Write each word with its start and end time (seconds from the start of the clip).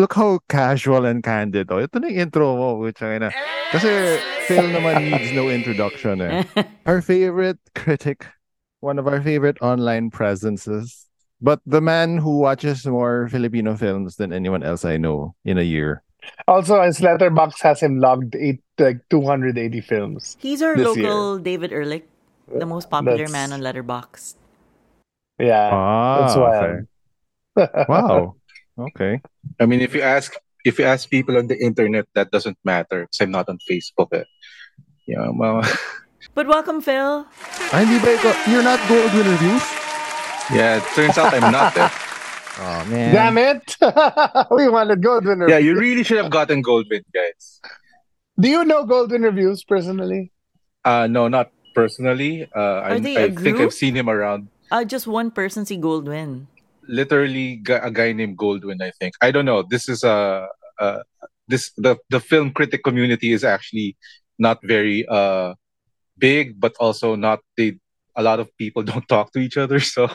look 0.00 0.16
how 0.16 0.40
casual 0.48 1.04
and 1.04 1.20
candid. 1.22 1.68
Oh, 1.68 1.76
ito 1.78 2.00
na 2.00 2.08
yung 2.08 2.32
intro 2.32 2.56
mo, 2.56 2.80
which 2.80 3.00
na. 3.04 3.28
Kasi 3.70 4.16
Phil 4.48 4.64
naman 4.72 5.12
needs 5.12 5.30
no 5.36 5.52
introduction 5.52 6.24
eh. 6.24 6.42
Our 6.88 7.04
favorite 7.04 7.60
critic, 7.76 8.24
one 8.80 8.98
of 8.98 9.06
our 9.06 9.20
favorite 9.20 9.60
online 9.60 10.08
presences, 10.10 11.06
but 11.38 11.60
the 11.68 11.84
man 11.84 12.18
who 12.18 12.40
watches 12.40 12.82
more 12.88 13.28
Filipino 13.28 13.76
films 13.76 14.16
than 14.16 14.32
anyone 14.32 14.64
else 14.64 14.82
I 14.88 14.96
know 14.96 15.36
in 15.44 15.60
a 15.60 15.62
year. 15.62 16.02
Also, 16.48 16.80
his 16.82 16.98
Letterboxd 17.00 17.60
has 17.62 17.80
him 17.80 18.00
logged 18.00 18.34
eight 18.36 18.60
like 18.80 19.00
280 19.08 19.54
films. 19.80 20.36
He's 20.40 20.60
our 20.60 20.76
local 20.76 21.36
year. 21.36 21.44
David 21.44 21.72
Ehrlich, 21.72 22.04
the 22.48 22.66
most 22.66 22.90
popular 22.90 23.28
That's- 23.28 23.32
man 23.32 23.52
on 23.52 23.60
Letterboxd. 23.60 24.34
Yeah, 25.40 25.70
Ah, 25.72 26.16
that's 26.20 26.36
why. 26.36 26.56
okay. 26.60 26.76
Wow. 27.88 28.36
Okay. 28.80 29.20
I 29.60 29.66
mean, 29.66 29.80
if 29.80 29.94
you 29.94 30.02
ask 30.02 30.34
if 30.64 30.78
you 30.78 30.84
ask 30.84 31.08
people 31.08 31.36
on 31.36 31.46
the 31.48 31.58
internet, 31.58 32.06
that 32.14 32.30
doesn't 32.30 32.58
matter 32.64 33.04
because 33.04 33.20
I'm 33.20 33.30
not 33.30 33.48
on 33.48 33.58
Facebook. 33.68 34.08
Eh. 34.12 34.24
Yeah, 35.06 35.28
well, 35.34 35.62
But 36.34 36.46
welcome, 36.46 36.80
Phil. 36.80 37.26
Ay, 37.72 37.84
hindi 37.84 37.98
ba 37.98 38.12
ikaw, 38.14 38.34
you're 38.52 38.62
not 38.62 38.78
Goldwyn 38.86 39.26
Reviews? 39.26 39.64
yeah. 40.52 40.78
It 40.78 40.84
turns 40.94 41.16
out 41.18 41.32
I'm 41.34 41.52
not. 41.52 41.76
Eh. 41.76 41.88
Oh, 42.60 42.84
man. 42.92 43.14
Damn 43.14 43.38
it! 43.38 43.76
we 44.52 44.68
wanted 44.68 45.00
Goldwyn 45.00 45.40
reviews. 45.40 45.48
Yeah, 45.48 45.56
reviews. 45.56 45.64
you 45.64 45.80
really 45.80 46.04
should 46.04 46.18
have 46.18 46.28
gotten 46.30 46.62
Goldwyn, 46.62 47.00
guys. 47.08 47.60
Do 48.38 48.48
you 48.52 48.64
know 48.68 48.84
Goldwyn 48.84 49.24
reviews 49.24 49.64
personally? 49.64 50.30
Uh, 50.84 51.06
no, 51.06 51.28
not 51.28 51.52
personally. 51.74 52.44
Uh, 52.54 52.84
I, 52.84 52.88
Are 52.90 53.00
they 53.00 53.16
I 53.16 53.20
a 53.20 53.32
think? 53.32 53.60
I've 53.60 53.72
seen 53.72 53.96
him 53.96 54.10
around. 54.10 54.48
Uh, 54.70 54.84
just 54.84 55.06
one 55.06 55.30
person 55.30 55.64
see 55.64 55.78
Goldwyn. 55.78 56.52
Literally, 56.88 57.62
a 57.68 57.90
guy 57.90 58.12
named 58.12 58.38
Goldwyn. 58.38 58.82
I 58.82 58.90
think. 58.98 59.14
I 59.20 59.30
don't 59.30 59.44
know. 59.44 59.62
This 59.62 59.88
is 59.88 60.04
a. 60.04 60.48
Uh, 60.78 61.02
this 61.48 61.72
the 61.76 61.98
the 62.08 62.20
film 62.20 62.52
critic 62.52 62.84
community 62.84 63.32
is 63.32 63.44
actually 63.44 63.96
not 64.38 64.58
very 64.62 65.04
uh 65.10 65.54
big, 66.18 66.60
but 66.60 66.74
also 66.80 67.16
not 67.16 67.40
they. 67.56 67.76
A 68.16 68.22
lot 68.22 68.40
of 68.40 68.50
people 68.58 68.82
don't 68.90 69.06
talk 69.08 69.32
to 69.32 69.38
each 69.38 69.56
other, 69.56 69.80
so 69.80 70.10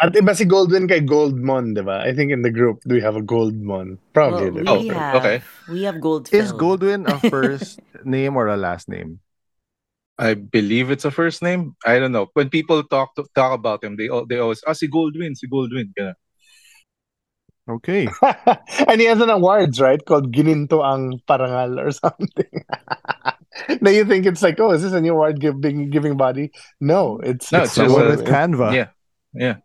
At 0.00 0.16
iba 0.16 0.32
si 0.32 0.48
Goldwyn 0.48 0.88
kay 0.88 1.04
Goldmon, 1.04 1.76
di 1.76 1.84
ba? 1.84 2.00
I 2.00 2.16
think 2.16 2.32
in 2.32 2.40
the 2.40 2.48
group, 2.48 2.80
do 2.88 2.96
we 2.96 3.04
have 3.04 3.20
a 3.20 3.24
Goldmon? 3.24 4.00
Probably. 4.16 4.64
Well, 4.64 4.80
we? 4.80 4.88
Oh, 4.88 4.94
have 4.96 5.14
okay. 5.20 5.36
we 5.68 5.84
have 5.84 6.00
Gold 6.00 6.32
Is 6.32 6.48
Phil. 6.48 6.56
Goldwyn 6.56 7.04
a 7.04 7.20
first 7.28 7.84
name 8.04 8.32
or 8.40 8.48
a 8.48 8.56
last 8.56 8.88
name? 8.88 9.20
I 10.20 10.34
believe 10.34 10.90
it's 10.90 11.06
a 11.06 11.10
first 11.10 11.40
name. 11.40 11.74
I 11.86 11.98
don't 11.98 12.12
know. 12.12 12.28
When 12.34 12.50
people 12.50 12.84
talk 12.84 13.14
to, 13.16 13.24
talk 13.34 13.56
about 13.56 13.82
him, 13.82 13.96
they 13.96 14.12
they 14.28 14.36
always 14.36 14.60
ah 14.68 14.76
si 14.76 14.84
Goldwyn, 14.86 15.32
si 15.32 15.48
Goldwyn. 15.48 15.96
Ganun. 15.96 16.14
Okay. 17.70 18.08
and 18.88 19.00
he 19.00 19.06
has 19.06 19.20
an 19.20 19.30
awards, 19.30 19.80
right? 19.80 20.04
Called 20.04 20.28
Gininto 20.34 20.84
ang 20.84 21.20
Parangal 21.24 21.80
or 21.80 21.90
something. 22.04 22.64
now 23.80 23.90
you 23.90 24.04
think 24.04 24.26
it's 24.26 24.42
like, 24.42 24.60
oh, 24.60 24.72
is 24.72 24.82
this 24.82 24.92
a 24.92 25.00
new 25.00 25.12
award 25.16 25.40
giving 25.40 25.88
giving 25.88 26.16
body? 26.20 26.52
No, 26.80 27.16
it's 27.24 27.50
No, 27.50 27.62
it's 27.64 27.78
it's 27.78 27.92
one 27.92 28.12
with 28.12 28.26
Canva. 28.26 28.74
Yeah, 28.76 28.92
yeah. 29.32 29.56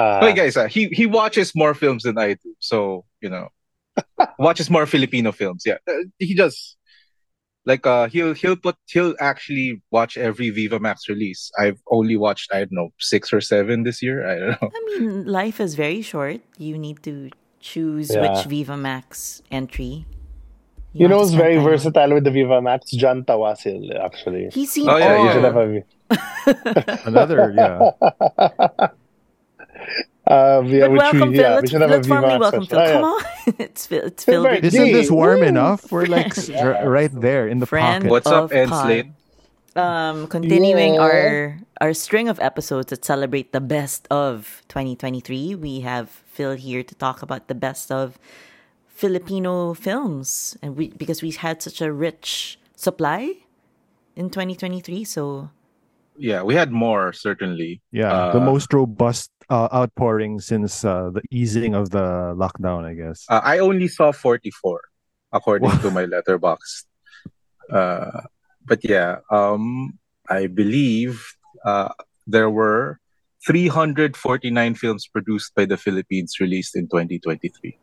uh, 0.00 0.20
Wait, 0.22 0.36
guys, 0.36 0.56
uh, 0.56 0.66
he 0.66 0.88
he 0.96 1.04
watches 1.04 1.52
more 1.54 1.74
films 1.74 2.04
than 2.04 2.16
I 2.16 2.40
do, 2.40 2.56
so 2.58 3.04
you 3.20 3.28
know, 3.28 3.52
watches 4.38 4.70
more 4.70 4.86
Filipino 4.86 5.32
films. 5.32 5.64
Yeah, 5.66 5.76
Uh, 5.84 6.08
he 6.18 6.34
does. 6.34 6.76
Like, 7.66 7.86
uh, 7.86 8.08
he'll 8.08 8.34
he'll 8.34 8.56
put 8.56 8.76
he'll 8.86 9.14
actually 9.20 9.80
watch 9.90 10.16
every 10.18 10.50
Viva 10.50 10.78
Max 10.78 11.08
release. 11.08 11.50
I've 11.58 11.80
only 11.90 12.16
watched 12.16 12.52
I 12.52 12.58
don't 12.60 12.72
know 12.72 12.88
six 12.98 13.32
or 13.32 13.40
seven 13.40 13.84
this 13.84 14.02
year. 14.02 14.26
I 14.28 14.38
don't 14.38 14.50
know. 14.62 14.70
I 14.74 14.98
mean, 15.00 15.24
life 15.24 15.60
is 15.60 15.74
very 15.74 16.02
short. 16.02 16.40
You 16.58 16.76
need 16.76 17.02
to 17.04 17.30
choose 17.60 18.12
Yeah. 18.12 18.20
which 18.36 18.44
Viva 18.46 18.76
Max 18.76 19.40
entry. 19.50 20.04
You 20.92 21.08
know 21.08 21.16
want 21.18 21.30
to 21.30 21.36
who's 21.36 21.42
very 21.42 21.54
time 21.56 21.64
versatile 21.64 22.12
with 22.14 22.24
the 22.24 22.30
Viva 22.30 22.60
Max? 22.62 22.90
John 22.92 23.24
Tawasil, 23.24 23.98
actually. 23.98 24.50
He's 24.52 24.70
seen 24.70 24.88
Oh, 24.88 24.96
yeah, 24.96 25.18
You 25.18 25.24
yeah. 25.24 25.32
should 25.32 25.44
have 25.44 25.56
Another, 27.06 27.50
yeah. 27.56 28.88
uh, 30.26 30.62
yeah, 30.64 30.80
But 30.80 30.90
which 30.92 30.98
welcome, 31.00 31.30
we, 31.30 31.36
Phil. 31.36 31.42
yeah, 31.44 31.48
we 31.50 31.54
let's 31.56 31.70
should 31.70 31.80
let's 31.80 32.08
formally 32.08 32.28
Max 32.38 32.40
welcome 32.40 32.66
Phil. 32.66 32.78
session. 32.78 32.94
Come 33.00 33.04
Oh, 33.04 33.22
on, 33.46 33.54
it's 33.58 33.86
Phil. 33.86 34.04
It's 34.04 34.24
Phil 34.24 34.34
Phil. 34.34 34.42
Bird. 34.44 34.62
Big- 34.62 34.64
Isn't 34.64 34.92
this 34.92 35.10
warm 35.10 35.40
Woo! 35.40 35.46
enough? 35.46 35.92
We're 35.92 36.06
like 36.06 36.36
s- 36.38 36.50
r- 36.50 36.88
right 36.88 37.10
there 37.12 37.46
in 37.48 37.58
the 37.60 37.66
friend 37.66 38.02
pocket. 38.02 38.10
What's 38.10 38.26
up, 38.26 38.44
of 38.44 38.50
Endslate? 38.52 39.12
Um, 39.76 40.28
continuing 40.28 40.94
Yeah. 40.94 41.00
our 41.02 41.58
our 41.80 41.92
string 41.92 42.28
of 42.28 42.38
episodes 42.38 42.86
that 42.94 43.04
celebrate 43.04 43.50
the 43.52 43.60
best 43.60 44.06
of 44.08 44.62
2023, 44.68 45.56
we 45.56 45.80
have 45.80 46.08
Phil 46.30 46.54
here 46.54 46.82
to 46.86 46.94
talk 46.94 47.20
about 47.22 47.48
the 47.48 47.54
best 47.58 47.90
of 47.90 48.16
Filipino 48.88 49.74
films, 49.74 50.56
and 50.62 50.76
we 50.76 50.88
because 50.94 51.22
we 51.22 51.32
had 51.32 51.60
such 51.60 51.82
a 51.82 51.92
rich 51.92 52.58
supply 52.76 53.34
in 54.16 54.30
2023. 54.30 55.02
So 55.04 55.50
Yeah, 56.16 56.46
we 56.46 56.54
had 56.54 56.70
more 56.70 57.10
certainly. 57.12 57.82
Yeah, 57.90 58.30
the 58.30 58.38
Uh, 58.38 58.46
most 58.46 58.70
robust 58.72 59.33
uh, 59.50 59.68
outpouring 59.72 60.40
since 60.40 60.84
uh, 60.84 61.10
the 61.10 61.22
easing 61.30 61.74
of 61.74 61.90
the 61.90 62.34
lockdown, 62.36 62.84
I 62.84 62.94
guess. 62.94 63.26
Uh, 63.28 63.40
I 63.42 63.58
only 63.58 63.88
saw 63.88 64.12
44 64.12 64.80
according 65.32 65.70
to 65.80 65.90
my 65.90 66.06
Letterboxd. 66.06 66.84
Uh, 67.70 68.22
but 68.64 68.80
yeah, 68.84 69.18
um, 69.30 69.98
I 70.28 70.46
believe 70.46 71.22
uh, 71.64 71.88
there 72.26 72.50
were 72.50 72.98
349 73.46 74.74
films 74.74 75.06
produced 75.06 75.54
by 75.54 75.64
the 75.66 75.76
Philippines 75.76 76.36
released 76.40 76.76
in 76.76 76.84
2023. 76.86 77.78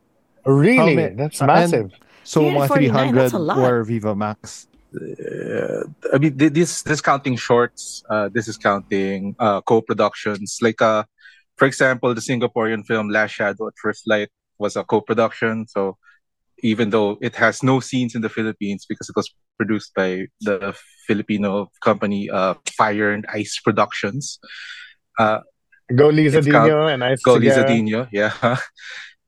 Really? 0.45 0.95
ma- 0.95 1.09
That's 1.15 1.41
uh, 1.41 1.45
and- 1.45 1.53
massive. 1.71 1.91
so 2.23 2.41
mga 2.41 2.67
349, 2.67 3.13
300 3.13 3.21
that's 3.21 3.33
a 3.33 3.39
lot. 3.39 3.57
were 3.57 3.83
Viva 3.83 4.15
Max. 4.15 4.67
Uh, 4.93 5.83
I 6.13 6.17
mean, 6.17 6.35
this 6.35 6.81
this 6.83 6.99
counting 6.99 7.37
shorts. 7.37 8.03
Uh, 8.09 8.27
this 8.27 8.47
is 8.49 8.57
counting 8.57 9.35
uh, 9.39 9.61
co-productions. 9.61 10.59
Like, 10.61 10.81
uh, 10.81 11.03
for 11.61 11.67
example, 11.67 12.11
the 12.15 12.21
Singaporean 12.21 12.83
film 12.87 13.09
Last 13.09 13.33
Shadow 13.33 13.67
at 13.67 13.75
First 13.79 14.07
Light 14.07 14.29
was 14.57 14.75
a 14.75 14.83
co-production. 14.83 15.67
So, 15.67 15.95
even 16.63 16.89
though 16.89 17.19
it 17.21 17.35
has 17.35 17.61
no 17.61 17.79
scenes 17.79 18.15
in 18.15 18.23
the 18.23 18.29
Philippines 18.29 18.87
because 18.89 19.07
it 19.07 19.15
was 19.15 19.31
produced 19.57 19.93
by 19.93 20.25
the 20.39 20.75
Filipino 21.05 21.69
company 21.83 22.31
uh, 22.31 22.55
Fire 22.75 23.11
and 23.11 23.27
Ice 23.31 23.61
Productions, 23.63 24.39
uh, 25.19 25.41
Go 25.93 26.07
Liza 26.07 26.41
Diño 26.41 26.91
and 26.91 27.03
Ice 27.03 27.21
Go. 27.21 27.35
Liza 27.35 27.63
Diño, 27.63 28.09
yeah, 28.11 28.33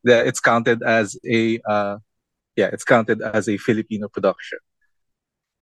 yeah, 0.04 0.22
it's 0.22 0.40
counted 0.40 0.82
as 0.82 1.16
a 1.30 1.60
uh, 1.70 1.98
yeah, 2.56 2.70
it's 2.74 2.84
counted 2.84 3.22
as 3.22 3.48
a 3.48 3.58
Filipino 3.58 4.08
production. 4.08 4.58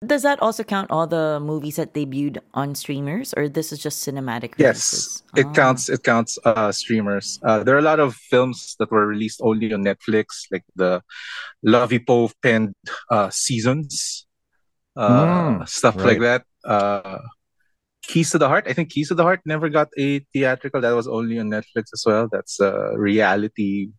Does 0.05 0.23
that 0.23 0.41
also 0.41 0.63
count 0.63 0.89
all 0.89 1.05
the 1.07 1.39
movies 1.39 1.75
that 1.75 1.93
debuted 1.93 2.39
on 2.53 2.73
streamers, 2.75 3.33
or 3.37 3.47
this 3.47 3.71
is 3.71 3.79
just 3.79 4.05
cinematic? 4.05 4.53
Yes, 4.57 5.21
it 5.35 5.45
Ah. 5.47 5.53
counts. 5.53 5.89
It 5.89 6.03
counts 6.03 6.39
uh, 6.43 6.71
streamers. 6.71 7.39
Uh, 7.45 7.63
there 7.63 7.75
are 7.75 7.79
a 7.79 7.85
lot 7.85 7.99
of 7.99 8.15
films 8.15 8.75
that 8.79 8.89
were 8.91 9.05
released 9.07 9.39
only 9.43 9.71
on 9.73 9.83
Netflix, 9.83 10.45
like 10.51 10.65
the 10.75 11.01
Lovey 11.63 11.99
Pove 11.99 12.33
penned 12.41 12.73
uh, 13.09 13.29
seasons, 13.29 14.25
uh, 14.97 15.59
Mm, 15.61 15.67
stuff 15.69 15.95
like 16.03 16.19
that. 16.19 16.43
Uh, 16.65 17.19
Keys 18.03 18.31
to 18.31 18.37
the 18.39 18.47
Heart. 18.49 18.65
I 18.67 18.73
think 18.73 18.89
Keys 18.89 19.09
to 19.09 19.15
the 19.15 19.23
Heart 19.23 19.41
never 19.45 19.69
got 19.69 19.89
a 19.97 20.19
theatrical. 20.33 20.81
That 20.81 20.97
was 20.97 21.07
only 21.07 21.37
on 21.39 21.49
Netflix 21.49 21.93
as 21.93 22.03
well. 22.05 22.27
That's 22.31 22.59
a 22.59 22.97
reality, 22.97 23.89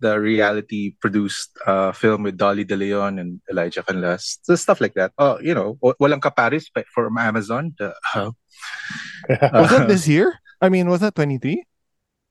the 0.00 0.18
reality 0.20 0.94
produced 1.00 1.50
uh, 1.66 1.92
film 1.92 2.22
with 2.22 2.36
Dolly 2.36 2.64
De 2.64 2.76
Leon 2.76 3.18
and 3.18 3.40
Elijah 3.50 3.82
Canlas. 3.82 4.38
So 4.42 4.54
stuff 4.54 4.80
like 4.80 4.94
that. 4.94 5.12
Oh, 5.18 5.38
you 5.40 5.54
know, 5.54 5.78
wa- 5.80 5.94
walang 6.00 6.20
kaparis 6.20 6.66
pa- 6.72 6.86
from 6.94 7.18
Amazon. 7.18 7.74
The, 7.78 7.94
uh, 8.14 8.30
Was 9.52 9.70
that 9.70 9.88
this 9.88 10.06
year? 10.08 10.34
I 10.60 10.68
mean, 10.68 10.88
was 10.88 11.00
that 11.00 11.14
23? 11.14 11.62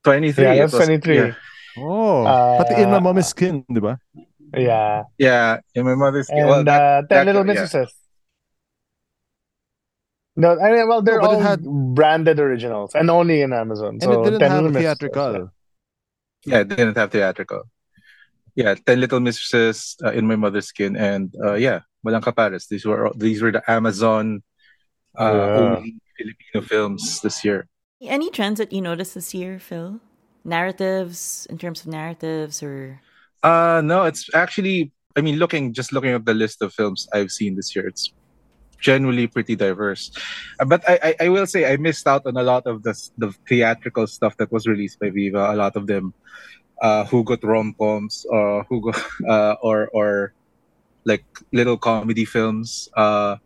23. 0.04 0.44
yeah, 0.44 0.54
that's 0.56 0.72
was- 0.72 0.84
23. 0.86 1.16
Yeah, 1.16 1.34
Oh, 1.78 2.24
Uh, 2.26 2.58
pati 2.64 2.82
in 2.82 2.90
my 2.90 2.98
mommy's 3.00 3.28
skin, 3.28 3.64
di 3.70 3.80
ba? 3.80 3.98
Yeah. 4.56 5.04
yeah 5.18 5.60
in 5.74 5.84
my 5.84 5.94
mother's 5.94 6.28
And 6.28 6.48
well, 6.48 6.64
that, 6.64 6.80
uh, 6.82 7.00
Ten 7.08 7.26
that- 7.26 7.26
Little 7.32 7.46
yeah. 7.54 7.84
No, 10.36 10.54
I 10.60 10.70
mean, 10.70 10.86
well, 10.88 11.02
they're 11.02 11.20
No, 11.20 11.34
all 11.34 11.40
had- 11.40 11.64
branded 11.94 12.38
originals 12.38 12.94
and 12.94 13.10
only 13.10 13.42
in 13.42 13.52
Amazon. 13.52 13.98
And 13.98 14.02
so 14.02 14.22
it 14.22 14.30
didn't 14.38 14.42
have 14.46 14.62
Little 14.62 14.76
a 14.76 14.80
theatrical. 14.80 15.50
Yeah, 16.48 16.60
it 16.64 16.68
didn't 16.68 16.96
have 16.96 17.10
theatrical. 17.12 17.62
Yeah, 18.54 18.74
Ten 18.74 19.00
Little 19.00 19.20
Mistresses, 19.20 19.96
uh, 20.04 20.12
In 20.12 20.26
My 20.26 20.36
Mother's 20.36 20.66
Skin, 20.66 20.96
and 20.96 21.32
uh, 21.44 21.54
yeah, 21.54 21.80
Walang 22.04 22.22
KaParis. 22.22 22.68
These 22.68 22.84
were 22.86 23.10
these 23.16 23.42
were 23.42 23.52
the 23.52 23.62
Amazon 23.70 24.42
uh, 25.18 25.50
Yeah. 25.54 25.54
only 25.54 26.00
Filipino 26.18 26.60
films 26.66 27.20
this 27.22 27.44
year. 27.44 27.68
Any 28.02 28.30
trends 28.30 28.58
that 28.58 28.72
you 28.72 28.80
noticed 28.80 29.14
this 29.14 29.34
year, 29.34 29.58
Phil? 29.58 30.00
Narratives 30.44 31.46
in 31.50 31.58
terms 31.58 31.82
of 31.82 31.88
narratives, 31.88 32.62
or 32.62 33.00
Uh 33.42 33.80
no, 33.84 34.04
it's 34.04 34.26
actually 34.34 34.92
I 35.16 35.20
mean 35.20 35.36
looking 35.36 35.72
just 35.72 35.92
looking 35.92 36.10
at 36.14 36.24
the 36.24 36.34
list 36.34 36.62
of 36.62 36.72
films 36.74 37.06
I've 37.12 37.30
seen 37.30 37.54
this 37.56 37.74
year, 37.76 37.86
it's 37.86 38.12
generally 38.78 39.26
pretty 39.26 39.56
diverse. 39.56 40.10
Uh, 40.60 40.64
but 40.64 40.88
I, 40.88 40.98
I, 41.02 41.26
I 41.26 41.28
will 41.28 41.46
say 41.46 41.70
I 41.70 41.76
missed 41.76 42.06
out 42.06 42.26
on 42.26 42.36
a 42.36 42.42
lot 42.42 42.66
of 42.66 42.82
the 42.82 42.94
the 43.18 43.32
theatrical 43.48 44.06
stuff 44.06 44.36
that 44.38 44.50
was 44.52 44.66
released 44.66 44.98
by 45.00 45.10
Viva. 45.10 45.52
A 45.52 45.56
lot 45.56 45.76
of 45.76 45.86
them, 45.86 46.14
uh, 46.80 47.04
who 47.06 47.24
got 47.24 47.42
rom 47.44 47.74
coms, 47.78 48.26
or 48.30 48.64
Hugot, 48.70 48.98
uh, 49.28 49.56
or 49.62 49.88
or 49.92 50.32
like 51.04 51.24
little 51.52 51.76
comedy 51.76 52.24
films. 52.24 52.88
Uh, 52.96 53.36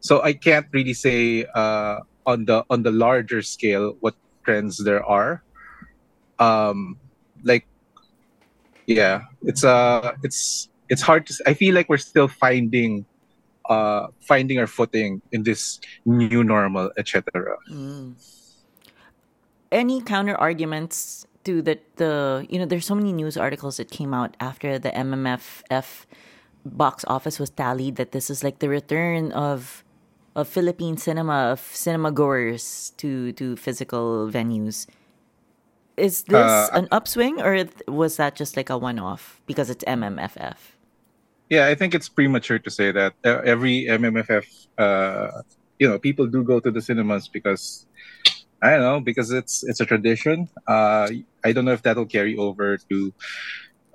so 0.00 0.22
I 0.22 0.32
can't 0.32 0.66
really 0.72 0.94
say 0.94 1.44
uh, 1.54 2.00
on 2.26 2.44
the 2.44 2.64
on 2.70 2.82
the 2.82 2.92
larger 2.92 3.42
scale 3.42 3.96
what 4.00 4.14
trends 4.44 4.78
there 4.78 5.04
are. 5.04 5.42
Um, 6.38 6.96
like, 7.42 7.66
yeah, 8.86 9.26
it's 9.42 9.64
uh, 9.64 10.14
it's 10.22 10.68
it's 10.88 11.02
hard 11.02 11.26
to. 11.26 11.34
I 11.46 11.54
feel 11.54 11.74
like 11.74 11.88
we're 11.88 11.98
still 11.98 12.28
finding 12.28 13.06
uh, 13.68 14.08
finding 14.20 14.58
our 14.58 14.66
footing 14.66 15.22
in 15.32 15.42
this 15.42 15.80
new 16.04 16.42
normal, 16.42 16.90
etc. 16.96 17.56
Mm. 17.70 18.14
Any 19.70 20.00
counter 20.00 20.34
arguments 20.36 21.26
to 21.44 21.62
that? 21.62 21.96
The 21.96 22.46
you 22.48 22.58
know, 22.58 22.66
there's 22.66 22.86
so 22.86 22.94
many 22.94 23.12
news 23.12 23.36
articles 23.36 23.76
that 23.76 23.90
came 23.90 24.14
out 24.14 24.36
after 24.40 24.78
the 24.78 24.90
MMFF 24.90 26.06
box 26.64 27.04
office 27.06 27.38
was 27.38 27.50
tallied 27.50 27.96
that 27.96 28.12
this 28.12 28.30
is 28.30 28.42
like 28.42 28.58
the 28.58 28.68
return 28.68 29.32
of 29.32 29.84
of 30.34 30.48
Philippine 30.48 30.96
cinema 30.96 31.52
of 31.52 31.60
cinema 31.60 32.12
goers 32.12 32.92
to 32.96 33.32
to 33.32 33.56
physical 33.56 34.28
venues. 34.30 34.86
Is 35.96 36.22
this 36.30 36.38
uh, 36.38 36.70
an 36.72 36.86
upswing 36.92 37.42
or 37.42 37.66
was 37.88 38.16
that 38.16 38.36
just 38.36 38.56
like 38.56 38.70
a 38.70 38.78
one 38.78 38.98
off 38.98 39.42
because 39.46 39.68
it's 39.68 39.84
MMFF? 39.84 40.77
Yeah, 41.50 41.66
I 41.66 41.74
think 41.74 41.94
it's 41.94 42.08
premature 42.08 42.58
to 42.58 42.70
say 42.70 42.92
that 42.92 43.14
every 43.24 43.88
MMFF, 43.88 44.44
uh, 44.76 45.42
you 45.78 45.88
know, 45.88 45.98
people 45.98 46.26
do 46.26 46.44
go 46.44 46.60
to 46.60 46.70
the 46.70 46.82
cinemas 46.82 47.28
because 47.28 47.86
I 48.62 48.70
don't 48.72 48.82
know 48.82 49.00
because 49.00 49.32
it's 49.32 49.64
it's 49.64 49.80
a 49.80 49.86
tradition. 49.86 50.48
Uh, 50.68 51.08
I 51.44 51.52
don't 51.52 51.64
know 51.64 51.72
if 51.72 51.82
that'll 51.82 52.06
carry 52.06 52.36
over 52.36 52.78
to 52.90 53.14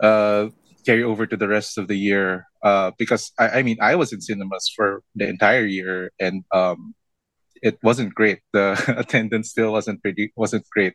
uh, 0.01 0.47
carry 0.85 1.03
over 1.03 1.27
to 1.27 1.37
the 1.37 1.47
rest 1.47 1.77
of 1.77 1.87
the 1.87 1.97
year. 1.97 2.47
Uh, 2.63 2.91
because 2.97 3.31
I, 3.39 3.59
I 3.59 3.63
mean, 3.63 3.77
I 3.81 3.95
was 3.95 4.13
in 4.13 4.21
cinemas 4.21 4.71
for 4.75 5.03
the 5.15 5.27
entire 5.27 5.65
year, 5.65 6.11
and 6.19 6.43
um, 6.53 6.95
it 7.63 7.79
wasn't 7.83 8.15
great. 8.15 8.39
The 8.53 8.75
attendance 8.97 9.49
still 9.51 9.71
wasn't 9.73 10.01
pretty 10.01 10.33
wasn't 10.35 10.65
great. 10.71 10.93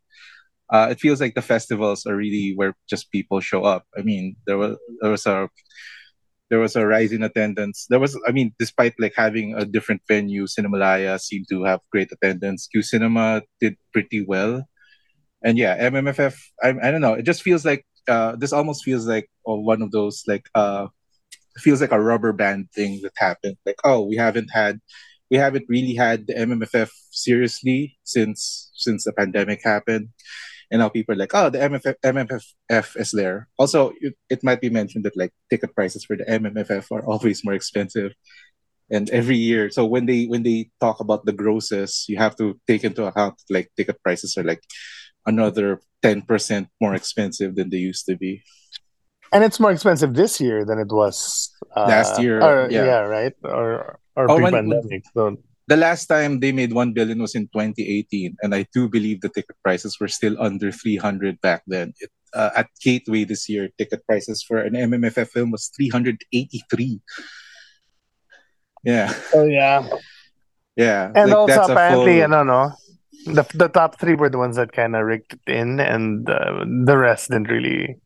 Uh, 0.72 0.88
it 0.90 1.00
feels 1.00 1.20
like 1.20 1.34
the 1.34 1.42
festivals 1.42 2.06
are 2.06 2.16
really 2.16 2.52
where 2.56 2.74
just 2.90 3.12
people 3.12 3.40
show 3.40 3.64
up. 3.64 3.84
I 3.98 4.02
mean, 4.02 4.36
there 4.46 4.58
was 4.58 4.76
there 5.02 5.10
was 5.12 5.26
a 5.26 5.48
there 6.50 6.58
was 6.58 6.76
a 6.76 6.86
rise 6.86 7.12
in 7.12 7.22
attendance. 7.22 7.86
There 7.88 8.00
was, 8.00 8.18
I 8.26 8.32
mean, 8.32 8.54
despite 8.58 8.94
like 8.98 9.14
having 9.16 9.54
a 9.54 9.64
different 9.64 10.02
venue, 10.08 10.46
Cinemalaya 10.46 11.20
seemed 11.20 11.46
to 11.50 11.64
have 11.64 11.80
great 11.92 12.10
attendance. 12.12 12.66
Q 12.68 12.82
Cinema 12.82 13.42
did 13.60 13.76
pretty 13.92 14.24
well, 14.24 14.64
and 15.42 15.58
yeah, 15.58 15.76
MMFF. 15.90 16.36
I, 16.62 16.74
I 16.82 16.90
don't 16.90 17.00
know. 17.00 17.14
It 17.14 17.24
just 17.24 17.42
feels 17.42 17.64
like 17.64 17.84
uh, 18.08 18.36
this 18.36 18.52
almost 18.52 18.84
feels 18.84 19.06
like 19.06 19.28
oh, 19.46 19.60
one 19.60 19.82
of 19.82 19.90
those 19.90 20.24
like 20.26 20.48
uh, 20.54 20.86
feels 21.58 21.80
like 21.80 21.92
a 21.92 22.00
rubber 22.00 22.32
band 22.32 22.70
thing 22.74 23.00
that 23.02 23.12
happened. 23.16 23.56
Like 23.66 23.80
oh, 23.84 24.06
we 24.06 24.16
haven't 24.16 24.48
had, 24.52 24.80
we 25.30 25.36
haven't 25.36 25.66
really 25.68 25.94
had 25.94 26.26
the 26.26 26.34
MMFF 26.34 26.90
seriously 27.10 27.98
since 28.04 28.70
since 28.74 29.04
the 29.04 29.12
pandemic 29.12 29.60
happened 29.62 30.08
and 30.70 30.80
now 30.80 30.88
people 30.88 31.14
are 31.14 31.18
like, 31.18 31.34
oh, 31.34 31.50
the 31.50 31.58
MFF, 31.58 31.94
MMFF 32.04 33.00
is 33.00 33.10
there. 33.12 33.48
Also, 33.58 33.92
it, 34.00 34.14
it 34.28 34.44
might 34.44 34.60
be 34.60 34.70
mentioned 34.70 35.04
that 35.04 35.16
like 35.16 35.32
ticket 35.50 35.74
prices 35.74 36.04
for 36.04 36.16
the 36.16 36.24
MMFF 36.24 36.90
are 36.92 37.04
always 37.06 37.44
more 37.44 37.54
expensive, 37.54 38.12
and 38.90 39.08
every 39.10 39.36
year. 39.36 39.70
So 39.70 39.86
when 39.86 40.06
they 40.06 40.26
when 40.26 40.42
they 40.42 40.70
talk 40.80 41.00
about 41.00 41.24
the 41.24 41.32
grosses, 41.32 42.04
you 42.08 42.18
have 42.18 42.36
to 42.36 42.60
take 42.66 42.84
into 42.84 43.04
account 43.04 43.40
like 43.50 43.70
ticket 43.76 44.02
prices 44.02 44.36
are 44.36 44.44
like 44.44 44.62
another 45.26 45.80
ten 46.02 46.22
percent 46.22 46.68
more 46.80 46.94
expensive 46.94 47.54
than 47.54 47.70
they 47.70 47.78
used 47.78 48.06
to 48.06 48.16
be. 48.16 48.42
And 49.32 49.44
it's 49.44 49.60
more 49.60 49.72
expensive 49.72 50.14
this 50.14 50.40
year 50.40 50.64
than 50.64 50.78
it 50.78 50.88
was 50.88 51.52
uh, 51.76 51.84
last 51.84 52.20
year. 52.20 52.40
Or, 52.40 52.70
yeah. 52.70 52.84
yeah, 52.84 53.00
right. 53.00 53.34
Or 53.44 53.98
or 54.16 54.30
oh, 54.30 54.36
pre-pandemic. 54.36 55.04
When, 55.12 55.36
so 55.36 55.42
the 55.68 55.76
last 55.76 56.06
time 56.06 56.40
they 56.40 56.50
made 56.50 56.72
1 56.72 56.92
billion 56.92 57.20
was 57.20 57.34
in 57.34 57.44
2018 57.52 58.36
and 58.42 58.54
i 58.54 58.66
do 58.72 58.88
believe 58.88 59.20
the 59.20 59.28
ticket 59.28 59.56
prices 59.62 60.00
were 60.00 60.08
still 60.08 60.36
under 60.40 60.72
300 60.72 61.40
back 61.40 61.62
then. 61.66 61.92
It, 62.00 62.10
uh, 62.34 62.50
at 62.56 62.68
gateway 62.84 63.24
this 63.24 63.48
year 63.48 63.70
ticket 63.78 64.04
prices 64.04 64.42
for 64.42 64.58
an 64.58 64.74
mmff 64.74 65.28
film 65.28 65.50
was 65.50 65.70
383 65.76 67.00
yeah. 68.84 69.12
Oh 69.34 69.44
yeah. 69.44 69.88
Yeah 70.76 71.10
and 71.14 71.30
like 71.30 71.38
also 71.38 71.72
apparently 71.72 72.20
full... 72.20 72.24
i 72.24 72.36
don't 72.36 72.46
know 72.46 72.72
the, 73.26 73.44
the 73.54 73.68
top 73.68 73.98
three 73.98 74.14
were 74.14 74.28
the 74.28 74.38
ones 74.38 74.56
that 74.56 74.72
kind 74.72 74.94
of 74.94 75.04
rigged 75.04 75.32
it 75.32 75.52
in 75.52 75.80
and 75.80 76.28
uh, 76.28 76.64
the 76.84 76.96
rest 76.96 77.30
didn't 77.30 77.48
really 77.48 77.96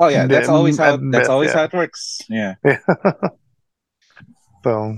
oh 0.00 0.08
yeah 0.08 0.26
that's 0.26 0.48
always 0.48 0.78
how 0.78 0.98
that's 1.10 1.28
always 1.28 1.50
yeah. 1.50 1.56
how 1.56 1.64
it 1.64 1.72
works. 1.72 2.20
Yeah, 2.28 2.54
yeah. 2.64 2.78
so 4.64 4.96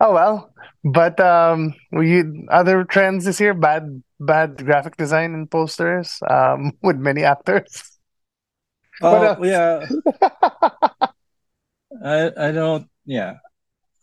oh 0.00 0.12
well 0.12 0.52
but 0.86 1.18
um, 1.18 1.74
you 1.90 2.46
other 2.48 2.84
trends 2.84 3.24
this 3.24 3.40
year? 3.40 3.54
Bad 3.54 4.02
bad 4.20 4.64
graphic 4.64 4.96
design 4.96 5.34
and 5.34 5.50
posters 5.50 6.22
um, 6.30 6.72
with 6.82 6.96
many 6.96 7.24
actors. 7.24 7.98
Oh 9.02 9.42
yeah. 9.42 9.84
I 12.04 12.30
I 12.38 12.50
don't 12.52 12.86
yeah. 13.04 13.38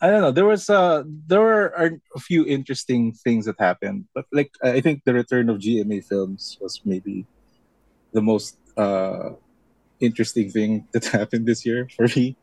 I 0.02 0.10
don't 0.10 0.22
know. 0.22 0.32
There 0.32 0.46
was 0.46 0.70
uh 0.70 1.04
there 1.08 1.40
were 1.40 2.00
a 2.16 2.20
few 2.20 2.46
interesting 2.46 3.14
things 3.14 3.46
that 3.46 3.56
happened, 3.58 4.06
but 4.14 4.26
like 4.34 4.52
I 4.62 4.82
think 4.82 5.04
the 5.06 5.14
return 5.14 5.50
of 5.50 5.60
GMA 5.60 6.04
films 6.04 6.58
was 6.60 6.82
maybe 6.84 7.26
the 8.12 8.22
most 8.22 8.58
uh 8.76 9.30
interesting 10.02 10.52
thing 10.52 10.86
that 10.92 11.06
happened 11.06 11.48
this 11.48 11.66
year 11.66 11.88
for 11.96 12.08
me. 12.12 12.36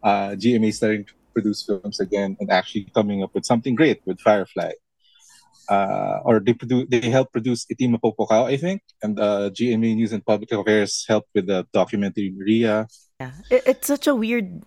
Uh 0.00 0.38
GMA 0.38 0.72
starting 0.72 1.06
produce 1.34 1.66
films 1.66 2.00
again 2.00 2.36
and 2.40 2.50
actually 2.50 2.88
coming 2.94 3.22
up 3.22 3.34
with 3.34 3.44
something 3.44 3.74
great 3.74 4.00
with 4.06 4.20
Firefly. 4.20 4.72
Uh, 5.68 6.20
or 6.24 6.40
they 6.40 6.52
produce 6.52 6.84
they 6.90 7.08
helped 7.08 7.32
produce 7.32 7.64
Iti 7.70 7.88
Mapukpukaw, 7.88 8.44
I 8.52 8.56
think, 8.56 8.82
and 9.02 9.18
uh, 9.18 9.48
GMA 9.48 9.96
News 9.96 10.12
and 10.12 10.24
Public 10.24 10.52
Affairs 10.52 11.06
helped 11.08 11.30
with 11.34 11.46
the 11.46 11.66
documentary 11.72 12.32
Maria. 12.36 12.86
Yeah, 13.18 13.32
it, 13.50 13.62
it's 13.64 13.86
such 13.88 14.06
a 14.06 14.14
weird 14.14 14.60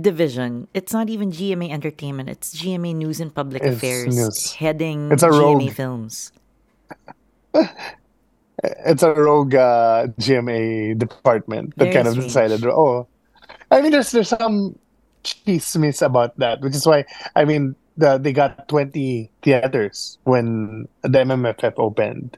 division. 0.00 0.68
It's 0.72 0.92
not 0.92 1.10
even 1.10 1.32
GMA 1.32 1.70
Entertainment. 1.70 2.28
It's 2.28 2.54
GMA 2.54 2.94
News 2.94 3.18
and 3.18 3.34
Public 3.34 3.62
it's 3.64 3.76
Affairs 3.76 4.14
news. 4.14 4.52
heading 4.52 5.10
it's 5.10 5.24
a 5.24 5.28
GMA 5.28 5.66
rogue. 5.66 5.72
Films. 5.72 6.30
it's 8.62 9.02
a 9.02 9.12
rogue 9.12 9.54
uh, 9.54 10.06
GMA 10.20 10.98
department 10.98 11.74
that 11.76 11.90
Very 11.90 11.94
kind 11.94 12.06
of 12.06 12.14
strange. 12.14 12.30
decided, 12.30 12.64
oh, 12.66 13.08
I 13.70 13.80
mean, 13.80 13.92
there's 13.92 14.10
there's 14.12 14.28
some 14.28 14.78
chismis 15.24 16.04
about 16.04 16.38
that, 16.38 16.60
which 16.60 16.74
is 16.74 16.86
why 16.86 17.04
I 17.34 17.44
mean 17.44 17.74
the, 17.96 18.18
they 18.18 18.32
got 18.32 18.68
20 18.68 19.30
theaters 19.42 20.18
when 20.24 20.88
the 21.02 21.18
MMFF 21.18 21.74
opened, 21.78 22.36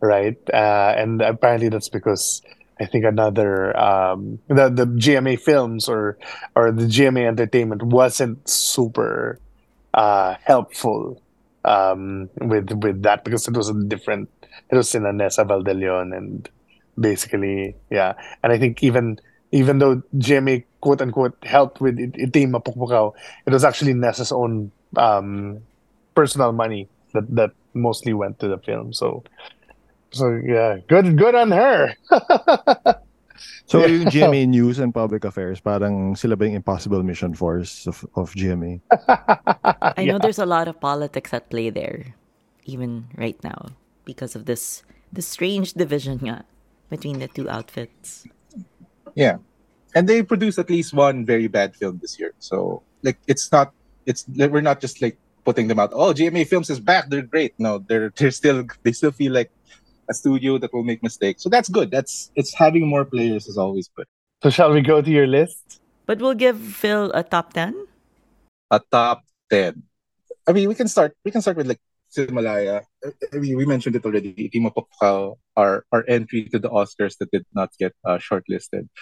right? 0.00 0.38
Uh, 0.52 0.94
and 0.96 1.20
apparently 1.22 1.68
that's 1.68 1.88
because 1.88 2.42
I 2.80 2.86
think 2.86 3.04
another 3.04 3.76
um, 3.78 4.38
the 4.48 4.68
the 4.68 4.84
GMA 4.84 5.40
films 5.40 5.88
or 5.88 6.18
or 6.54 6.72
the 6.72 6.84
GMA 6.84 7.26
Entertainment 7.26 7.82
wasn't 7.82 8.46
super 8.48 9.40
uh, 9.94 10.36
helpful 10.44 11.22
um, 11.64 12.28
with 12.36 12.70
with 12.82 13.02
that 13.02 13.24
because 13.24 13.48
it 13.48 13.56
was 13.56 13.70
a 13.70 13.74
different. 13.74 14.28
It 14.70 14.76
was 14.76 14.94
in 14.94 15.04
Nessa 15.16 15.44
Valdellon 15.44 16.16
and 16.16 16.48
basically 17.00 17.76
yeah, 17.90 18.12
and 18.42 18.52
I 18.52 18.58
think 18.58 18.82
even 18.82 19.20
even 19.52 19.78
though 19.78 20.02
GMA 20.16 20.64
quote 20.86 21.02
unquote 21.02 21.34
helped 21.42 21.82
with 21.82 21.98
Iti 21.98 22.46
Mapukpukaw, 22.46 23.10
it 23.42 23.50
was 23.50 23.66
actually 23.66 23.90
Nessa's 23.90 24.30
own 24.30 24.70
um, 24.94 25.58
personal 26.14 26.54
money 26.54 26.86
that 27.10 27.26
that 27.34 27.50
mostly 27.74 28.14
went 28.14 28.38
to 28.38 28.46
the 28.46 28.62
film. 28.62 28.94
So 28.94 29.26
so 30.14 30.38
yeah, 30.38 30.78
good 30.86 31.18
good 31.18 31.34
on 31.34 31.50
her. 31.50 31.98
so 33.66 33.82
yeah. 33.82 33.90
yung 33.90 34.06
GMA 34.14 34.46
News 34.46 34.78
and 34.78 34.94
Public 34.94 35.26
Affairs, 35.26 35.58
parang 35.58 36.14
sila 36.14 36.38
ba 36.38 36.46
yung 36.46 36.62
impossible 36.62 37.02
mission 37.02 37.34
force 37.34 37.90
of, 37.90 38.06
of 38.14 38.30
GMA? 38.38 38.78
I 39.98 40.06
know 40.06 40.14
yeah. 40.16 40.22
there's 40.22 40.38
a 40.38 40.46
lot 40.46 40.70
of 40.70 40.78
politics 40.78 41.34
at 41.34 41.50
play 41.50 41.74
there, 41.74 42.14
even 42.62 43.10
right 43.18 43.42
now, 43.42 43.74
because 44.06 44.38
of 44.38 44.46
this 44.46 44.86
the 45.10 45.22
strange 45.22 45.74
division 45.74 46.22
nga 46.22 46.46
between 46.94 47.18
the 47.18 47.26
two 47.26 47.50
outfits. 47.50 48.22
Yeah. 49.18 49.42
And 49.96 50.04
they 50.04 50.20
produced 50.22 50.60
at 50.60 50.68
least 50.68 50.92
one 50.92 51.24
very 51.24 51.48
bad 51.48 51.74
film 51.74 51.96
this 52.04 52.20
year. 52.20 52.36
So 52.38 52.84
like 53.00 53.16
it's 53.26 53.50
not 53.50 53.72
it's 54.04 54.28
we're 54.28 54.60
not 54.60 54.78
just 54.84 55.00
like 55.00 55.16
putting 55.48 55.72
them 55.72 55.80
out. 55.80 55.96
Oh, 55.96 56.12
GMA 56.12 56.46
Films 56.46 56.68
is 56.68 56.78
back. 56.78 57.08
They're 57.08 57.24
great. 57.24 57.56
No, 57.56 57.80
they're 57.80 58.12
they're 58.12 58.30
still 58.30 58.68
they 58.84 58.92
still 58.92 59.10
feel 59.10 59.32
like 59.32 59.48
a 60.08 60.12
studio 60.12 60.58
that 60.58 60.68
will 60.76 60.84
make 60.84 61.02
mistakes. 61.02 61.42
So 61.42 61.48
that's 61.48 61.72
good. 61.72 61.90
That's 61.90 62.30
it's 62.36 62.52
having 62.52 62.86
more 62.86 63.08
players 63.08 63.48
is 63.48 63.56
always 63.56 63.88
good. 63.96 64.04
So 64.44 64.50
shall 64.52 64.70
we 64.70 64.84
go 64.84 65.00
to 65.00 65.10
your 65.10 65.26
list? 65.26 65.80
But 66.04 66.20
we'll 66.20 66.36
give 66.36 66.60
Phil 66.60 67.10
a 67.16 67.24
top 67.24 67.56
ten. 67.56 67.72
A 68.70 68.84
top 68.92 69.24
ten. 69.48 69.82
I 70.46 70.52
mean, 70.52 70.68
we 70.68 70.76
can 70.76 70.92
start. 70.92 71.16
We 71.24 71.32
can 71.32 71.40
start 71.40 71.56
with 71.56 71.72
like 71.72 71.80
Cinemalaya. 72.12 72.84
I 73.32 73.36
mean, 73.40 73.56
we 73.56 73.64
mentioned 73.64 73.96
it 73.96 74.04
already. 74.04 74.36
Iti 74.36 74.60
Mapukpukaw, 74.60 75.40
our 75.56 75.88
our 75.90 76.04
entry 76.06 76.52
to 76.52 76.60
the 76.60 76.68
Oscars 76.68 77.16
that 77.18 77.32
did 77.32 77.48
not 77.56 77.72
get 77.80 77.96
uh, 78.04 78.18
shortlisted. 78.20 78.92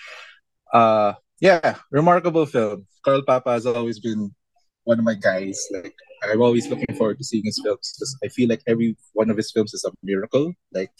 Uh, 0.74 1.14
yeah, 1.40 1.76
remarkable 1.90 2.46
film. 2.46 2.86
Carl 3.04 3.22
Papa 3.22 3.52
has 3.52 3.64
always 3.64 4.00
been 4.00 4.34
one 4.82 4.98
of 4.98 5.04
my 5.04 5.14
guys. 5.14 5.62
Like 5.70 5.94
I'm 6.22 6.42
always 6.42 6.68
looking 6.68 6.94
forward 6.96 7.18
to 7.18 7.24
seeing 7.24 7.44
his 7.44 7.60
films 7.62 7.94
because 7.94 8.18
I 8.24 8.28
feel 8.28 8.48
like 8.48 8.62
every 8.66 8.96
one 9.12 9.30
of 9.30 9.36
his 9.36 9.52
films 9.52 9.72
is 9.72 9.84
a 9.84 9.92
miracle. 10.02 10.52
Like 10.72 10.90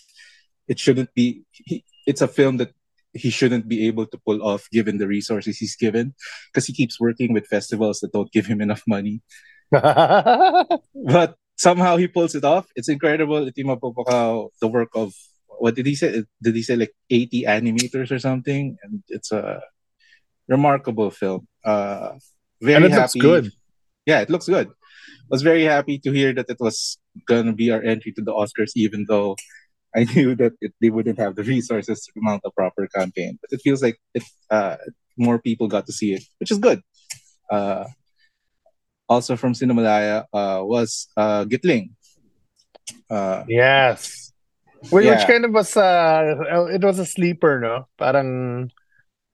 it 0.69 0.79
shouldn't 0.79 1.13
be. 1.15 1.43
He, 1.51 1.85
it's 2.07 2.23
a 2.23 2.29
film 2.29 2.59
that 2.59 2.73
he 3.15 3.31
shouldn't 3.31 3.69
be 3.69 3.87
able 3.87 4.07
to 4.07 4.19
pull 4.19 4.43
off 4.43 4.69
given 4.71 4.99
the 4.99 5.09
resources 5.09 5.59
he's 5.59 5.77
given 5.77 6.15
because 6.53 6.67
he 6.67 6.73
keeps 6.73 7.01
working 7.01 7.33
with 7.33 7.47
festivals 7.47 8.01
that 8.01 8.13
don't 8.13 8.31
give 8.33 8.47
him 8.47 8.61
enough 8.61 8.83
money. 8.87 9.23
but 9.71 11.37
somehow 11.57 11.97
he 11.97 12.07
pulls 12.07 12.35
it 12.35 12.45
off. 12.45 12.67
It's 12.77 12.89
incredible. 12.89 13.45
The 13.47 14.69
work 14.69 14.91
of 14.95 15.15
what 15.59 15.75
did 15.75 15.87
he 15.87 15.95
say? 15.95 16.25
Did 16.43 16.55
he 16.55 16.63
say 16.63 16.77
like 16.77 16.95
80 17.11 17.45
animators 17.45 18.11
or 18.11 18.19
something? 18.19 18.77
And 18.83 19.03
it's 19.09 19.33
a 19.33 19.61
remarkable 20.49 21.11
film. 21.11 21.49
Uh, 21.65 22.13
very 22.61 22.77
and 22.77 22.85
it 22.87 22.91
happy. 22.93 23.01
looks 23.01 23.15
good. 23.15 23.53
Yeah, 24.07 24.21
it 24.21 24.31
looks 24.31 24.49
good. 24.49 24.71
Was 25.31 25.43
very 25.43 25.65
happy 25.65 25.99
to 25.99 26.13
hear 26.13 26.33
that 26.35 26.51
it 26.51 26.59
was 26.61 26.99
gonna 27.27 27.53
be 27.53 27.71
our 27.71 27.83
entry 27.83 28.13
to 28.13 28.23
the 28.23 28.33
Oscars, 28.33 28.73
even 28.77 29.07
though 29.09 29.37
I 29.97 30.05
knew 30.05 30.35
that 30.37 30.53
it, 30.61 30.75
they 30.81 30.91
wouldn't 30.91 31.19
have 31.19 31.37
the 31.37 31.45
resources 31.45 32.05
to 32.05 32.13
mount 32.17 32.43
a 32.45 32.51
proper 32.51 32.87
campaign. 32.89 33.39
But 33.41 33.57
it 33.57 33.63
feels 33.63 33.83
like 33.83 33.99
it, 34.15 34.25
uh, 34.51 34.77
more 35.17 35.39
people 35.39 35.69
got 35.69 35.87
to 35.87 35.93
see 35.93 36.15
it, 36.15 36.25
which 36.39 36.51
is 36.51 36.59
good. 36.59 36.83
Uh, 37.51 37.85
also 39.09 39.37
from 39.37 39.53
Cinemalaya 39.53 40.25
uh, 40.33 40.61
was 40.65 41.09
uh, 41.17 41.45
Gitling. 41.45 41.91
Uh, 43.09 43.45
yes. 43.49 44.24
Which, 44.91 45.05
Yeah. 45.05 45.27
kind 45.27 45.45
of 45.45 45.53
was 45.53 45.77
uh 45.77 46.69
it 46.73 46.83
was 46.83 46.99
a 46.99 47.07
sleeper, 47.07 47.61
no? 47.61 47.89
Parang 47.99 48.71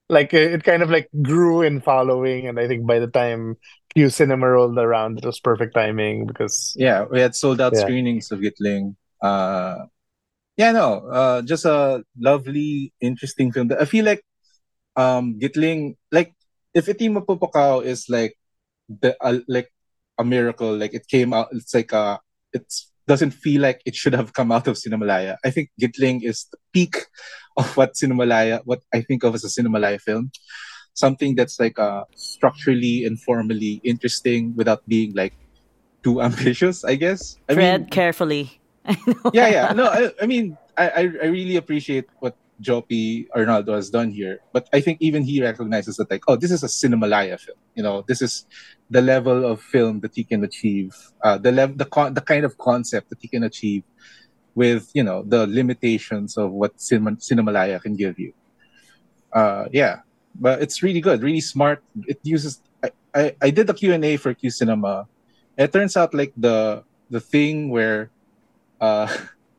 like 0.09 0.33
it 0.33 0.63
kind 0.63 0.83
of 0.83 0.89
like 0.89 1.09
grew 1.21 1.61
in 1.61 1.81
following 1.81 2.47
and 2.47 2.59
I 2.59 2.67
think 2.67 2.85
by 2.87 2.99
the 2.99 3.07
time 3.07 3.57
Q 3.95 4.09
Cinema 4.09 4.47
rolled 4.49 4.77
around 4.77 5.19
it 5.19 5.25
was 5.25 5.39
perfect 5.39 5.73
timing 5.75 6.27
because 6.27 6.73
yeah, 6.77 7.05
we 7.09 7.19
had 7.21 7.35
sold 7.35 7.61
out 7.61 7.75
Yeah. 7.75 7.81
screenings 7.81 8.31
of 8.31 8.39
Gitling. 8.41 8.95
Uh, 9.21 9.85
yeah, 10.57 10.71
no, 10.71 11.07
uh, 11.09 11.41
just 11.41 11.65
a 11.65 12.03
lovely, 12.19 12.93
interesting 13.01 13.51
film. 13.51 13.71
I 13.79 13.85
feel 13.85 14.05
like 14.05 14.23
um, 14.95 15.39
Gitling, 15.39 15.97
like 16.11 16.33
if 16.73 16.89
Iti 16.89 17.09
Mapukpukaw 17.09 17.83
is 17.85 18.07
like 18.09 18.35
the 18.89 19.15
uh, 19.21 19.39
like 19.47 19.71
a 20.17 20.23
miracle, 20.23 20.75
like 20.77 20.93
it 20.93 21.07
came 21.07 21.33
out, 21.33 21.49
it's 21.51 21.73
like 21.73 21.93
uh 21.93 22.17
it's 22.53 22.90
doesn't 23.11 23.31
feel 23.31 23.59
like 23.59 23.81
it 23.85 23.93
should 23.93 24.15
have 24.15 24.31
come 24.31 24.53
out 24.55 24.67
of 24.71 24.79
Cinemalaya. 24.79 25.35
I 25.43 25.49
think 25.51 25.67
Gitling 25.75 26.23
is 26.23 26.47
the 26.51 26.57
peak 26.71 26.95
of 27.57 27.67
what 27.75 27.89
Cinemalaya, 27.99 28.61
what 28.63 28.79
I 28.93 29.01
think 29.01 29.27
of 29.27 29.35
as 29.35 29.43
a 29.43 29.51
Cinemalaya 29.51 29.99
film. 29.99 30.31
Something 30.93 31.35
that's 31.35 31.59
like 31.59 31.77
uh 31.79 32.03
structurally 32.15 33.03
and 33.03 33.19
formally 33.19 33.73
interesting 33.83 34.55
without 34.55 34.81
being 34.87 35.11
like 35.11 35.35
too 36.03 36.21
ambitious, 36.23 36.87
I 36.87 36.95
guess. 36.95 37.35
I 37.49 37.53
Tread 37.53 37.81
mean, 37.81 37.89
carefully. 37.89 38.45
Yeah, 39.35 39.49
yeah. 39.55 39.67
No, 39.75 39.85
I, 39.85 40.09
I 40.23 40.25
mean, 40.25 40.57
I, 40.77 40.85
I, 40.89 41.01
I 41.23 41.27
really 41.37 41.57
appreciate 41.57 42.07
what 42.23 42.35
Jopi 42.61 43.27
Arnaldo 43.35 43.75
has 43.75 43.89
done 43.89 44.11
here. 44.11 44.39
But 44.53 44.69
I 44.71 44.81
think 44.81 44.97
even 45.01 45.23
he 45.23 45.41
recognizes 45.41 45.97
that, 45.97 46.09
like, 46.09 46.23
oh, 46.27 46.35
this 46.35 46.51
is 46.51 46.63
a 46.63 46.67
Cinemalaya 46.67 47.39
film. 47.39 47.57
You 47.75 47.83
know, 47.83 48.03
this 48.07 48.21
is 48.21 48.45
the 48.89 49.01
level 49.01 49.45
of 49.45 49.61
film 49.61 49.99
that 50.01 50.13
he 50.15 50.23
can 50.23 50.43
achieve, 50.43 50.95
uh, 51.23 51.37
the 51.37 51.51
level, 51.51 51.75
the 51.75 51.85
con- 51.85 52.13
the 52.13 52.21
kind 52.21 52.45
of 52.45 52.57
concept 52.57 53.09
that 53.09 53.19
he 53.21 53.27
can 53.27 53.43
achieve 53.43 53.83
with, 54.55 54.91
you 54.93 55.03
know, 55.03 55.23
the 55.23 55.47
limitations 55.47 56.37
of 56.37 56.51
what 56.51 56.79
cinema, 56.79 57.11
Cinemalaya 57.13 57.81
can 57.81 57.95
give 57.95 58.19
you. 58.19 58.33
Uh, 59.31 59.65
yeah, 59.71 60.01
but 60.35 60.61
it's 60.61 60.83
really 60.83 61.01
good, 61.01 61.23
really 61.23 61.41
smart. 61.41 61.83
It 62.07 62.19
uses. 62.23 62.61
I, 62.83 62.91
I, 63.15 63.35
I 63.41 63.49
did 63.49 63.67
the 63.67 63.73
Q 63.73 63.93
and 63.93 64.03
A 64.05 64.17
for 64.17 64.33
Q 64.33 64.49
Cinema. 64.49 65.07
It 65.57 65.71
turns 65.71 65.95
out 65.95 66.13
like 66.13 66.33
the 66.35 66.83
the 67.09 67.19
thing 67.19 67.69
where 67.69 68.09
uh 68.79 69.07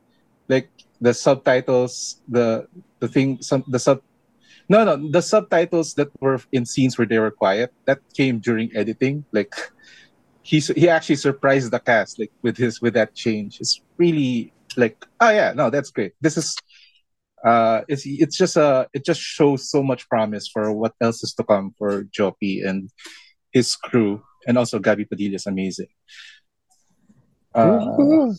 like 0.49 0.69
the 1.03 1.13
subtitles 1.13 2.23
the 2.29 2.65
the 2.99 3.09
thing 3.09 3.37
some 3.41 3.61
the 3.67 3.77
sub 3.77 3.99
no 4.69 4.85
no 4.87 4.95
the 5.11 5.21
subtitles 5.21 5.93
that 5.95 6.07
were 6.21 6.39
in 6.53 6.65
scenes 6.65 6.97
where 6.97 7.05
they 7.05 7.19
were 7.19 7.29
quiet 7.29 7.73
that 7.85 7.99
came 8.15 8.39
during 8.39 8.71
editing. 8.73 9.25
Like 9.33 9.53
he 10.41 10.59
he 10.59 10.87
actually 10.87 11.17
surprised 11.17 11.71
the 11.71 11.79
cast 11.79 12.19
like 12.19 12.31
with 12.41 12.55
his 12.55 12.81
with 12.81 12.93
that 12.93 13.13
change. 13.13 13.59
It's 13.59 13.81
really 13.97 14.53
like 14.77 14.95
oh 15.19 15.29
yeah 15.29 15.51
no 15.51 15.69
that's 15.69 15.91
great. 15.91 16.13
This 16.21 16.37
is 16.37 16.55
uh 17.43 17.81
it's 17.89 18.03
it's 18.05 18.37
just 18.37 18.55
a 18.55 18.87
it 18.93 19.03
just 19.03 19.19
shows 19.19 19.69
so 19.69 19.83
much 19.83 20.07
promise 20.07 20.47
for 20.47 20.71
what 20.71 20.95
else 21.01 21.21
is 21.21 21.33
to 21.35 21.43
come 21.43 21.75
for 21.77 22.07
Jopi 22.15 22.65
and 22.65 22.89
his 23.51 23.75
crew. 23.75 24.23
And 24.47 24.57
also 24.57 24.79
Gabby 24.79 25.03
Padilla 25.03 25.35
is 25.35 25.47
amazing. 25.47 25.91
Uh, 27.53 28.31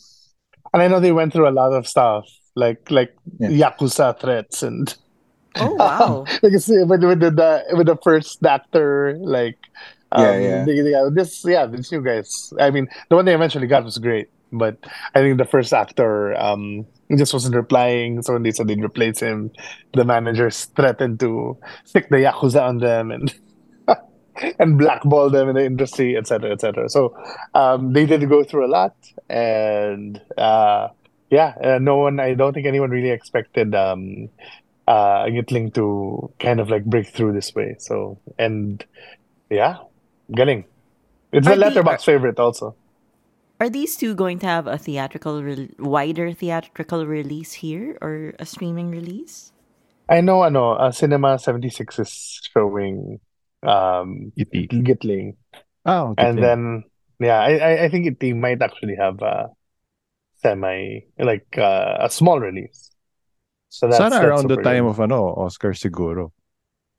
and 0.73 0.83
I 0.83 0.89
know 0.89 0.99
they 0.99 1.13
went 1.13 1.33
through 1.33 1.49
a 1.49 1.55
lot 1.55 1.73
of 1.73 1.87
stuff 1.87 2.27
like 2.55 2.91
like 2.91 3.15
Yeah. 3.39 3.71
Yakuza 3.71 4.19
threats 4.21 4.63
and 4.63 4.95
Oh 5.57 5.75
wow. 5.75 6.25
because 6.43 6.67
with, 6.69 7.03
with 7.05 7.21
the, 7.21 7.31
the 7.31 7.65
with 7.77 7.87
the 7.87 7.97
first 8.03 8.45
actor 8.45 9.17
like 9.21 9.59
um, 10.13 10.23
Yeah, 10.25 10.39
yeah. 10.39 10.65
They, 10.65 10.81
they, 10.81 10.95
this 11.13 11.45
yeah 11.45 11.67
these 11.67 11.91
new 11.93 12.03
guys 12.03 12.53
I 12.61 12.71
mean 12.71 12.89
the 13.09 13.17
one 13.17 13.25
they 13.25 13.35
eventually 13.35 13.67
got 13.67 13.85
was 13.85 13.99
great 13.99 14.29
but 14.53 14.77
I 15.15 15.21
think 15.21 15.39
the 15.39 15.45
first 15.45 15.73
actor 15.73 16.35
um 16.41 16.87
just 17.17 17.33
wasn't 17.33 17.55
replying 17.55 18.23
so 18.23 18.33
when 18.33 18.43
they 18.43 18.51
said 18.51 18.67
they'd 18.67 18.83
replace 18.83 19.21
him 19.21 19.53
the 19.93 20.05
managers 20.05 20.65
threatened 20.77 21.21
to 21.21 21.57
stick 21.85 22.09
the 22.11 22.17
yakuza 22.17 22.63
on 22.63 22.79
them 22.79 23.11
and 23.13 23.35
and 24.59 24.79
blackball 24.79 25.31
them 25.31 25.49
in 25.49 25.55
the 25.55 25.65
industry 25.65 26.17
etc 26.17 26.51
etc 26.51 26.89
so 26.89 27.15
um 27.55 27.93
they 27.93 28.07
did 28.07 28.29
go 28.29 28.43
through 28.43 28.67
a 28.67 28.73
lot 28.79 28.97
and 29.29 30.21
uh 30.39 30.89
yeah 31.37 31.51
uh, 31.69 31.79
no 31.81 31.97
one 31.97 32.21
I 32.21 32.35
don't 32.35 32.53
think 32.55 32.67
anyone 32.67 32.91
really 32.91 33.11
expected 33.11 33.75
um 33.75 34.29
uh 34.87 35.25
Gitling 35.35 35.75
to 35.75 36.33
kind 36.41 36.61
of 36.61 36.69
like 36.71 36.85
break 36.85 37.09
through 37.09 37.33
this 37.35 37.55
way. 37.55 37.77
So 37.79 38.21
and 38.39 38.85
yeah, 39.51 39.79
getting 40.35 40.65
it's 41.33 41.49
Are 41.49 41.55
a 41.55 41.57
the- 41.57 41.65
Letterboxd 41.65 42.05
favorite 42.05 42.39
also. 42.39 42.77
Are 43.61 43.71
these 43.71 43.97
two 43.97 44.15
going 44.15 44.39
to 44.41 44.47
have 44.47 44.67
a 44.67 44.79
theatrical, 44.79 45.43
re- 45.43 45.71
wider 45.79 46.33
theatrical 46.33 47.07
release 47.07 47.53
here 47.55 47.99
or 48.03 48.35
a 48.39 48.47
streaming 48.47 48.91
release? 48.91 49.53
I 50.09 50.21
know 50.21 50.43
I 50.43 50.49
know 50.51 50.73
uh, 50.73 50.91
Cinema 50.93 51.39
76 51.39 51.99
is 51.99 52.41
showing 52.53 53.21
um 53.63 54.33
Itik. 54.39 54.71
Gitling. 54.85 55.37
Oh, 55.87 56.11
okay. 56.13 56.29
And 56.29 56.39
then 56.43 56.85
yeah, 57.21 57.41
I 57.41 57.53
I, 57.57 57.85
I 57.85 57.89
think 57.89 58.07
it 58.07 58.21
they 58.21 58.33
might 58.33 58.61
actually 58.63 58.97
have 58.97 59.23
a 59.23 59.49
semi 60.45 61.09
like 61.17 61.49
uh, 61.57 62.05
a 62.05 62.11
small 62.13 62.39
release. 62.39 62.93
So 63.73 63.89
that's, 63.89 63.97
Sana 63.97 64.21
that's 64.21 64.29
around 64.29 64.47
the 64.53 64.61
time 64.61 64.85
good. 64.85 64.91
of 64.93 65.01
ano, 65.01 65.33
Oscar 65.41 65.73
siguro. 65.73 66.31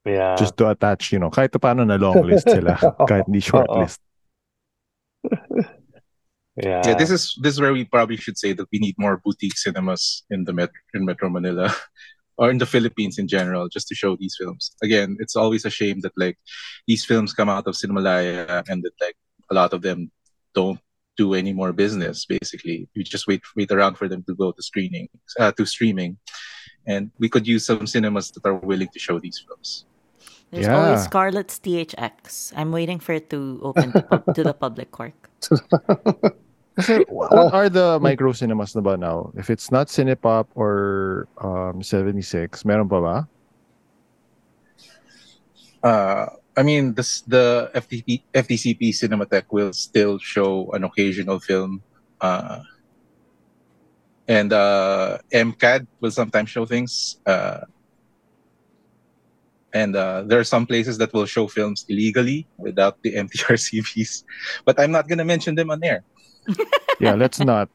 yeah. 0.05 0.35
Just 0.35 0.57
to 0.57 0.69
attach, 0.73 1.13
you 1.13 1.19
know, 1.21 1.29
kahit 1.29 1.53
pa 1.53 1.61
paano 1.61 1.85
na 1.85 2.01
long 2.01 2.25
list 2.25 2.49
sila, 2.49 2.73
kahit 3.09 3.29
di 3.29 3.39
short 3.39 3.69
Oo. 3.69 3.85
list. 3.85 4.01
yeah. 6.55 6.81
yeah 6.85 6.93
this 6.93 7.09
is 7.09 7.33
this 7.41 7.53
is 7.53 7.59
where 7.59 7.73
we 7.73 7.83
probably 7.83 8.15
should 8.15 8.37
say 8.37 8.53
that 8.53 8.67
we 8.71 8.79
need 8.79 8.95
more 8.97 9.17
boutique 9.25 9.57
cinemas 9.57 10.23
in 10.29 10.45
the 10.45 10.53
met- 10.53 10.83
in 10.93 11.03
metro 11.03 11.29
manila 11.29 11.73
or 12.37 12.51
in 12.51 12.61
the 12.61 12.65
philippines 12.69 13.17
in 13.17 13.27
general 13.27 13.67
just 13.67 13.87
to 13.87 13.95
show 13.95 14.15
these 14.15 14.37
films 14.37 14.77
again 14.85 15.17
it's 15.19 15.35
always 15.35 15.65
a 15.65 15.69
shame 15.73 15.99
that 16.05 16.13
like 16.15 16.37
these 16.85 17.03
films 17.03 17.33
come 17.33 17.49
out 17.49 17.65
of 17.65 17.73
cinemalaya 17.73 18.63
and 18.69 18.83
that 18.83 18.93
like 19.01 19.17
a 19.49 19.53
lot 19.57 19.73
of 19.73 19.81
them 19.81 20.11
don't 20.53 20.79
do 21.17 21.33
any 21.33 21.53
more 21.53 21.71
business 21.71 22.25
basically 22.25 22.87
you 22.93 23.03
just 23.03 23.27
wait 23.27 23.41
wait 23.55 23.71
around 23.71 23.95
for 23.95 24.07
them 24.07 24.23
to 24.27 24.35
go 24.35 24.51
to 24.51 24.61
screening 24.61 25.07
uh, 25.39 25.51
to 25.55 25.65
streaming 25.65 26.17
and 26.85 27.09
we 27.17 27.27
could 27.29 27.47
use 27.47 27.65
some 27.65 27.87
cinemas 27.87 28.29
that 28.31 28.43
are 28.45 28.55
willing 28.61 28.89
to 28.93 28.99
show 28.99 29.19
these 29.19 29.39
films 29.47 29.85
There's 30.53 30.69
Yeah. 30.69 30.77
always 30.77 31.01
Scarlet's 31.03 31.57
THX. 31.59 32.53
I'm 32.55 32.71
waiting 32.71 33.01
for 33.01 33.11
it 33.17 33.27
to 33.33 33.59
open 33.65 33.91
to, 33.91 34.01
pub- 34.05 34.29
to 34.37 34.41
the 34.45 34.53
public 34.55 34.93
work. 34.95 35.17
Kasi 36.79 37.03
what 37.11 37.51
are 37.51 37.67
the 37.67 37.99
micro 37.99 38.31
cinemas 38.31 38.71
na 38.77 38.79
ba 38.85 38.95
now? 38.95 39.33
If 39.35 39.49
it's 39.49 39.73
not 39.73 39.89
Cinepop 39.91 40.47
or 40.55 41.27
um 41.41 41.81
76, 41.83 42.23
meron 42.63 42.87
pa 42.87 42.99
ba? 43.03 43.15
uh, 45.83 46.25
I 46.57 46.63
mean, 46.63 46.93
the 46.95 47.71
FTP, 47.75 48.23
FDCP 48.33 48.89
Cinematheque 48.95 49.51
will 49.51 49.73
still 49.73 50.17
show 50.19 50.71
an 50.71 50.83
occasional 50.83 51.39
film, 51.39 51.83
uh, 52.21 52.59
and 54.27 54.53
uh, 54.53 55.17
MCAD 55.33 55.87
will 55.99 56.11
sometimes 56.11 56.49
show 56.49 56.65
things. 56.65 57.17
Uh, 57.25 57.61
and 59.73 59.95
uh, 59.95 60.23
there 60.23 60.39
are 60.39 60.47
some 60.47 60.65
places 60.65 60.97
that 60.99 61.11
will 61.13 61.25
show 61.25 61.47
films 61.47 61.85
illegally 61.89 62.47
without 62.57 63.01
the 63.03 63.13
MTRCBs, 63.13 64.23
but 64.63 64.79
I'm 64.79 64.91
not 64.91 65.09
gonna 65.09 65.25
mention 65.25 65.55
them 65.55 65.69
on 65.69 65.83
air. 65.83 66.03
yeah, 66.99 67.15
let's 67.15 67.39
not. 67.39 67.67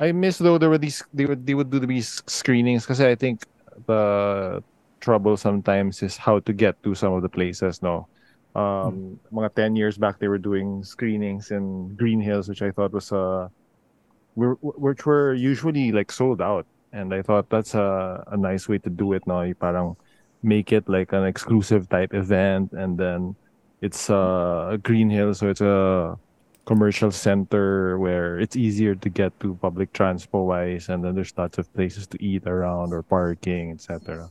I 0.00 0.12
miss 0.12 0.38
though 0.38 0.56
there 0.56 0.70
were 0.70 0.78
these 0.78 1.04
they 1.12 1.26
would 1.26 1.46
they 1.46 1.54
would 1.54 1.70
do 1.70 1.78
these 1.80 2.22
screenings 2.26 2.84
because 2.84 3.00
I 3.00 3.14
think 3.14 3.44
the 3.86 4.62
trouble 5.04 5.36
sometimes 5.36 6.00
is 6.02 6.16
how 6.16 6.40
to 6.40 6.52
get 6.56 6.80
to 6.82 6.96
some 6.96 7.12
of 7.12 7.20
the 7.20 7.28
places. 7.28 7.84
No, 7.84 8.08
um, 8.56 9.20
hmm. 9.20 9.36
mga 9.36 9.52
ten 9.52 9.76
years 9.76 10.00
back 10.00 10.16
they 10.16 10.28
were 10.32 10.40
doing 10.40 10.80
screenings 10.80 11.52
in 11.52 11.92
Green 12.00 12.20
Hills, 12.24 12.48
which 12.48 12.64
I 12.64 12.72
thought 12.72 12.96
was 12.96 13.12
uh, 13.12 13.52
which 14.34 15.04
were 15.04 15.36
usually 15.36 15.92
like 15.92 16.10
sold 16.10 16.40
out, 16.40 16.64
and 16.96 17.12
I 17.12 17.20
thought 17.20 17.52
that's 17.52 17.76
a 17.76 18.24
a 18.32 18.36
nice 18.40 18.64
way 18.64 18.80
to 18.80 18.90
do 18.90 19.12
it. 19.12 19.28
No, 19.28 19.44
you 19.44 19.54
parang 19.54 20.00
make 20.40 20.72
it 20.72 20.88
like 20.88 21.12
an 21.12 21.28
exclusive 21.28 21.92
type 21.92 22.16
event, 22.16 22.72
and 22.72 22.96
then 22.96 23.36
it's 23.84 24.08
uh, 24.08 24.72
a 24.72 24.78
Green 24.80 25.12
Hill, 25.12 25.36
so 25.36 25.52
it's 25.52 25.60
a 25.60 26.16
commercial 26.64 27.10
center 27.10 27.98
where 27.98 28.40
it's 28.40 28.56
easier 28.56 28.94
to 28.94 29.08
get 29.08 29.38
to 29.40 29.54
public 29.60 29.92
transport 29.92 30.48
wise 30.48 30.88
and 30.88 31.04
then 31.04 31.14
there's 31.14 31.36
lots 31.36 31.58
of 31.58 31.68
places 31.74 32.06
to 32.06 32.16
eat 32.24 32.46
around 32.46 32.92
or 32.92 33.02
parking 33.02 33.70
etc 33.70 34.30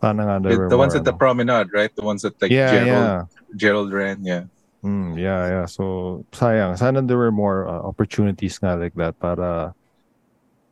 the, 0.00 0.66
the 0.70 0.78
ones 0.78 0.94
at 0.94 1.04
the 1.04 1.12
promenade 1.12 1.68
right? 1.72 1.94
The 1.94 2.02
ones 2.02 2.22
that 2.22 2.40
like 2.40 2.50
yeah, 2.50 2.70
gerald 2.70 2.86
yeah. 2.86 3.24
gerald 3.56 3.92
ran 3.92 4.24
yeah. 4.24 4.44
Mm, 4.84 5.18
yeah 5.18 5.48
yeah. 5.48 5.66
So 5.66 6.24
sayang. 6.32 6.78
Sana 6.78 7.02
there 7.02 7.18
were 7.18 7.32
more 7.32 7.68
uh, 7.68 7.84
opportunities 7.84 8.56
nga 8.58 8.76
like 8.76 8.94
that 8.96 9.18
para 9.20 9.74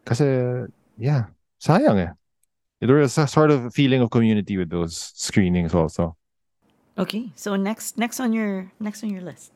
kasi 0.08 0.64
yeah. 0.96 1.28
Sayang 1.60 1.98
eh. 2.00 2.12
There 2.80 2.96
was 2.96 3.18
a 3.18 3.26
sort 3.26 3.50
of 3.50 3.74
feeling 3.74 4.00
of 4.00 4.08
community 4.08 4.56
with 4.56 4.70
those 4.70 4.96
screenings 4.96 5.74
also. 5.74 6.16
Okay 6.96 7.30
so 7.36 7.56
next 7.56 7.98
next 7.98 8.18
on 8.18 8.32
your 8.32 8.72
next 8.80 9.04
on 9.04 9.10
your 9.10 9.20
list. 9.20 9.52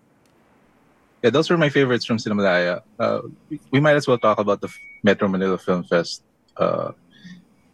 Yeah, 1.23 1.31
those 1.31 1.49
were 1.49 1.57
my 1.57 1.71
favorites 1.71 2.05
from 2.05 2.19
Cinemalaya. 2.19 2.83
Uh, 2.99 3.23
we, 3.49 3.61
we, 3.71 3.79
might 3.79 3.95
as 3.95 4.11
well 4.11 4.19
talk 4.19 4.43
about 4.43 4.61
the 4.61 4.67
Metro 5.05 5.29
Manila 5.29 5.57
Film 5.57 5.85
Fest. 5.85 6.27
Uh, 6.57 6.91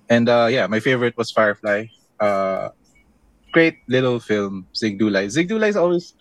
and 0.08 0.28
uh, 0.28 0.48
yeah, 0.50 0.66
my 0.66 0.80
favorite 0.80 1.16
was 1.16 1.30
Firefly. 1.30 1.86
Uh, 2.20 2.70
great 3.52 3.78
little 3.88 4.20
film, 4.20 4.66
Zig 4.74 4.98
Dulay. 4.98 5.28
Zig 5.28 5.48
Dulay 5.48 5.68
is 5.68 5.76
always. 5.76 6.14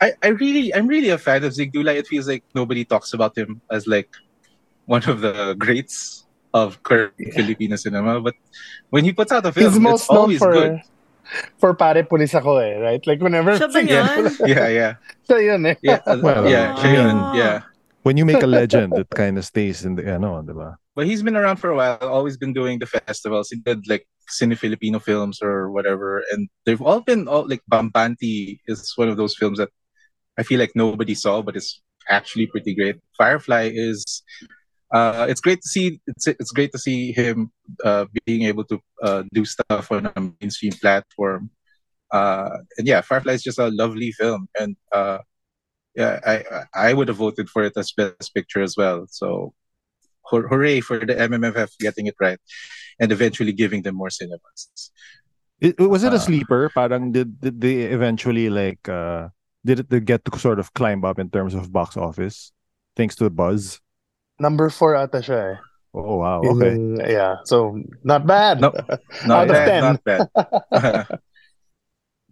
I, 0.00 0.12
I 0.22 0.28
really, 0.28 0.74
I'm 0.74 0.86
really 0.86 1.10
a 1.10 1.18
fan 1.18 1.44
of 1.44 1.54
Zig 1.54 1.72
Dulay. 1.72 1.96
It 1.96 2.06
feels 2.06 2.28
like 2.28 2.44
nobody 2.54 2.84
talks 2.84 3.14
about 3.14 3.36
him 3.38 3.60
as 3.70 3.86
like 3.86 4.10
one 4.86 5.04
of 5.08 5.20
the 5.20 5.54
greats 5.54 6.26
of 6.52 6.82
current 6.82 7.14
yeah. 7.18 7.32
Filipino 7.34 7.76
cinema. 7.76 8.20
But 8.20 8.34
when 8.90 9.04
he 9.04 9.12
puts 9.12 9.32
out 9.32 9.46
a 9.46 9.52
film, 9.52 9.72
He's 9.72 9.92
it's 9.92 10.10
always 10.10 10.38
for, 10.38 10.52
good 10.52 10.80
for 11.58 11.74
pare 11.74 12.04
pulis 12.04 12.34
ako 12.34 12.58
eh, 12.60 12.76
right? 12.78 13.02
Like 13.06 13.20
whenever... 13.20 13.56
Siya 13.56 13.68
ba 13.72 13.80
yun? 13.84 14.22
yeah, 14.46 14.68
yeah. 14.68 14.92
Siya 15.28 15.38
yun 15.40 15.60
eh. 15.66 15.76
Yeah, 15.82 16.00
uh, 16.06 16.18
well, 16.24 16.44
yeah, 16.48 16.76
siya 16.78 16.90
yun. 16.92 17.16
Yeah. 17.36 17.56
When 18.04 18.16
you 18.16 18.24
make 18.28 18.42
a 18.42 18.50
legend, 18.50 18.92
it 18.92 19.08
kind 19.08 19.40
of 19.40 19.44
stays 19.48 19.84
in 19.84 19.96
the, 19.96 20.04
ano, 20.04 20.44
di 20.44 20.52
ba? 20.52 20.76
But 20.94 21.06
he's 21.06 21.22
been 21.22 21.36
around 21.36 21.56
for 21.56 21.70
a 21.70 21.76
while, 21.76 21.98
always 22.00 22.36
been 22.36 22.52
doing 22.52 22.78
the 22.78 22.86
festivals. 22.86 23.50
He 23.50 23.58
did 23.58 23.88
like 23.88 24.06
Cine 24.30 24.56
Filipino 24.56 24.98
films 25.00 25.42
or 25.42 25.70
whatever. 25.70 26.22
And 26.30 26.48
they've 26.64 26.80
all 26.80 27.00
been, 27.00 27.26
all 27.26 27.48
like 27.48 27.62
Bambanti 27.70 28.60
is 28.66 28.92
one 28.96 29.08
of 29.08 29.16
those 29.16 29.34
films 29.34 29.58
that 29.58 29.70
I 30.38 30.42
feel 30.42 30.60
like 30.60 30.72
nobody 30.74 31.14
saw, 31.14 31.42
but 31.42 31.56
it's 31.56 31.82
actually 32.08 32.46
pretty 32.46 32.74
great. 32.74 32.96
Firefly 33.16 33.70
is 33.74 34.22
uh, 34.92 35.26
it's 35.28 35.40
great 35.40 35.60
to 35.60 35.68
see 35.68 36.00
it's 36.06 36.26
it's 36.26 36.52
great 36.52 36.70
to 36.72 36.78
see 36.78 37.12
him 37.12 37.50
uh, 37.84 38.06
being 38.26 38.42
able 38.42 38.64
to 38.64 38.80
uh, 39.02 39.22
do 39.32 39.44
stuff 39.44 39.90
on 39.90 40.06
a 40.06 40.32
mainstream 40.40 40.72
platform. 40.72 41.50
Uh, 42.12 42.58
and 42.78 42.86
yeah, 42.86 43.00
Firefly 43.00 43.32
is 43.32 43.42
just 43.42 43.58
a 43.58 43.68
lovely 43.68 44.12
film, 44.12 44.48
and 44.58 44.76
uh, 44.92 45.18
yeah, 45.96 46.20
I 46.24 46.64
I 46.74 46.94
would 46.94 47.08
have 47.08 47.16
voted 47.16 47.48
for 47.48 47.64
it 47.64 47.76
as 47.76 47.92
best 47.92 48.34
picture 48.34 48.62
as 48.62 48.76
well. 48.76 49.06
So 49.10 49.52
hooray 50.30 50.80
for 50.80 50.98
the 50.98 51.14
MMFF 51.14 51.78
getting 51.78 52.06
it 52.06 52.16
right, 52.20 52.38
and 52.98 53.12
eventually 53.12 53.52
giving 53.52 53.82
them 53.82 53.96
more 53.96 54.10
cinemas. 54.10 54.90
It, 55.60 55.78
was 55.78 56.04
it 56.04 56.12
a 56.12 56.16
uh, 56.16 56.18
sleeper? 56.18 56.68
Parang 56.68 57.12
did 57.12 57.40
did 57.40 57.60
they 57.60 57.88
eventually 57.88 58.50
like 58.50 58.88
uh 58.88 59.28
did 59.64 59.80
it 59.80 60.04
get 60.04 60.24
to 60.26 60.38
sort 60.38 60.58
of 60.58 60.74
climb 60.74 61.04
up 61.04 61.18
in 61.18 61.30
terms 61.30 61.54
of 61.54 61.72
box 61.72 61.96
office 61.96 62.52
thanks 62.96 63.16
to 63.16 63.24
the 63.24 63.30
buzz? 63.30 63.80
Number 64.38 64.68
four 64.68 64.96
ata 64.96 65.24
siya 65.24 65.54
eh. 65.54 65.56
Oh 65.94 66.18
wow. 66.18 66.42
Okay. 66.42 66.74
In, 66.74 66.98
yeah. 66.98 67.38
So 67.46 67.78
not 68.02 68.26
bad. 68.26 68.60
No, 68.60 68.74
not 69.26 69.48
bad. 69.48 69.80
Not 69.80 70.04
bad. 70.04 70.28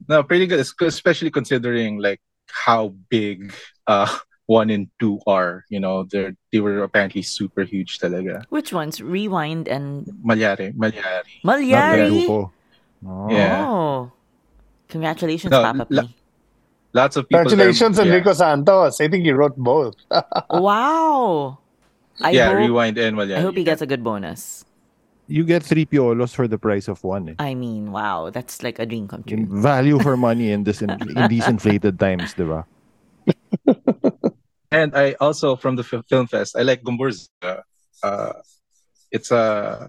no, 0.09 0.23
pretty 0.27 0.47
good. 0.47 0.61
Especially 0.61 1.31
considering 1.31 2.03
like 2.03 2.21
how 2.51 2.93
big 3.09 3.55
uh 3.87 4.11
one 4.53 4.69
and 4.69 4.93
two 5.01 5.17
are. 5.27 5.65
You 5.73 5.81
know, 5.81 6.05
they 6.05 6.37
they 6.53 6.61
were 6.61 6.85
apparently 6.85 7.25
super 7.25 7.65
huge 7.65 7.99
talaga. 7.99 8.45
Which 8.53 8.73
ones? 8.77 9.01
Rewind 9.01 9.67
and 9.67 10.05
Mallari. 10.21 10.77
Mallari. 10.77 11.41
Mallari. 11.41 12.29
Oh. 12.29 13.31
Yeah. 13.33 14.13
Congratulations, 14.93 15.51
no, 15.51 15.63
Papa 15.63 15.87
la- 15.89 16.13
Lots 16.93 17.17
of 17.17 17.25
people. 17.25 17.49
Congratulations, 17.49 17.97
there, 17.97 18.07
Enrico 18.07 18.31
yeah. 18.31 18.35
Santos. 18.37 19.01
I 19.01 19.09
think 19.09 19.25
he 19.25 19.33
wrote 19.33 19.57
both. 19.57 19.97
wow. 20.51 21.59
I 22.21 22.31
yeah, 22.31 22.53
hope, 22.53 22.59
rewind 22.59 22.99
and 22.99 23.17
Mallari. 23.17 23.39
I 23.39 23.41
hope 23.41 23.57
he 23.57 23.65
gets 23.65 23.81
a 23.81 23.89
good 23.89 24.05
bonus. 24.05 24.69
You 25.27 25.49
get 25.49 25.65
three 25.65 25.87
piolos 25.87 26.37
for 26.37 26.47
the 26.47 26.59
price 26.59 26.93
of 26.93 27.03
one. 27.03 27.31
Eh. 27.31 27.35
I 27.41 27.55
mean, 27.57 27.91
wow, 27.91 28.29
that's 28.29 28.63
like 28.63 28.79
a 28.79 28.85
dream 28.85 29.09
come 29.09 29.25
true. 29.25 29.49
Value 29.49 29.99
for 29.99 30.17
money 30.21 30.53
in 30.53 30.65
this 30.65 30.83
in, 30.83 30.91
in 30.93 31.29
these 31.33 31.49
inflated 31.49 31.97
times, 31.99 32.35
diba? 32.37 32.69
and 34.73 34.97
I 34.97 35.13
also 35.21 35.57
from 35.57 35.77
the 35.77 35.85
film 35.85 36.27
fest, 36.27 36.57
I 36.57 36.63
like 36.63 36.83
Gomburza. 36.83 37.29
Uh, 38.03 38.33
it's 39.11 39.31
a 39.31 39.37
uh, 39.37 39.89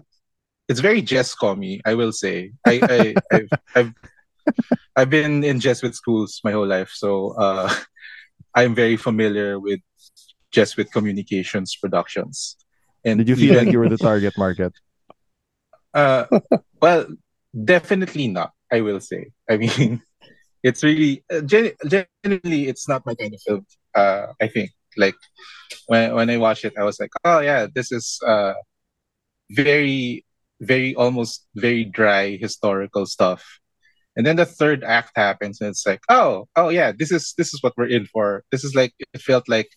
it's 0.68 0.80
very 0.80 1.02
Jescomy, 1.02 1.80
I 1.84 1.94
will 1.94 2.12
say. 2.12 2.52
I, 2.66 2.80
I 2.88 3.14
I've, 3.32 3.50
I've 3.74 3.92
I've 4.96 5.10
been 5.10 5.42
in 5.42 5.58
Jesuit 5.58 5.94
schools 5.94 6.40
my 6.44 6.52
whole 6.52 6.66
life, 6.66 6.90
so 6.92 7.32
uh, 7.32 7.72
I'm 8.54 8.74
very 8.74 8.96
familiar 8.96 9.58
with 9.58 9.80
Jesuit 10.52 10.92
Communications 10.92 11.76
Productions. 11.76 12.56
And 13.04 13.18
did 13.18 13.28
you 13.28 13.36
feel 13.36 13.56
like 13.56 13.72
you 13.72 13.78
were 13.78 13.88
the 13.88 13.98
target 13.98 14.36
market? 14.38 14.72
Uh, 15.94 16.26
well, 16.82 17.06
definitely 17.54 18.26
not. 18.26 18.50
I 18.72 18.80
will 18.80 18.98
say. 18.98 19.30
I 19.48 19.58
mean, 19.58 20.02
it's 20.60 20.82
really 20.82 21.22
uh, 21.32 21.40
gen- 21.42 21.70
generally 21.86 22.66
it's 22.66 22.88
not 22.88 23.06
my 23.06 23.14
kind 23.14 23.32
of 23.32 23.40
film. 23.46 23.64
Uh, 23.94 24.26
I 24.40 24.48
think 24.48 24.70
like 24.96 25.14
when 25.86 26.14
when 26.14 26.30
I 26.30 26.36
watched 26.38 26.64
it, 26.64 26.74
I 26.78 26.84
was 26.84 26.98
like, 27.00 27.10
oh 27.24 27.40
yeah, 27.40 27.66
this 27.72 27.92
is 27.92 28.18
uh, 28.26 28.54
very 29.50 30.24
very 30.60 30.94
almost 30.94 31.46
very 31.56 31.84
dry 31.84 32.36
historical 32.36 33.06
stuff. 33.06 33.44
And 34.16 34.24
then 34.26 34.36
the 34.36 34.46
third 34.46 34.84
act 34.84 35.12
happens, 35.16 35.60
and 35.60 35.70
it's 35.70 35.86
like, 35.86 36.00
oh, 36.08 36.46
oh 36.56 36.68
yeah, 36.68 36.92
this 36.96 37.10
is 37.10 37.34
this 37.36 37.52
is 37.52 37.62
what 37.62 37.74
we're 37.76 37.90
in 37.90 38.06
for. 38.06 38.44
This 38.52 38.64
is 38.64 38.74
like 38.74 38.94
it 38.98 39.20
felt 39.20 39.48
like 39.48 39.68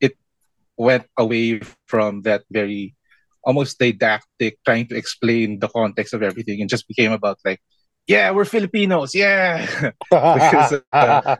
it 0.00 0.14
went 0.78 1.06
away 1.18 1.60
from 1.86 2.22
that 2.22 2.44
very 2.50 2.94
almost 3.44 3.78
didactic 3.78 4.58
trying 4.64 4.88
to 4.88 4.96
explain 4.96 5.60
the 5.60 5.68
context 5.68 6.12
of 6.14 6.22
everything 6.22 6.60
and 6.60 6.68
just 6.68 6.88
became 6.88 7.12
about 7.12 7.38
like 7.44 7.60
yeah 8.06 8.30
we're 8.30 8.44
filipinos. 8.44 9.14
Yeah. 9.14 9.66
Which, 10.10 10.54
is, 10.54 10.80
uh, 10.92 11.36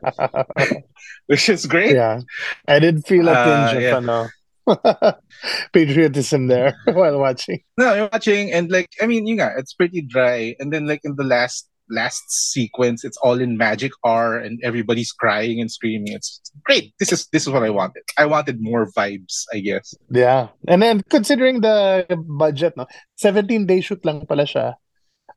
which 1.27 1.49
is 1.49 1.67
great. 1.67 1.95
Yeah. 1.95 2.21
I 2.69 2.79
did 2.79 3.07
feel 3.07 3.29
a 3.29 3.35
tinge 3.35 3.77
uh, 3.77 3.79
yeah. 3.79 3.97
of 3.97 4.03
ano, 4.03 4.29
patriotism 5.73 6.47
there 6.47 6.75
while 6.87 7.19
watching. 7.19 7.61
No 7.79 7.95
you're 7.95 8.11
watching 8.13 8.53
and 8.53 8.71
like 8.71 8.91
i 9.01 9.07
mean 9.07 9.27
you 9.27 9.37
know 9.37 9.51
it's 9.57 9.75
pretty 9.75 10.03
dry. 10.03 10.55
And 10.59 10.73
then 10.73 10.87
like 10.87 11.01
in 11.05 11.17
the 11.17 11.25
last 11.25 11.69
last 11.89 12.27
sequence 12.27 13.05
it's 13.05 13.17
all 13.19 13.41
in 13.41 13.57
magic 13.57 13.93
R 14.03 14.39
and 14.39 14.59
everybody's 14.65 15.13
crying 15.13 15.61
and 15.61 15.71
screaming. 15.71 16.13
It's 16.13 16.43
great. 16.65 16.95
This 16.99 17.13
is 17.13 17.27
this 17.31 17.47
is 17.47 17.51
what 17.51 17.63
I 17.63 17.71
wanted. 17.71 18.03
I 18.19 18.27
wanted 18.27 18.59
more 18.61 18.91
vibes 18.91 19.47
I 19.53 19.61
guess. 19.61 19.95
Yeah. 20.11 20.49
And 20.67 20.83
then 20.83 21.03
considering 21.09 21.61
the 21.61 22.07
budget 22.27 22.77
no 22.77 22.87
17 23.17 23.67
day 23.67 23.81
shoot 23.81 24.05
lang 24.05 24.27
pala 24.27 24.45
siya. 24.45 24.75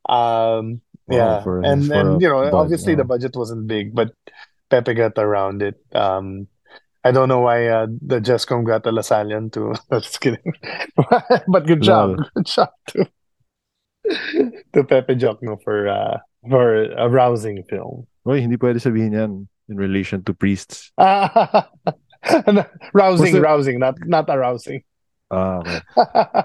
Um 0.10 0.82
yeah 1.10 1.42
for, 1.44 1.62
and 1.62 1.92
and 1.92 2.22
you 2.22 2.28
know 2.28 2.42
budget, 2.42 2.54
obviously 2.54 2.94
yeah. 2.94 2.98
the 2.98 3.04
budget 3.04 3.36
wasn't 3.36 3.68
big 3.68 3.94
but 3.94 4.12
Pepe 4.70 4.94
got 4.94 5.18
around 5.18 5.62
it 5.62 5.82
um 5.94 6.48
I 7.04 7.12
don't 7.12 7.30
know 7.30 7.40
why 7.40 7.68
uh, 7.68 7.88
the 8.02 8.20
Jescom 8.20 8.66
got 8.66 8.84
the 8.84 8.92
Lasallian 8.92 9.52
too. 9.52 9.74
Just 9.92 10.20
kidding. 10.20 10.54
but 11.48 11.66
good 11.66 11.82
job. 11.82 12.18
Good 12.36 12.46
job 12.46 12.70
too. 12.88 13.06
to 14.74 14.84
Pepe 14.84 15.16
Diokno 15.16 15.64
for 15.64 15.88
uh, 15.88 16.18
for 16.50 16.84
a 16.84 17.08
rousing 17.08 17.64
film. 17.70 18.08
Oy, 18.28 18.42
hindi 18.42 18.58
pwede 18.58 18.84
sabihin 18.84 19.14
yan 19.16 19.48
in 19.70 19.78
relation 19.78 20.24
to 20.24 20.34
priests. 20.34 20.92
rousing, 22.94 23.34
there... 23.34 23.42
rousing, 23.42 23.80
not 23.80 23.96
not 24.04 24.28
arousing. 24.28 24.84
Uh, 25.32 25.64
okay. 25.64 25.80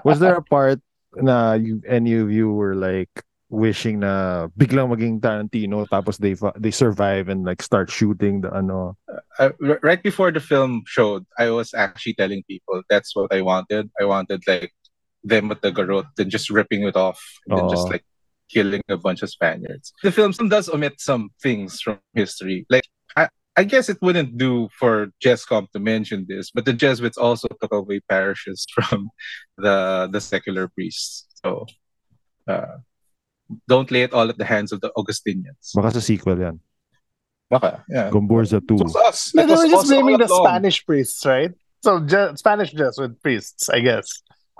Was 0.05 0.19
there 0.19 0.35
a 0.35 0.43
part 0.43 0.79
na 1.15 1.53
you 1.53 1.81
any 1.87 2.15
of 2.15 2.31
you 2.31 2.51
were 2.51 2.75
like 2.75 3.11
wishing 3.55 4.03
na 4.03 4.47
biglang 4.59 4.91
maging 4.91 5.23
Tarantino 5.23 5.87
tapos 5.87 6.19
they 6.19 6.35
they 6.59 6.71
survive 6.71 7.29
and 7.31 7.47
like 7.47 7.63
start 7.63 7.89
shooting 7.89 8.41
the 8.41 8.51
ano. 8.51 8.99
Uh, 9.39 9.55
right 9.81 10.03
before 10.03 10.31
the 10.31 10.43
film 10.43 10.83
showed, 10.85 11.25
I 11.39 11.49
was 11.49 11.73
actually 11.73 12.15
telling 12.15 12.43
people 12.47 12.83
that's 12.91 13.15
what 13.15 13.33
I 13.33 13.41
wanted. 13.41 13.89
I 13.99 14.05
wanted 14.05 14.43
like 14.47 14.75
them 15.23 15.51
at 15.51 15.61
the 15.61 15.71
garrote 15.71 16.11
and 16.19 16.29
just 16.29 16.51
ripping 16.51 16.83
it 16.83 16.95
off 16.95 17.19
and 17.47 17.57
then 17.57 17.69
just 17.69 17.89
like 17.89 18.05
killing 18.51 18.81
a 18.89 18.97
bunch 18.97 19.23
of 19.23 19.29
Spaniards. 19.29 19.91
The 20.03 20.11
film 20.11 20.31
does 20.31 20.69
omit 20.69 21.01
some 21.01 21.31
things 21.41 21.81
from 21.81 21.99
history. 22.13 22.65
Like 22.69 22.85
I, 23.15 23.29
I 23.57 23.63
guess 23.63 23.89
it 23.89 23.97
wouldn't 24.01 24.37
do 24.37 24.69
for 24.77 25.07
JESCOM 25.23 25.71
to 25.71 25.79
mention 25.79 26.25
this, 26.27 26.51
but 26.51 26.65
the 26.65 26.73
Jesuits 26.73 27.17
also 27.17 27.47
took 27.61 27.73
away 27.73 28.01
parishes 28.09 28.65
from 28.73 29.09
the 29.57 30.09
the 30.11 30.21
secular 30.21 30.67
priests. 30.67 31.25
So 31.43 31.65
uh, 32.47 32.77
don't 33.67 33.89
lay 33.91 34.03
it 34.03 34.13
all 34.13 34.29
at 34.29 34.37
the 34.37 34.45
hands 34.45 34.71
of 34.71 34.81
the 34.81 34.91
Augustinians. 34.97 35.71
Baka 35.75 35.91
sa 35.91 35.99
sequel 36.01 36.39
yan. 36.39 36.59
Baka, 37.49 37.85
yeah. 37.89 38.09
Gomburza 38.09 38.57
2. 38.59 38.73
It 38.75 38.83
was 38.83 38.95
us. 39.05 39.19
No, 39.35 39.43
It 39.43 39.47
they 39.47 39.51
was 39.53 39.61
were 39.63 39.69
just 39.69 39.83
us 39.83 39.89
blaming 39.89 40.17
the 40.17 40.25
along. 40.25 40.45
Spanish 40.49 40.77
priests, 40.85 41.21
right? 41.25 41.51
So 41.85 41.99
Je- 42.01 42.33
Spanish 42.35 42.71
Jesuit 42.73 43.21
priests, 43.21 43.69
I 43.69 43.79
guess, 43.85 44.09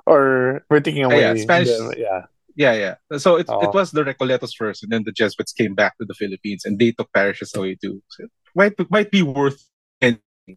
or 0.06 0.62
we're 0.70 0.82
taking 0.86 1.04
away. 1.04 1.22
yeah, 1.22 1.34
Spanish- 1.36 1.70
the- 1.74 1.96
yeah. 1.98 2.30
Yeah, 2.56 2.74
yeah. 2.78 2.96
So 3.20 3.36
it, 3.36 3.48
Oh. 3.50 3.60
it 3.68 3.74
was 3.74 3.92
the 3.92 4.06
Recoletos 4.06 4.56
first, 4.56 4.80
and 4.86 4.88
then 4.94 5.04
the 5.04 5.12
Jesuits 5.12 5.52
came 5.52 5.76
back 5.76 5.98
to 6.00 6.06
the 6.06 6.14
Philippines, 6.14 6.64
and 6.64 6.80
they 6.80 6.94
took 6.96 7.12
parishes 7.12 7.52
away 7.54 7.76
too. 7.76 8.00
So 8.14 8.24
it 8.24 8.32
might 8.56 8.74
might 8.90 9.12
be 9.12 9.24
worth. 9.26 9.60
anything. 10.00 10.56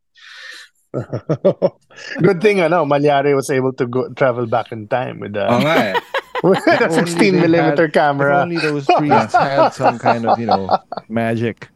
Good 2.22 2.40
thing, 2.40 2.60
I 2.60 2.68
know 2.68 2.84
Mallari 2.84 3.34
was 3.34 3.50
able 3.50 3.72
to 3.74 3.86
go 3.86 4.08
travel 4.14 4.46
back 4.46 4.70
in 4.72 4.86
time 4.88 5.20
with 5.20 5.32
the, 5.34 5.44
Oo 5.48 5.58
nga 5.58 5.74
eh. 5.74 6.00
with 6.42 6.62
the 6.64 6.84
If 6.86 6.92
16 6.92 7.34
millimeter 7.40 7.86
If 7.86 7.92
camera. 7.92 8.42
only 8.42 8.58
those 8.58 8.86
priests 8.86 9.34
had 9.34 9.70
some 9.74 9.98
kind 9.98 10.26
of, 10.26 10.38
you 10.38 10.46
know, 10.46 10.70
magic, 11.08 11.68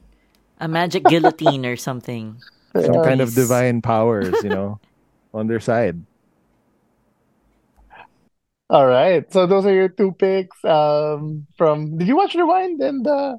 A 0.62 0.68
magic 0.68 1.05
guillotine 1.05 1.66
or 1.66 1.77
something. 1.77 2.38
some 2.72 3.03
kind 3.05 3.20
of 3.20 3.35
divine 3.35 3.83
powers, 3.83 4.33
you 4.42 4.51
know, 4.51 4.79
on 5.35 5.46
their 5.51 5.61
side. 5.61 6.01
All 8.72 8.87
right, 8.87 9.29
so 9.31 9.44
those 9.46 9.66
are 9.66 9.75
your 9.75 9.88
two 9.92 10.12
picks. 10.16 10.57
Um, 10.64 11.46
from 11.61 11.98
did 11.98 12.09
you 12.09 12.16
watch 12.16 12.33
Rewind 12.35 12.81
and 12.81 13.05
uh, 13.07 13.37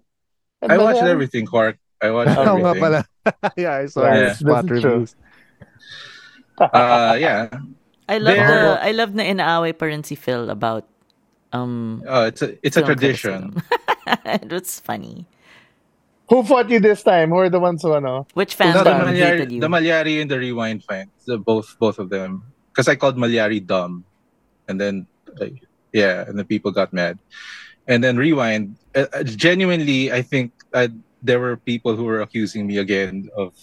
and 0.62 0.70
I 0.72 0.78
watched 0.78 1.02
Mallari? 1.02 1.10
everything, 1.10 1.46
Quark. 1.50 1.82
I 2.04 2.12
watched 2.14 2.38
Oo 2.38 2.62
nga 2.62 2.78
everything. 2.78 3.06
yeah, 3.58 3.82
I 3.82 3.86
saw 3.90 4.06
Yeah, 4.06 4.14
your 4.14 4.26
this 4.30 4.38
spot 4.46 4.64
true. 4.70 4.78
reviews. 4.78 5.16
Uh, 6.62 7.18
yeah. 7.18 7.50
I 8.06 8.22
love 8.22 8.38
There- 8.38 8.46
the 8.78 8.86
I 8.86 8.92
love 8.94 9.18
na 9.18 9.24
inaaway 9.26 9.74
pa 9.74 9.90
rin 9.90 10.06
si 10.06 10.14
Phil 10.14 10.54
about 10.54 10.86
um 11.54 12.04
Uh, 12.08 12.26
it's 12.28 12.42
a 12.42 12.58
it's 12.66 12.78
a 12.78 12.84
tradition. 12.84 13.62
it 14.26 14.52
was 14.52 14.80
funny. 14.80 15.26
Who 16.30 16.44
fought 16.44 16.70
you 16.70 16.80
this 16.80 17.04
time? 17.04 17.30
Who 17.30 17.38
are 17.38 17.50
the 17.50 17.60
ones 17.60 17.82
who 17.84 17.94
ano? 17.94 18.26
Which 18.34 18.58
No, 18.60 18.66
fandom 18.66 18.84
the 18.84 18.89
Fandom 18.89 19.08
Mallari, 19.13 19.52
you? 19.52 19.60
the 19.62 19.68
Mallari 19.68 20.22
and 20.22 20.30
the 20.32 20.39
Rewind 20.39 20.84
fans, 20.84 21.12
the 21.26 21.38
both 21.38 21.78
both 21.80 22.00
of 22.00 22.10
them. 22.10 22.44
Because 22.72 22.88
I 22.88 22.96
called 22.96 23.18
Mallari 23.18 23.62
dumb, 23.62 24.04
and 24.68 24.82
then 24.82 25.06
like, 25.38 25.62
yeah, 25.94 26.26
and 26.26 26.38
then 26.39 26.46
people 26.46 26.72
got 26.72 26.92
mad. 26.92 27.20
And 27.88 28.02
then 28.04 28.18
Rewind, 28.18 28.76
uh, 28.96 29.06
uh, 29.13 29.24
genuinely, 29.24 30.12
I 30.12 30.24
think 30.24 30.54
uh, 30.74 30.88
there 31.22 31.39
were 31.39 31.58
people 31.58 31.96
who 31.96 32.06
were 32.06 32.22
accusing 32.22 32.66
me 32.66 32.78
again 32.80 33.30
of 33.38 33.54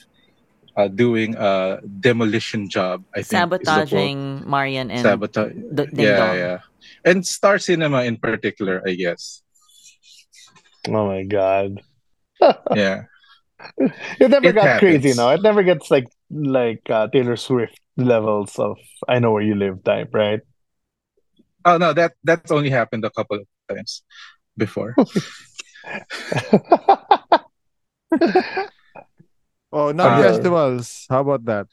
uh, 0.76 0.88
doing 0.88 1.34
a 1.36 1.80
demolition 2.00 2.68
job. 2.68 3.02
I 3.16 3.22
think 3.22 3.52
is 3.52 3.74
the 3.74 3.84
quote. 3.84 4.14
Sabotaging 4.14 4.46
Marian 4.46 4.90
and 4.90 5.02
sabotage. 5.02 5.52
the 5.72 5.86
Ding 5.86 6.06
yeah, 6.06 6.16
Dong. 6.16 6.36
yeah, 6.36 6.58
and 7.04 7.26
Star 7.26 7.58
Cinema 7.58 8.04
in 8.04 8.16
particular, 8.18 8.82
I 8.86 8.94
guess. 8.94 9.42
Oh 10.88 11.06
my 11.06 11.22
god! 11.24 11.82
Yeah. 12.74 13.04
It 14.20 14.30
never 14.30 14.48
It 14.48 14.52
got 14.52 14.76
crazy, 14.76 15.08
happens. 15.08 15.16
no. 15.16 15.30
It 15.30 15.42
never 15.42 15.62
gets 15.62 15.90
like 15.90 16.06
like 16.30 16.88
uh, 16.90 17.08
Taylor 17.08 17.36
Swift 17.36 17.78
levels 17.96 18.58
of 18.58 18.76
"I 19.08 19.18
know 19.18 19.32
where 19.32 19.42
you 19.42 19.54
live" 19.54 19.82
type, 19.84 20.10
right? 20.14 20.40
Oh 21.64 21.76
no, 21.76 21.92
that 21.92 22.12
that's 22.24 22.50
only 22.50 22.70
happened 22.70 23.04
a 23.04 23.10
couple 23.10 23.38
of 23.38 23.46
times 23.68 24.02
before. 24.56 24.94
Oh, 29.72 29.92
not 29.92 30.12
Uh, 30.12 30.22
festivals. 30.22 31.06
How 31.08 31.20
about 31.20 31.44
that? 31.46 31.66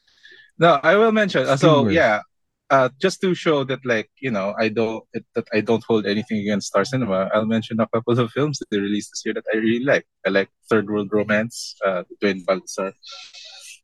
No, 0.60 0.80
I 0.84 0.96
will 0.96 1.12
mention. 1.12 1.46
Uh, 1.48 1.58
so 1.58 1.88
yeah, 1.90 2.22
uh, 2.70 2.90
just 3.00 3.22
to 3.22 3.34
show 3.34 3.64
that 3.64 3.80
like 3.86 4.10
you 4.20 4.32
know 4.32 4.54
I 4.60 4.70
don't 4.70 5.04
that 5.36 5.48
I 5.54 5.62
don't 5.62 5.84
hold 5.84 6.06
anything 6.06 6.40
against 6.40 6.68
Star 6.68 6.84
Cinema. 6.84 7.30
I'll 7.34 7.46
mention 7.46 7.80
a 7.80 7.88
couple 7.88 8.20
of 8.20 8.32
films 8.32 8.60
that 8.60 8.70
they 8.70 8.80
released 8.80 9.12
this 9.12 9.24
year 9.26 9.34
that 9.34 9.46
I 9.54 9.58
really 9.58 9.84
like. 9.84 10.06
I 10.26 10.30
like 10.30 10.50
Third 10.70 10.90
World 10.90 11.10
Romance, 11.12 11.76
uh, 11.86 12.04
Dwein 12.22 12.46
Baltazar. 12.46 12.94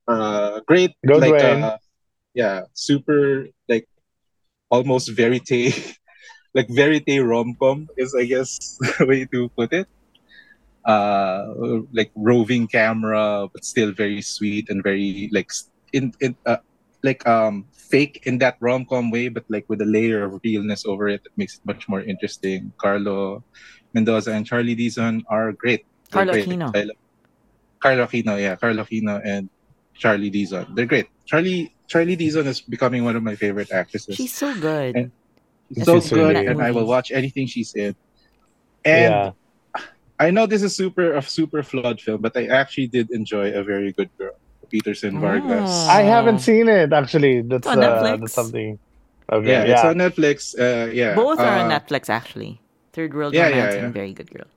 Uh, 0.07 0.59
great, 0.67 0.91
Go 1.07 1.17
like 1.17 1.41
uh, 1.41 1.77
yeah, 2.33 2.63
super 2.73 3.47
like 3.69 3.87
almost 4.69 5.09
verite, 5.15 5.95
like 6.53 6.67
verite 6.67 7.23
rom 7.23 7.55
com 7.55 7.87
is 7.97 8.13
I 8.13 8.25
guess 8.25 8.77
the 8.77 9.05
way 9.07 9.25
to 9.31 9.49
put 9.49 9.71
it. 9.71 9.87
Uh, 10.83 11.79
like 11.93 12.11
roving 12.15 12.67
camera, 12.67 13.47
but 13.47 13.63
still 13.63 13.93
very 13.93 14.21
sweet 14.21 14.69
and 14.69 14.83
very 14.83 15.29
like 15.31 15.47
in 15.93 16.11
in 16.19 16.35
uh, 16.45 16.57
like 17.03 17.27
um 17.27 17.65
fake 17.71 18.23
in 18.23 18.39
that 18.39 18.57
rom 18.59 18.85
com 18.85 19.11
way, 19.11 19.27
but 19.29 19.43
like 19.49 19.65
with 19.67 19.81
a 19.81 19.85
layer 19.85 20.23
of 20.23 20.39
realness 20.43 20.85
over 20.85 21.07
it 21.09 21.23
that 21.23 21.35
makes 21.37 21.55
it 21.57 21.65
much 21.65 21.87
more 21.87 22.01
interesting. 22.01 22.71
Carlo 22.77 23.43
Mendoza 23.93 24.31
and 24.33 24.45
Charlie 24.45 24.75
Dizon 24.75 25.21
are 25.29 25.51
great. 25.51 25.85
They're 26.09 26.25
Carlo 26.25 26.33
great. 26.33 26.47
Aquino. 26.47 26.89
Carlo 27.79 28.05
Aquino, 28.07 28.39
yeah, 28.39 28.55
Carlo 28.55 28.83
Aquino 28.83 29.21
and 29.23 29.49
Charlie 29.93 30.31
Dizon. 30.31 30.73
They're 30.75 30.87
great. 30.87 31.07
Charlie 31.25 31.75
Charlie 31.87 32.17
Dizon 32.17 32.47
is 32.47 32.61
becoming 32.61 33.03
one 33.03 33.15
of 33.15 33.23
my 33.23 33.35
favorite 33.35 33.71
actresses. 33.71 34.15
She's 34.15 34.33
so 34.33 34.53
good. 34.59 34.95
And- 34.95 35.11
Yes, 35.69 35.85
so 35.87 35.99
she's 35.99 36.09
good, 36.11 36.35
really 36.35 36.45
and 36.45 36.61
I 36.61 36.69
will 36.69 36.85
watch 36.85 37.09
anything 37.11 37.47
she's 37.47 37.73
in. 37.73 37.95
And 38.85 39.33
yeah, 39.73 39.81
I 40.19 40.29
know 40.29 40.45
this 40.45 40.61
is 40.61 40.75
super 40.75 41.13
a 41.13 41.21
super 41.23 41.63
flawed 41.63 41.99
film, 41.99 42.21
but 42.21 42.37
I 42.37 42.45
actually 42.47 42.87
did 42.87 43.09
enjoy 43.09 43.51
a 43.53 43.63
very 43.63 43.91
good 43.91 44.09
girl, 44.17 44.35
Petersen 44.73 45.21
Vargas. 45.21 45.69
Oh. 45.69 45.87
I 45.93 46.01
haven't 46.01 46.39
seen 46.39 46.67
it 46.67 46.91
actually. 46.91 47.41
That's 47.45 47.67
On 47.69 47.77
uh, 47.77 47.85
Netflix. 47.85 48.19
that's 48.25 48.33
something. 48.33 48.79
Okay, 49.31 49.45
Yeah, 49.53 49.63
yeah, 49.69 49.73
it's 49.77 49.85
on 49.85 49.95
Netflix. 50.01 50.37
Uh, 50.57 50.89
yeah, 50.91 51.13
Both 51.13 51.37
are 51.39 51.57
on 51.61 51.69
Uh, 51.69 51.77
Netflix 51.79 52.09
actually. 52.09 52.59
Third 52.91 53.13
World 53.13 53.33
yeah, 53.37 53.49
Romance 53.53 53.73
yeah, 53.73 53.79
yeah. 53.79 53.85
and 53.85 53.93
Very 53.93 54.13
Good 54.17 54.31
Girl. 54.33 54.49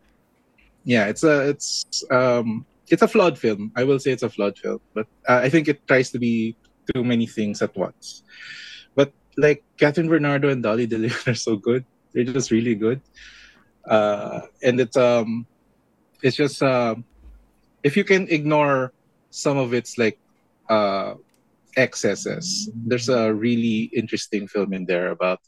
yeah 0.87 1.11
it's 1.11 1.25
a 1.27 1.51
it's 1.51 1.73
um 2.15 2.63
it's 2.95 3.03
a 3.03 3.11
flawed 3.13 3.35
film 3.45 3.63
i 3.75 3.83
will 3.83 3.99
say 3.99 4.11
it's 4.15 4.23
a 4.23 4.31
flawed 4.31 4.55
film 4.63 4.79
but 4.95 5.07
uh, 5.31 5.41
i 5.43 5.49
think 5.51 5.67
it 5.73 5.79
tries 5.91 6.09
to 6.15 6.19
be 6.27 6.55
too 6.95 7.03
many 7.03 7.27
things 7.27 7.59
at 7.67 7.75
once 7.75 8.23
but 8.95 9.11
like 9.45 9.67
kathryn 9.83 10.07
bernardo 10.13 10.47
and 10.55 10.63
dolly 10.63 10.87
de 10.87 10.95
leon 11.03 11.19
are 11.33 11.35
so 11.49 11.59
good 11.59 11.83
they're 12.15 12.31
just 12.39 12.55
really 12.55 12.77
good 12.79 13.03
uh 13.91 14.47
and 14.63 14.79
it's 14.85 14.95
um 15.09 15.43
it's 16.23 16.39
just 16.39 16.63
um 16.63 17.03
if 17.83 17.99
you 17.99 18.05
can 18.13 18.23
ignore 18.31 18.95
some 19.37 19.61
of 19.61 19.75
its 19.77 19.99
like 20.01 20.18
uh 20.72 21.14
excesses. 21.77 22.72
There's 22.72 23.09
a 23.12 23.35
really 23.35 23.92
interesting 23.92 24.49
film 24.49 24.72
in 24.72 24.88
there 24.88 25.12
about 25.12 25.40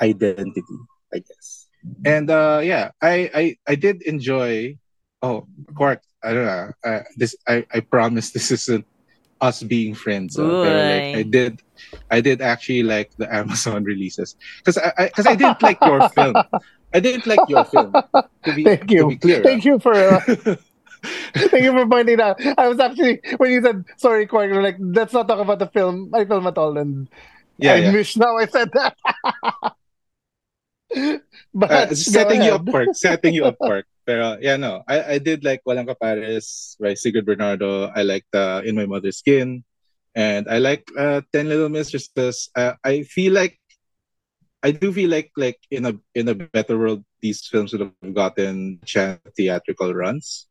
identity 0.00 0.78
i 1.14 1.18
guess. 1.22 1.66
And 2.04 2.30
uh 2.30 2.60
yeah 2.64 2.90
i 3.00 3.30
i 3.34 3.44
i 3.68 3.74
did 3.74 4.02
enjoy 4.02 4.76
oh 5.22 5.46
quark 5.76 6.02
i 6.24 6.32
don't 6.32 6.48
know 6.48 6.72
uh, 6.82 7.04
this 7.16 7.36
i 7.46 7.64
i 7.72 7.80
promise 7.80 8.30
this 8.36 8.50
isn't 8.50 8.86
us 9.40 9.62
being 9.62 9.92
friends 9.94 10.38
uh, 10.38 10.42
like, 10.42 11.20
i 11.20 11.22
did 11.22 11.60
i 12.10 12.20
did 12.20 12.40
actually 12.40 12.82
like 12.82 13.12
the 13.20 13.28
amazon 13.40 13.84
releases. 13.84 14.36
Because 14.58 14.78
i 14.78 15.06
because 15.06 15.26
I, 15.26 15.36
didn't 15.36 15.62
like 15.62 15.78
your 15.84 16.08
film. 16.08 16.36
I 16.94 17.00
didn't 17.00 17.26
like 17.26 17.42
your 17.48 17.64
film 17.64 17.92
to 17.92 18.50
be, 18.54 18.64
Thank 18.70 18.88
to 18.88 18.94
you, 18.94 19.08
be 19.08 19.16
clear. 19.16 19.42
Thank 19.42 19.64
you 19.64 19.78
for 19.78 19.92
uh, 19.92 20.56
thank 21.34 21.64
you 21.64 21.72
for 21.72 21.86
pointing 21.86 22.20
out. 22.20 22.40
I 22.58 22.68
was 22.68 22.80
actually 22.80 23.20
when 23.38 23.50
you 23.52 23.62
said 23.62 23.84
sorry, 23.96 24.26
Quark, 24.26 24.50
you 24.50 24.60
like 24.60 24.76
let's 24.80 25.12
not 25.12 25.28
talk 25.28 25.40
about 25.40 25.58
the 25.58 25.68
film, 25.68 26.10
my 26.10 26.24
film 26.24 26.46
at 26.46 26.58
all, 26.58 26.76
and 26.78 27.08
yeah, 27.58 27.74
I 27.74 27.76
yeah. 27.76 27.92
wish 27.92 28.16
now 28.16 28.36
I 28.36 28.46
said 28.46 28.70
that. 28.72 28.96
but 31.54 31.70
Uh, 31.70 31.94
setting 31.94 32.42
you 32.42 32.50
ahead. 32.50 32.54
up, 32.54 32.66
Quark. 32.68 32.88
Setting 32.94 33.34
you 33.34 33.44
up, 33.44 33.56
Quark. 33.60 33.86
Pero 34.06 34.36
yeah, 34.40 34.56
no, 34.56 34.82
I, 34.86 35.16
I 35.16 35.18
did 35.18 35.44
like 35.44 35.62
Walang 35.66 35.88
Kapares 35.88 36.76
by 36.78 36.92
Sigrid 36.94 37.24
Bernardo. 37.24 37.88
I 37.88 38.02
liked 38.02 38.34
uh, 38.34 38.60
In 38.64 38.76
My 38.76 38.84
Mother's 38.84 39.16
Skin, 39.18 39.64
and 40.14 40.46
I 40.48 40.58
like 40.58 40.84
uh, 40.96 41.22
Ten 41.32 41.48
Little 41.48 41.70
Mistresses. 41.70 42.50
Uh, 42.54 42.74
I 42.84 43.02
feel 43.04 43.32
like 43.32 43.58
I 44.62 44.72
do 44.72 44.92
feel 44.92 45.08
like 45.08 45.32
like 45.36 45.58
in 45.70 45.86
a 45.86 45.94
in 46.14 46.28
a 46.28 46.34
better 46.34 46.76
world, 46.76 47.02
these 47.22 47.46
films 47.48 47.72
would 47.72 47.80
have 47.80 48.14
gotten 48.14 48.80
chance 48.84 49.20
theatrical 49.36 49.94
runs. 49.94 50.46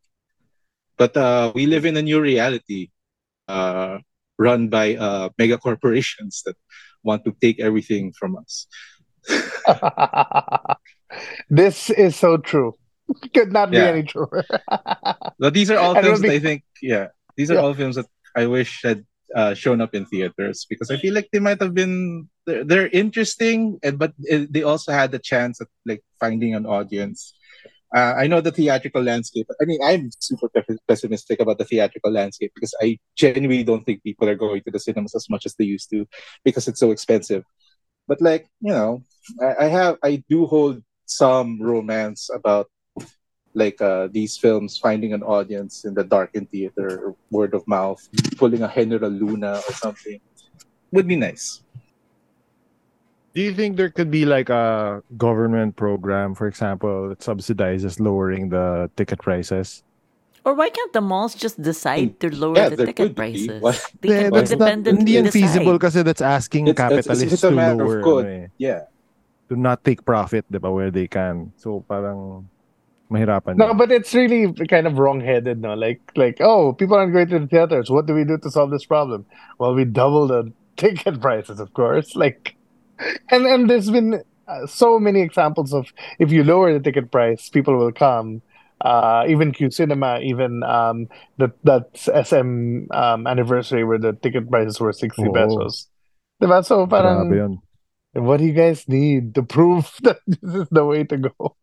But 0.97 1.15
uh, 1.17 1.51
we 1.55 1.65
live 1.65 1.85
in 1.85 1.97
a 1.97 2.01
new 2.01 2.21
reality, 2.21 2.89
uh, 3.47 3.99
run 4.37 4.69
by 4.69 4.95
uh, 4.95 5.29
mega 5.37 5.57
corporations 5.57 6.43
that 6.45 6.55
want 7.03 7.25
to 7.25 7.35
take 7.41 7.59
everything 7.59 8.13
from 8.13 8.37
us. 8.37 8.67
This 11.49 11.89
is 11.89 12.15
so 12.15 12.37
true. 12.37 12.73
Could 13.33 13.51
not 13.51 13.69
be 13.71 13.77
any 13.87 14.03
truer. 14.03 14.45
But 15.39 15.53
these 15.53 15.69
are 15.71 15.77
all 15.77 15.95
And 15.97 16.05
it'll 16.05 16.19
that 16.19 16.29
I 16.29 16.39
think, 16.39 16.63
yeah, 16.81 17.07
these 17.37 17.51
are 17.51 17.55
Yeah. 17.55 17.61
all 17.61 17.73
films 17.73 17.95
that 17.95 18.07
I 18.35 18.45
wish 18.47 18.81
had 18.83 19.05
uh, 19.35 19.53
shown 19.53 19.81
up 19.81 19.93
in 19.95 20.05
theaters 20.05 20.65
because 20.69 20.89
I 20.91 20.97
feel 20.97 21.13
like 21.13 21.29
they 21.31 21.39
might 21.39 21.61
have 21.61 21.73
been 21.73 22.29
they're, 22.45 22.63
they're 22.63 22.87
interesting, 22.89 23.79
and 23.83 23.97
but 23.97 24.13
uh, 24.31 24.45
they 24.49 24.63
also 24.63 24.91
had 24.91 25.11
the 25.11 25.19
chance 25.19 25.59
at 25.61 25.67
like 25.85 26.01
finding 26.19 26.53
an 26.55 26.65
audience. 26.65 27.33
Uh, 27.95 28.15
I 28.17 28.27
know 28.27 28.41
the 28.41 28.51
theatrical 28.51 29.03
landscape. 29.03 29.47
I 29.61 29.65
mean, 29.65 29.79
I'm 29.83 30.09
super 30.19 30.49
pe- 30.49 30.77
pessimistic 30.87 31.39
about 31.39 31.59
the 31.59 31.65
theatrical 31.65 32.11
landscape 32.11 32.51
because 32.55 32.73
I 32.81 32.97
genuinely 33.15 33.63
don't 33.63 33.85
think 33.85 34.01
people 34.03 34.27
are 34.27 34.35
going 34.35 34.63
to 34.63 34.71
the 34.71 34.79
cinemas 34.79 35.13
as 35.15 35.29
much 35.29 35.45
as 35.45 35.55
they 35.55 35.65
used 35.65 35.89
to 35.91 36.07
because 36.43 36.67
it's 36.67 36.79
so 36.79 36.91
expensive. 36.91 37.43
But 38.07 38.19
like 38.21 38.47
you 38.61 38.73
know, 38.73 39.03
I, 39.41 39.65
I 39.65 39.67
have 39.67 39.97
I 40.03 40.23
do 40.29 40.45
hold 40.47 40.81
some 41.05 41.61
romance 41.61 42.29
about 42.33 42.67
like 43.53 43.79
uh, 43.81 44.07
these 44.11 44.37
films 44.37 44.77
finding 44.77 45.13
an 45.13 45.21
audience 45.23 45.85
in 45.85 45.93
the 45.93 46.03
darkened 46.03 46.49
theater 46.49 47.13
word 47.29 47.53
of 47.53 47.67
mouth 47.67 48.01
pulling 48.37 48.63
a 48.63 48.73
general 48.73 49.11
luna 49.11 49.61
or 49.67 49.73
something 49.73 50.19
would 50.91 51.07
be 51.07 51.15
nice 51.15 51.61
Do 53.33 53.41
you 53.41 53.53
think 53.53 53.77
there 53.77 53.89
could 53.89 54.11
be 54.11 54.25
like 54.25 54.49
a 54.49 55.01
government 55.17 55.75
program, 55.75 56.35
for 56.35 56.45
example, 56.47 57.09
that 57.09 57.19
subsidizes 57.19 57.99
lowering 57.99 58.49
the 58.49 58.89
ticket 58.95 59.19
prices? 59.19 59.83
Or 60.45 60.53
why 60.53 60.69
can't 60.69 60.91
the 60.93 61.01
malls 61.01 61.33
just 61.33 61.61
decide 61.61 62.19
to 62.19 62.29
lower 62.35 62.57
Yeah, 62.57 62.69
the 62.69 62.85
ticket 62.85 63.15
prices? 63.15 63.61
Why- 63.61 63.79
They 64.01 64.07
can 64.27 64.33
that's 64.33 64.51
not, 64.51 64.59
independently 64.75 64.97
hindi 64.99 65.11
yan 65.13 65.23
decide. 65.25 65.39
feasible 65.39 65.79
kasi 65.79 66.03
that's 66.03 66.21
asking 66.21 66.67
It's- 66.67 66.77
it's- 66.77 67.07
it's- 67.07 67.07
capitalists 67.07 67.33
it's 67.33 67.41
to 67.41 67.49
lower, 67.49 68.01
good. 68.01 68.25
ano 68.25 68.35
eh, 68.43 68.47
yeah 68.59 68.81
to 69.49 69.55
not 69.59 69.83
take 69.83 70.05
profit, 70.05 70.45
di 70.49 70.57
ba, 70.57 70.71
where 70.71 70.89
they 70.89 71.05
can. 71.07 71.51
So 71.59 71.83
parang 71.89 72.47
mahirapan. 73.11 73.57
No, 73.59 73.67
yun. 73.73 73.77
but 73.77 73.91
it's 73.91 74.13
really 74.15 74.47
kind 74.71 74.87
of 74.87 74.97
wrong-headed, 74.97 75.59
no? 75.59 75.75
Like, 75.75 75.99
like, 76.15 76.37
oh, 76.39 76.71
people 76.73 76.95
aren't 76.95 77.11
going 77.11 77.27
to 77.27 77.39
the 77.43 77.47
theaters. 77.51 77.91
What 77.91 78.05
do 78.07 78.13
we 78.15 78.23
do 78.23 78.37
to 78.39 78.49
solve 78.49 78.71
this 78.71 78.85
problem? 78.87 79.25
Well, 79.59 79.75
we 79.75 79.83
double 79.83 80.27
the 80.31 80.51
ticket 80.77 81.19
prices, 81.19 81.59
of 81.59 81.73
course. 81.75 82.15
Like, 82.15 82.55
and 83.29 83.45
and 83.45 83.69
there's 83.69 83.89
been 83.89 84.23
uh, 84.47 84.67
so 84.67 84.99
many 84.99 85.21
examples 85.21 85.73
of 85.73 85.87
if 86.19 86.31
you 86.31 86.43
lower 86.43 86.73
the 86.73 86.79
ticket 86.79 87.11
price, 87.11 87.49
people 87.49 87.77
will 87.77 87.91
come. 87.91 88.41
Uh, 88.81 89.23
even 89.29 89.53
Q 89.53 89.71
Cinema, 89.71 90.19
even 90.19 90.61
um, 90.63 91.07
that 91.37 91.51
that 91.63 91.87
SM 91.95 92.91
um, 92.91 93.27
anniversary 93.27 93.85
where 93.85 93.97
the 93.97 94.11
ticket 94.11 94.49
prices 94.49 94.79
were 94.79 94.91
sixty 94.91 95.23
Oo. 95.23 95.31
pesos. 95.31 95.87
Diba? 96.41 96.65
So 96.65 96.85
parang, 96.87 97.61
what 98.11 98.37
do 98.37 98.45
you 98.45 98.51
guys 98.51 98.83
need 98.89 99.35
to 99.35 99.43
prove 99.43 99.87
that 100.03 100.19
this 100.27 100.43
is 100.43 100.67
the 100.69 100.83
way 100.83 101.05
to 101.05 101.17
go? 101.17 101.55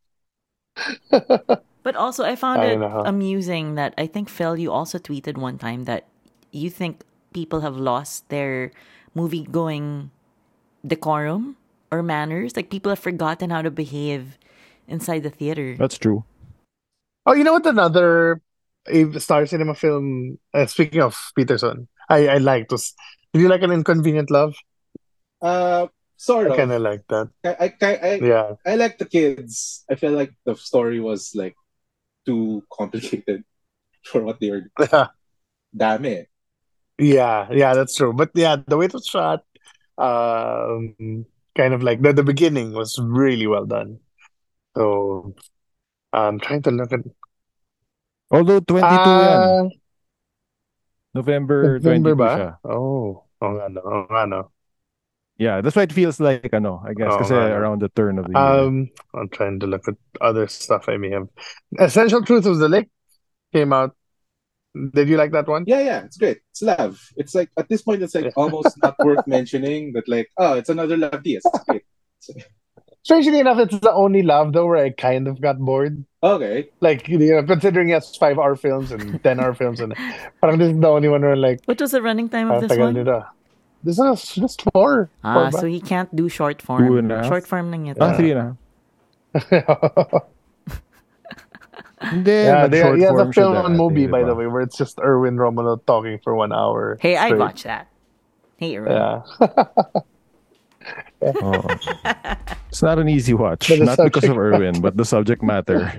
But 1.82 1.96
also, 1.96 2.24
I 2.24 2.36
found 2.36 2.60
I 2.60 2.72
it 2.72 2.76
know. 2.78 3.02
amusing 3.04 3.74
that 3.74 3.94
I 3.96 4.06
think 4.06 4.28
Phil, 4.28 4.56
you 4.56 4.70
also 4.70 4.98
tweeted 4.98 5.36
one 5.36 5.58
time 5.58 5.84
that 5.84 6.06
you 6.52 6.68
think 6.68 7.04
people 7.32 7.60
have 7.60 7.76
lost 7.76 8.28
their 8.28 8.72
movie 9.14 9.44
going 9.44 10.10
decorum 10.86 11.56
or 11.90 12.02
manners. 12.02 12.56
Like 12.56 12.70
people 12.70 12.90
have 12.90 12.98
forgotten 12.98 13.50
how 13.50 13.62
to 13.62 13.70
behave 13.70 14.38
inside 14.88 15.22
the 15.22 15.30
theater. 15.30 15.76
That's 15.76 15.98
true. 15.98 16.24
Oh, 17.26 17.34
you 17.34 17.44
know 17.44 17.52
what? 17.52 17.66
Another 17.66 18.40
a 18.88 19.20
Star 19.20 19.46
Cinema 19.46 19.74
film. 19.74 20.38
Uh, 20.54 20.66
speaking 20.66 21.02
of 21.02 21.16
Petersen, 21.36 21.88
I 22.08 22.28
I 22.28 22.38
liked 22.38 22.72
was. 22.72 22.94
Did 23.32 23.42
you 23.42 23.48
like 23.48 23.62
an 23.62 23.70
Inconvenient 23.70 24.30
Love? 24.30 24.54
uh 25.42 25.86
sort 26.16 26.50
I 26.52 26.56
kind 26.56 26.72
of 26.72 26.82
like 26.82 27.04
that. 27.08 27.30
I, 27.44 27.72
I, 27.80 27.94
I, 27.96 28.14
Yeah. 28.20 28.54
I 28.66 28.74
like 28.76 28.98
the 28.98 29.06
kids 29.06 29.84
i 29.90 29.94
feel 29.94 30.12
like 30.12 30.32
the 30.44 30.54
story 30.54 31.00
was 31.00 31.32
like 31.34 31.56
too 32.26 32.62
complicated 32.72 33.44
for 34.04 34.22
what 34.22 34.40
they 34.40 34.50
were 34.50 34.68
dami 35.76 36.26
yeah, 36.98 37.48
yeah, 37.50 37.74
that's 37.74 37.96
true. 37.96 38.12
But 38.12 38.30
yeah, 38.34 38.56
the 38.66 38.76
way 38.76 38.86
it 38.86 38.92
was 38.92 39.06
shot, 39.06 39.44
um, 39.98 41.26
kind 41.56 41.74
of 41.74 41.82
like 41.82 42.02
the 42.02 42.12
the 42.12 42.22
beginning 42.22 42.72
was 42.72 42.98
really 43.00 43.46
well 43.46 43.66
done. 43.66 43.98
So 44.76 45.34
I'm 46.12 46.38
trying 46.38 46.62
to 46.62 46.70
look 46.70 46.92
at 46.92 47.00
Although 48.30 48.60
22 48.60 48.86
yan. 48.86 49.40
Ah, 49.42 49.62
November, 51.14 51.82
November 51.82 52.14
22 52.14 52.22
ba? 52.22 52.30
siya. 52.38 52.50
Oh, 52.62 53.26
oh 53.42 53.50
nga 53.58 53.66
no, 53.66 53.80
oh 53.82 54.06
nga 54.06 54.22
no. 54.26 54.40
Yeah, 55.40 55.64
that's 55.64 55.74
why 55.74 55.88
it 55.88 55.92
feels 55.96 56.20
like 56.20 56.52
ano, 56.52 56.84
I 56.84 56.92
guess 56.94 57.10
kasi 57.16 57.32
nga, 57.32 57.56
around 57.56 57.80
the 57.80 57.88
turn 57.90 58.20
of 58.20 58.28
the 58.28 58.36
year. 58.36 58.44
Um, 58.60 58.92
I'm 59.16 59.28
trying 59.32 59.58
to 59.60 59.66
look 59.66 59.88
at 59.88 59.96
other 60.20 60.46
stuff 60.46 60.86
I 60.86 61.00
may 61.00 61.10
have. 61.10 61.26
Essential 61.80 62.22
Truth 62.22 62.46
of 62.46 62.60
the 62.60 62.68
Lake 62.68 62.92
came 63.50 63.72
out. 63.72 63.96
Did 64.94 65.08
you 65.08 65.16
like 65.16 65.32
that 65.32 65.48
one? 65.48 65.64
yeah 65.66 65.80
yeah 65.80 66.00
it's 66.06 66.16
great 66.16 66.38
it's 66.52 66.62
love 66.62 67.02
it's 67.16 67.34
like 67.34 67.50
at 67.58 67.68
this 67.68 67.82
point 67.82 68.02
it's 68.02 68.14
like 68.14 68.30
almost 68.36 68.78
not 68.82 68.94
worth 69.02 69.26
mentioning 69.26 69.92
but 69.92 70.06
like 70.06 70.30
oh 70.38 70.54
it's 70.54 70.68
another 70.70 70.96
Lav 70.96 71.22
Diaz. 71.22 71.42
It's 71.44 71.64
great. 71.64 71.82
Strangely 73.02 73.40
enough, 73.40 73.58
it's 73.58 73.80
the 73.80 73.90
only 73.90 74.20
Lav 74.22 74.52
though 74.52 74.66
where 74.66 74.84
I 74.84 74.90
kind 74.90 75.26
of 75.26 75.40
got 75.40 75.58
bored. 75.58 76.04
okay 76.22 76.68
Like 76.80 77.08
you 77.08 77.18
know, 77.18 77.42
considering 77.42 77.88
it's 77.88 78.14
five 78.14 78.38
hour 78.38 78.54
films 78.54 78.92
and 78.92 79.16
ten 79.24 79.40
hour 79.40 79.54
films, 79.54 79.80
and 79.80 79.96
parang 80.44 80.58
this 80.60 80.70
is 80.70 80.78
the 80.78 80.86
only 80.86 81.08
one 81.08 81.22
where 81.22 81.34
like 81.34 81.64
What 81.64 81.80
was 81.80 81.90
the 81.96 82.02
running 82.02 82.28
time 82.28 82.50
of 82.52 82.60
this 82.60 82.76
one? 82.76 82.92
nito. 82.94 83.24
This 83.82 83.98
is 83.98 84.36
just 84.36 84.62
four. 84.76 85.08
Ah, 85.24 85.48
Four 85.48 85.60
so 85.60 85.66
he 85.66 85.80
can't 85.80 86.14
do 86.14 86.28
short 86.28 86.60
form. 86.60 86.84
and 86.98 87.10
a 87.10 87.24
half? 87.24 87.32
Short 87.32 87.46
form 87.48 87.72
lang 87.72 87.88
ito. 87.88 88.04
Ah, 88.04 88.12
three 88.12 88.36
na. 88.36 88.52
Hindi, 92.00 92.30
yeah, 92.32 92.66
they, 92.66 92.80
nag-short 92.80 92.96
he 92.98 93.04
has 93.04 93.20
a 93.20 93.32
film 93.32 93.56
on 93.60 93.72
dati, 93.72 93.76
movie, 93.76 94.06
by 94.08 94.24
the 94.24 94.34
way, 94.34 94.46
where 94.48 94.62
it's 94.64 94.76
just 94.76 94.98
Erwin 94.98 95.36
Romulo 95.36 95.84
talking 95.84 96.18
for 96.24 96.34
one 96.34 96.52
hour. 96.52 96.96
Hey, 97.00 97.16
I'd 97.16 97.36
straight. 97.36 97.38
watch 97.40 97.62
that. 97.64 97.88
Hey, 98.56 98.74
Aaron. 98.76 98.92
Yeah. 98.92 99.20
Oo. 101.20 101.60
It's 102.72 102.80
not 102.82 102.98
an 102.98 103.08
easy 103.08 103.34
watch, 103.34 103.68
But 103.68 103.78
the 103.80 103.84
not 103.84 103.98
because 104.00 104.24
of 104.24 104.32
subject 104.32 104.40
Erwin, 104.40 104.80
but 104.80 104.96
the 104.96 105.04
subject 105.04 105.42
matter. 105.44 105.92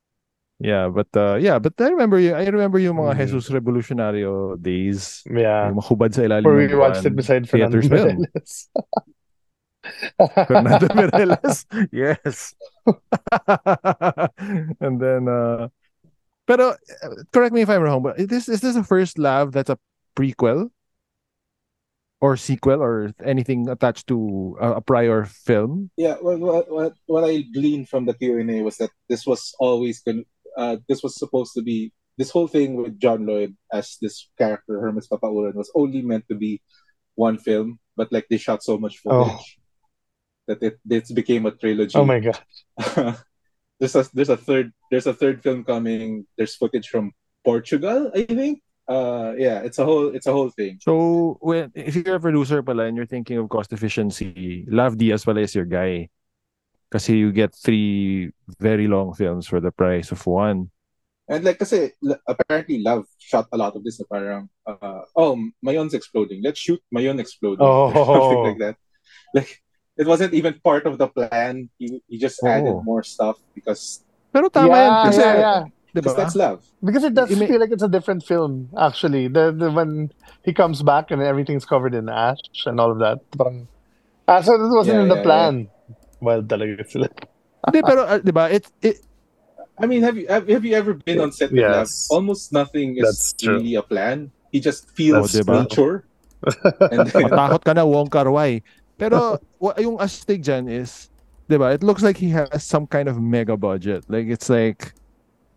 yeah, 0.64 0.88
but 0.88 1.08
uh, 1.16 1.36
yeah, 1.36 1.58
but 1.58 1.74
I 1.78 1.88
remember 1.92 2.18
you. 2.18 2.32
I 2.32 2.48
remember 2.48 2.78
yung 2.80 2.96
mga 2.96 3.12
Mhm. 3.12 3.20
Hesus 3.20 3.52
Rebolusyonaryo 3.52 4.56
days. 4.62 5.20
yeah. 5.28 5.68
Yung 5.68 5.76
mahubad 5.84 6.14
sa 6.16 6.24
ilalim 6.24 6.48
Where 6.48 6.64
ng 6.64 6.72
we 6.72 6.76
watched 6.80 7.04
it 7.04 7.12
buwan. 7.12 7.20
beside 7.20 7.42
Fernando 7.48 7.80
Theaters 7.84 7.92
film. 7.92 8.24
Meirelles. 10.20 10.46
Fernando 10.46 10.86
Meirelles. 10.88 11.64
Yes. 11.92 12.54
and 14.80 15.00
then 15.00 15.28
uh 15.28 15.68
pero 16.46 16.76
uh, 16.76 17.14
correct 17.32 17.54
me 17.54 17.62
if 17.62 17.70
I'm 17.70 17.82
wrong, 17.82 18.02
but 18.02 18.18
is 18.18 18.28
this 18.28 18.48
is 18.48 18.60
this 18.60 18.74
the 18.74 18.84
first 18.84 19.18
Lav 19.18 19.52
that's 19.52 19.70
a 19.70 19.78
prequel? 20.16 20.70
Or 22.20 22.38
sequel 22.38 22.80
or 22.80 23.12
anything 23.20 23.68
attached 23.68 24.06
to 24.08 24.56
a, 24.58 24.80
a 24.80 24.80
prior 24.80 25.26
film? 25.26 25.90
Yeah, 25.98 26.16
what, 26.24 26.40
what, 26.40 26.72
what, 26.72 26.92
what 27.04 27.24
I 27.24 27.44
gleaned 27.52 27.90
from 27.90 28.06
the 28.06 28.14
Q&A 28.14 28.62
was 28.62 28.78
that 28.78 28.88
this 29.10 29.26
was 29.26 29.52
always 29.60 30.00
going 30.00 30.24
uh, 30.56 30.76
this 30.88 31.02
was 31.02 31.18
supposed 31.18 31.52
to 31.54 31.62
be, 31.62 31.92
this 32.16 32.30
whole 32.30 32.46
thing 32.46 32.76
with 32.76 32.98
John 32.98 33.26
Lloyd 33.26 33.56
as 33.72 33.98
this 34.00 34.30
character, 34.38 34.80
Hermes 34.80 35.08
Papauran, 35.08 35.54
was 35.54 35.70
only 35.74 36.00
meant 36.00 36.24
to 36.30 36.34
be 36.34 36.62
one 37.14 37.38
film, 37.38 37.78
but 37.96 38.12
like 38.12 38.26
they 38.30 38.38
shot 38.38 38.62
so 38.62 38.78
much 38.78 38.98
footage 38.98 39.58
that 40.46 40.62
it, 40.62 40.78
it 40.88 41.14
became 41.14 41.46
a 41.46 41.50
trilogy. 41.50 41.96
Oh 41.96 42.04
my 42.04 42.20
god. 42.20 42.38
there's 43.80 43.96
a 43.96 44.04
there's 44.12 44.28
a 44.28 44.36
third 44.36 44.72
there's 44.90 45.06
a 45.06 45.14
third 45.14 45.42
film 45.42 45.64
coming. 45.64 46.26
There's 46.36 46.54
footage 46.54 46.88
from 46.88 47.12
Portugal, 47.44 48.10
I 48.14 48.24
think. 48.24 48.62
Uh, 48.86 49.32
yeah, 49.38 49.60
it's 49.64 49.78
a 49.78 49.84
whole 49.84 50.14
it's 50.14 50.26
a 50.26 50.32
whole 50.32 50.50
thing. 50.50 50.78
So 50.82 51.38
when 51.40 51.72
if 51.74 51.96
you're 51.96 52.16
a 52.16 52.20
producer 52.20 52.62
pala 52.62 52.84
and 52.84 52.96
you're 52.96 53.08
thinking 53.08 53.38
of 53.38 53.48
cost 53.48 53.72
efficiency, 53.72 54.66
Lav 54.68 54.96
Diaz 54.98 55.24
pala 55.24 55.40
is 55.40 55.54
your 55.54 55.64
guy. 55.64 56.08
Kasi 56.92 57.16
you 57.16 57.32
get 57.32 57.54
three 57.56 58.30
very 58.60 58.86
long 58.86 59.14
films 59.14 59.48
for 59.48 59.58
the 59.58 59.72
price 59.72 60.12
of 60.12 60.20
one. 60.26 60.70
And 61.26 61.42
like 61.42 61.58
kasi 61.58 61.96
l- 62.04 62.20
apparently 62.28 62.84
Lav 62.84 63.08
shot 63.18 63.48
a 63.50 63.56
lot 63.56 63.74
of 63.74 63.82
this 63.82 63.98
na 63.98 64.04
parang 64.04 64.52
uh, 64.68 65.08
oh 65.16 65.40
Mayon's 65.64 65.96
exploding. 65.96 66.44
Let's 66.44 66.60
shoot 66.60 66.84
Mayon 66.92 67.18
exploding. 67.18 67.64
Oh. 67.64 67.88
Or 67.88 68.20
something 68.28 68.44
like 68.44 68.60
that. 68.60 68.76
Like 69.32 69.63
it 69.96 70.06
wasn't 70.06 70.34
even 70.34 70.58
part 70.62 70.86
of 70.86 70.98
the 70.98 71.06
plan. 71.08 71.68
He, 71.78 72.02
he 72.08 72.18
just 72.18 72.42
added 72.42 72.70
Oh. 72.70 72.82
more 72.82 73.02
stuff 73.02 73.38
because 73.54 74.02
Pero 74.34 74.48
tama 74.50 74.74
yan 74.74 74.92
kasi, 75.06 75.22
yeah, 75.22 75.36
yeah. 75.38 75.60
di 75.94 76.02
ba? 76.02 76.10
because 76.10 76.16
that's 76.18 76.34
Lav. 76.34 76.58
Because 76.82 77.04
it 77.06 77.14
does 77.14 77.30
It 77.30 77.38
may- 77.38 77.46
feel 77.46 77.60
like 77.62 77.70
it's 77.70 77.86
a 77.86 77.88
different 77.88 78.26
film, 78.26 78.66
actually. 78.74 79.30
The, 79.30 79.54
the 79.54 79.70
when 79.70 80.10
he 80.42 80.50
comes 80.52 80.82
back 80.82 81.14
and 81.14 81.22
everything's 81.22 81.62
covered 81.62 81.94
in 81.94 82.10
ash 82.10 82.42
and 82.66 82.82
all 82.82 82.90
of 82.90 82.98
that. 82.98 83.22
Parang, 83.38 83.70
ah, 84.26 84.42
so 84.42 84.58
this 84.58 84.74
wasn't 84.74 84.98
Yeah, 84.98 85.02
in 85.06 85.08
the 85.14 85.22
yeah, 85.22 85.28
plan. 85.30 85.54
Well, 86.18 86.42
talaga 86.42 86.82
sila. 86.90 87.06
Hindi, 87.70 87.80
pero 87.86 88.02
uh, 88.10 88.18
di 88.18 88.32
ba? 88.34 88.50
It, 88.50 88.66
it, 88.82 88.98
I 89.78 89.86
mean, 89.86 90.02
have 90.02 90.18
you 90.18 90.26
have, 90.26 90.46
have 90.50 90.64
you 90.66 90.74
ever 90.74 90.94
been 90.98 91.22
on 91.22 91.30
set 91.30 91.54
with 91.54 91.62
Lav? 91.62 91.86
Almost 92.10 92.50
nothing 92.52 92.98
is 92.98 93.06
That's 93.06 93.32
true. 93.38 93.62
really 93.62 93.78
a 93.78 93.82
plan. 93.86 94.34
He 94.50 94.58
just 94.58 94.90
feels 94.98 95.30
Oh, 95.30 95.38
diba? 95.42 95.62
nature. 95.62 96.04
and 96.90 97.06
then, 97.08 97.30
matakot 97.30 97.62
ka 97.64 97.72
na, 97.72 97.86
Wong 97.86 98.10
Kar 98.10 98.26
Wai. 98.30 98.60
Pero 99.04 99.38
wa- 99.60 99.76
yung 99.76 99.98
astig 100.00 100.40
dyan 100.44 100.68
is, 100.68 101.10
diba, 101.48 101.74
it 101.74 101.82
looks 101.84 102.02
like 102.02 102.16
he 102.16 102.30
has 102.32 102.48
some 102.64 102.86
kind 102.88 103.08
of 103.08 103.20
mega 103.20 103.56
budget. 103.56 104.04
Like 104.08 104.26
it's 104.32 104.48
like 104.48 104.94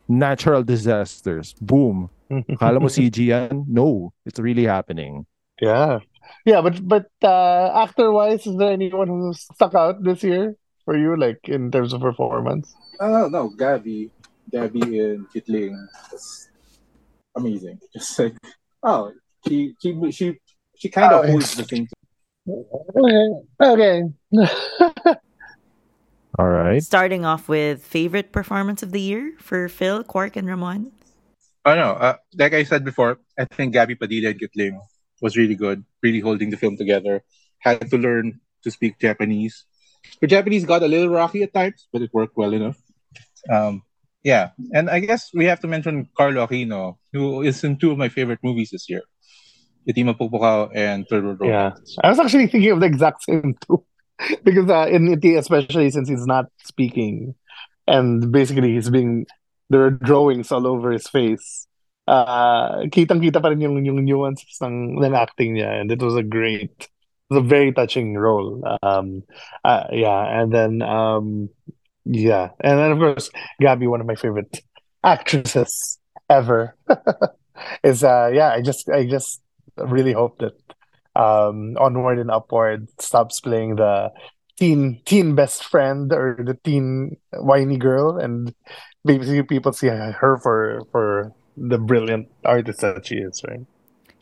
natural 0.07 0.63
disasters. 0.63 1.55
Boom. 1.63 2.09
Kala 2.59 2.79
mo 2.79 2.87
CG 2.91 3.31
yan? 3.31 3.63
No, 3.67 4.11
it's 4.27 4.39
really 4.39 4.65
happening. 4.67 5.25
Yeah. 5.61 5.99
Yeah, 6.43 6.59
but 6.59 6.83
but 6.83 7.07
uh 7.23 7.71
actor 7.87 8.11
wise, 8.11 8.43
is 8.43 8.59
there 8.59 8.75
anyone 8.75 9.07
who 9.07 9.31
stuck 9.31 9.71
out 9.75 10.03
this 10.03 10.23
year 10.27 10.55
for 10.83 10.97
you, 10.99 11.15
like 11.15 11.39
in 11.47 11.71
terms 11.71 11.95
of 11.95 12.03
performance? 12.03 12.75
Uh, 12.99 13.31
no, 13.31 13.47
Gabby, 13.55 14.11
Gabby 14.51 14.99
and 14.99 15.23
Gitling 15.31 15.71
was 16.11 16.49
amazing. 17.35 17.79
Just 17.95 18.11
like, 18.19 18.35
oh, 18.83 19.13
she 19.47 19.71
she 19.79 19.95
she 20.11 20.25
she 20.75 20.89
kind 20.91 21.13
of 21.15 21.23
Oh, 21.23 21.31
holds 21.31 21.55
the 21.55 21.63
thing. 21.63 21.87
Okay. 22.47 23.27
Okay. 23.61 24.03
All 26.39 26.47
right. 26.47 26.81
Starting 26.83 27.25
off 27.25 27.49
with 27.49 27.83
favorite 27.83 28.31
performance 28.31 28.83
of 28.83 28.91
the 28.91 29.01
year 29.01 29.33
for 29.39 29.67
Phil, 29.67 30.03
Quark, 30.03 30.35
and 30.35 30.47
Ramon. 30.47 30.91
Oh 31.65 31.75
no, 31.75 31.99
uh, 31.99 32.15
like 32.37 32.53
I 32.53 32.63
said 32.63 32.85
before, 32.85 33.19
I 33.37 33.43
think 33.43 33.73
Gabby 33.73 33.95
Padilla 33.95 34.29
and 34.29 34.39
Gitling 34.39 34.79
was 35.21 35.35
really 35.35 35.55
good, 35.55 35.83
really 36.01 36.21
holding 36.21 36.49
the 36.49 36.55
film 36.55 36.77
together. 36.77 37.23
Had 37.59 37.89
to 37.91 37.97
learn 37.97 38.39
to 38.63 38.71
speak 38.71 38.99
Japanese. 38.99 39.65
Her 40.21 40.27
Japanese 40.27 40.63
got 40.63 40.83
a 40.83 40.87
little 40.87 41.09
rocky 41.09 41.43
at 41.43 41.53
times, 41.53 41.87
but 41.91 42.01
it 42.01 42.13
worked 42.13 42.37
well 42.37 42.53
enough. 42.53 42.77
Um, 43.51 43.83
yeah, 44.23 44.51
and 44.73 44.89
I 44.89 44.99
guess 44.99 45.31
we 45.33 45.45
have 45.45 45.59
to 45.61 45.67
mention 45.67 46.07
Carlo 46.15 46.45
Aquino, 46.45 46.97
who 47.11 47.41
is 47.41 47.63
in 47.63 47.77
two 47.77 47.91
of 47.91 47.97
my 47.97 48.07
favorite 48.09 48.39
movies 48.43 48.69
this 48.71 48.89
year, 48.89 49.01
Iti 49.87 50.03
Mapukpukaw 50.03 50.69
and 50.75 51.07
Third 51.07 51.23
World 51.23 51.39
Yeah. 51.41 51.71
I 52.03 52.09
was 52.09 52.19
actually 52.19 52.47
thinking 52.47 52.71
of 52.71 52.81
the 52.81 52.85
exact 52.85 53.23
same 53.23 53.55
too. 53.65 53.83
because 54.43 54.69
uh, 54.69 54.87
in 54.91 55.07
Iti, 55.13 55.35
especially 55.35 55.89
since 55.89 56.09
he's 56.09 56.25
not 56.25 56.45
speaking 56.65 57.35
and 57.87 58.31
basically 58.31 58.73
he's 58.73 58.89
being 58.89 59.25
there 59.69 59.83
are 59.83 59.91
drawings 59.91 60.51
all 60.51 60.67
over 60.67 60.91
his 60.91 61.07
face. 61.07 61.67
Uh 62.07 62.87
kitang-kita 62.87 63.41
pa 63.43 63.51
rin 63.51 63.59
yung, 63.59 63.83
yung 63.83 63.99
nuances 64.03 64.59
ng, 64.63 64.95
ng 65.03 65.15
acting 65.15 65.55
niya 65.55 65.81
and 65.81 65.91
it 65.91 65.99
was 65.99 66.15
a 66.15 66.23
great 66.23 66.71
it 66.79 67.29
was 67.29 67.43
a 67.43 67.47
very 67.47 67.71
touching 67.71 68.15
role. 68.15 68.63
Um 68.83 69.23
uh, 69.63 69.87
yeah, 69.91 70.23
and 70.39 70.51
then 70.51 70.81
um 70.81 71.49
yeah, 72.05 72.51
and 72.59 72.79
then 72.79 72.91
of 72.91 72.99
course 72.99 73.29
Gabby, 73.59 73.87
one 73.87 73.99
of 73.99 74.07
my 74.07 74.15
favorite 74.15 74.63
actresses 75.03 75.99
ever. 76.29 76.75
is 77.83 78.03
uh 78.03 78.31
yeah, 78.33 78.51
I 78.51 78.61
just 78.61 78.87
I 78.89 79.05
just 79.05 79.41
really 79.85 80.13
hope 80.13 80.37
that 80.39 80.57
um 81.15 81.75
onward 81.79 82.19
and 82.19 82.29
upward 82.29 82.87
stops 82.99 83.39
playing 83.41 83.75
the 83.77 84.11
teen 84.57 85.01
teen 85.05 85.35
best 85.35 85.63
friend 85.65 86.13
or 86.13 86.37
the 86.39 86.57
teen 86.63 87.17
whiny 87.33 87.77
girl 87.77 88.17
and 88.17 88.53
basically 89.05 89.43
people 89.43 89.73
see 89.73 89.87
her 89.87 90.37
for 90.41 90.81
for 90.91 91.31
the 91.57 91.77
brilliant 91.77 92.27
artist 92.45 92.81
that 92.81 93.05
she 93.05 93.17
is 93.17 93.41
right 93.47 93.65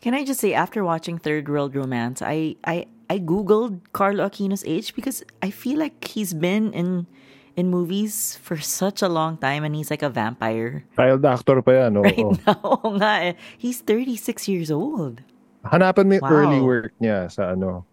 Can 0.06 0.13
I 0.13 0.22
just 0.22 0.38
say, 0.39 0.54
after 0.54 0.86
watching 0.86 1.18
Third 1.18 1.50
World 1.50 1.74
Romance, 1.74 2.22
I 2.22 2.62
I 2.62 2.86
I 3.10 3.18
googled 3.18 3.82
Carlo 3.89 4.30
Aquino's 4.30 4.62
age 4.62 4.94
because 4.94 5.26
I 5.41 5.50
feel 5.50 5.82
like 5.82 5.98
he's 6.06 6.30
been 6.30 6.70
in 6.78 7.10
in 7.58 7.74
movies 7.74 8.38
for 8.38 8.62
such 8.62 9.02
a 9.02 9.10
long 9.10 9.41
time, 9.41 9.65
and 9.65 9.74
he's 9.74 9.89
like 9.89 10.06
a 10.06 10.13
vampire 10.13 10.86
Child 10.94 11.26
actor 11.26 11.58
pa 11.65 11.89
yan. 11.89 11.98
Oo. 11.98 12.06
right 12.06 12.22
now. 12.46 12.62
Oo 12.62 13.02
nga 13.02 13.34
eh. 13.34 13.34
He's 13.58 13.82
36 13.82 14.46
years 14.46 14.70
old. 14.70 15.26
Hanapan 15.65 16.06
mo 16.08 16.13
yung 16.17 16.25
Wow. 16.25 16.36
early 16.38 16.62
work 16.62 16.93
niya 17.01 17.25
sa 17.32 17.51
ano, 17.58 17.86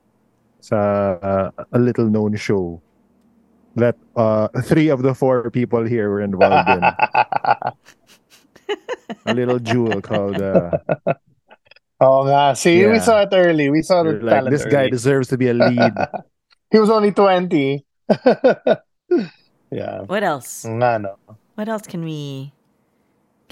sa 0.61 0.79
uh, 1.19 1.49
a 1.73 1.79
little 1.81 2.07
known 2.07 2.37
show 2.37 2.79
that 3.75 3.97
uh, 4.15 4.49
three 4.69 4.93
of 4.93 5.01
the 5.01 5.17
four 5.17 5.49
people 5.51 5.81
here 5.83 6.13
were 6.13 6.21
involved 6.21 6.69
in. 6.69 6.83
A 9.27 9.35
little 9.35 9.59
jewel 9.59 10.01
called 10.01 10.41
uh, 10.41 10.73
oh 12.01 12.25
nga 12.25 12.57
see 12.57 12.81
we 12.89 12.97
saw 12.99 13.21
it 13.23 13.29
early 13.33 13.69
we 13.69 13.83
saw 13.85 14.01
the 14.03 14.17
you're 14.17 14.25
like 14.25 14.35
talent 14.41 14.53
this 14.53 14.65
guy 14.65 14.89
deserves 14.89 15.29
to 15.29 15.37
be 15.37 15.49
a 15.49 15.55
lead. 15.55 15.93
he 16.73 16.79
was 16.81 16.89
only 16.89 17.13
20 17.13 17.85
yeah 19.71 20.01
What 20.09 20.25
else? 20.25 20.65
nga 20.65 20.97
no 20.99 21.15
What 21.55 21.69
else 21.69 21.85
can 21.85 22.01
we 22.03 22.53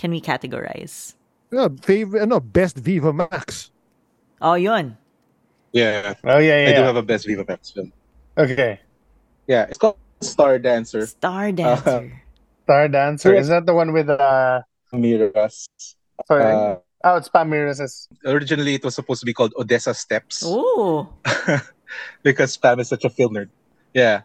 can 0.00 0.08
we 0.10 0.20
categorize? 0.24 1.12
Yeah, 1.52 1.68
favorite 1.84 2.24
ano, 2.24 2.40
best 2.40 2.80
Viva 2.80 3.12
Max. 3.12 3.68
Oh, 4.40 4.54
yun. 4.54 4.96
Yeah, 5.72 6.14
oh 6.24 6.38
yeah 6.38 6.66
yeah. 6.66 6.68
I 6.68 6.72
do 6.74 6.80
yeah. 6.80 6.86
have 6.86 6.96
a 6.96 7.02
best 7.02 7.26
Viva 7.26 7.44
Max 7.46 7.70
film. 7.70 7.92
okay 8.36 8.80
Yeah, 9.46 9.70
it's 9.70 9.78
called 9.78 9.98
Star 10.20 10.58
Dancer. 10.58 11.06
Star 11.06 11.52
Dancer. 11.52 12.10
Star 12.66 12.88
Dancer 12.88 13.34
is 13.34 13.46
that 13.54 13.66
the 13.66 13.74
one 13.74 13.92
with 13.92 14.10
uh 14.10 14.62
Miras. 14.92 15.70
sorry 16.26 16.42
Uh, 16.42 16.76
oh 17.06 17.16
it's 17.22 17.28
Pam 17.30 17.50
Miras' 17.54 18.08
originally, 18.26 18.74
it 18.74 18.82
was 18.82 18.96
supposed 18.98 19.20
to 19.20 19.26
be 19.26 19.32
called 19.32 19.54
Odessa 19.56 19.94
Steps. 19.94 20.42
oh. 20.44 21.06
because 22.26 22.56
Pam 22.56 22.80
is 22.80 22.88
such 22.88 23.04
a 23.04 23.10
film 23.10 23.34
nerd. 23.34 23.48
Yeah, 23.94 24.22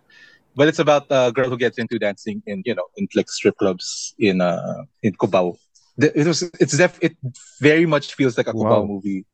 but 0.56 0.68
it's 0.68 0.80
about 0.80 1.06
a 1.14 1.32
girl 1.32 1.50
who 1.50 1.58
gets 1.62 1.78
into 1.78 2.00
dancing 2.00 2.42
in 2.48 2.64
you 2.66 2.74
know 2.74 2.90
in 2.98 3.06
like 3.14 3.30
strip 3.30 3.58
clubs 3.62 4.16
in 4.18 4.42
uh 4.42 4.82
in 5.04 5.14
Cubao. 5.14 5.58
It 5.98 6.26
was 6.26 6.42
it's 6.60 6.74
def 6.76 6.98
it 7.06 7.14
very 7.62 7.86
much 7.86 8.16
feels 8.18 8.34
like 8.34 8.48
a 8.50 8.54
Cubao 8.54 8.82
Wow. 8.82 8.86
movie. 8.86 9.26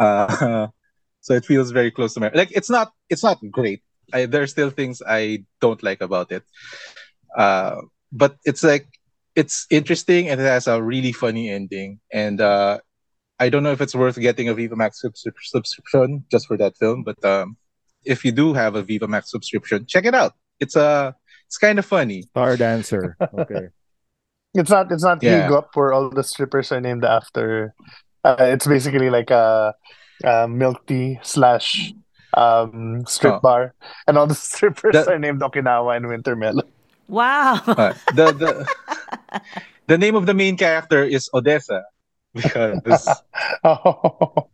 Uh, 0.00 0.68
so 1.20 1.34
it 1.34 1.44
feels 1.44 1.70
very 1.70 1.90
close 1.90 2.14
to 2.14 2.20
my 2.20 2.30
like 2.34 2.50
it's 2.56 2.70
not 2.70 2.92
it's 3.08 3.22
not 3.22 3.38
great. 3.50 3.82
I, 4.12 4.26
there 4.26 4.42
are 4.42 4.48
still 4.48 4.70
things 4.70 5.02
I 5.06 5.44
don't 5.60 5.82
like 5.82 6.00
about 6.00 6.32
it. 6.32 6.42
Uh, 7.36 7.76
but 8.10 8.36
it's 8.44 8.64
like 8.64 8.88
it's 9.36 9.66
interesting 9.70 10.28
and 10.28 10.40
it 10.40 10.44
has 10.44 10.66
a 10.66 10.82
really 10.82 11.12
funny 11.12 11.48
ending 11.48 12.00
and 12.10 12.40
uh 12.40 12.80
I 13.40 13.48
don't 13.48 13.62
know 13.62 13.72
if 13.72 13.80
it's 13.80 13.94
worth 13.94 14.20
getting 14.20 14.48
a 14.50 14.54
Viva 14.54 14.76
Max 14.76 15.00
subscri- 15.02 15.32
subscription 15.40 16.24
just 16.30 16.46
for 16.46 16.58
that 16.58 16.76
film, 16.76 17.02
but 17.02 17.24
um, 17.24 17.56
if 18.04 18.22
you 18.22 18.32
do 18.32 18.52
have 18.52 18.74
a 18.76 18.82
Viva 18.82 19.08
Max 19.08 19.30
subscription, 19.30 19.86
check 19.86 20.04
it 20.04 20.14
out. 20.14 20.34
It's 20.60 20.76
uh, 20.76 21.12
it's 21.48 21.56
kind 21.56 21.78
of 21.78 21.86
funny. 21.86 22.22
Star 22.22 22.56
dancer. 22.56 23.16
Okay. 23.18 23.68
It's 24.52 24.68
not. 24.68 24.90
It's 24.90 25.04
not 25.04 25.22
Yeah. 25.22 25.46
Up 25.54 25.70
where 25.74 25.92
all 25.92 26.10
the 26.10 26.24
strippers 26.24 26.72
are 26.72 26.80
named 26.80 27.04
after. 27.04 27.72
Uh, 28.24 28.36
it's 28.52 28.66
basically 28.66 29.08
like 29.10 29.30
a, 29.30 29.74
a 30.24 30.46
milk 30.48 30.86
tea 30.86 31.18
slash 31.22 31.92
um, 32.34 33.04
strip 33.06 33.34
Oh. 33.34 33.40
bar, 33.40 33.74
and 34.06 34.18
all 34.18 34.26
the 34.26 34.34
strippers 34.48 34.92
That- 34.92 35.08
are 35.08 35.18
named 35.18 35.40
Okinawa 35.40 35.96
and 35.96 36.06
Winter 36.06 36.36
Wintermelon. 36.36 36.68
Wow. 37.08 37.58
Uh, 37.66 37.94
the 38.14 38.30
the 38.30 38.50
the 39.88 39.98
name 39.98 40.14
of 40.14 40.26
the 40.26 40.34
main 40.34 40.56
character 40.56 41.02
is 41.02 41.28
Odessa 41.34 41.82
because 42.34 43.08
oh, 43.64 44.46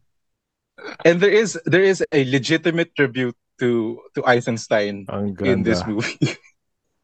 and 1.04 1.20
there 1.20 1.28
is 1.30 1.58
there 1.68 1.82
is 1.84 2.00
a 2.12 2.24
legitimate 2.24 2.96
tribute 2.96 3.36
to 3.60 4.00
to 4.16 4.24
Eisenstein 4.24 5.04
in 5.44 5.62
this 5.68 5.84
movie. 5.86 6.16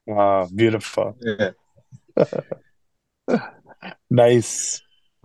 wow, 0.09 0.49
beautiful, 0.55 1.17
yeah. 1.21 1.53
nice. 4.11 4.81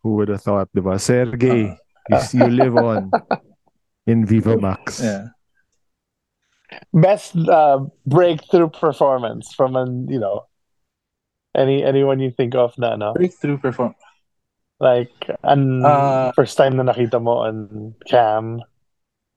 Who 0.08 0.16
would 0.24 0.32
have 0.32 0.40
thought, 0.40 0.72
diba? 0.72 0.96
Sergey, 1.04 1.76
you, 2.08 2.18
you 2.32 2.48
live 2.48 2.80
on 2.80 3.12
in 4.08 4.24
Viva 4.24 4.56
Max. 4.56 5.04
yeah. 5.04 5.36
Best 6.96 7.36
uh, 7.36 7.84
breakthrough 8.08 8.72
performance 8.72 9.52
from 9.52 9.76
an 9.76 10.08
you 10.08 10.16
know 10.20 10.48
any 11.52 11.84
anyone 11.84 12.24
you 12.24 12.32
think 12.32 12.56
of 12.56 12.72
na 12.80 12.96
no 12.96 13.12
Breakthrough 13.20 13.60
perform. 13.60 13.96
like 14.80 15.12
an 15.44 15.84
Uh, 15.84 16.32
first 16.40 16.56
time 16.56 16.80
na 16.80 16.88
nakita 16.88 17.20
mo 17.20 17.44
on 17.44 17.92
cam. 18.08 18.64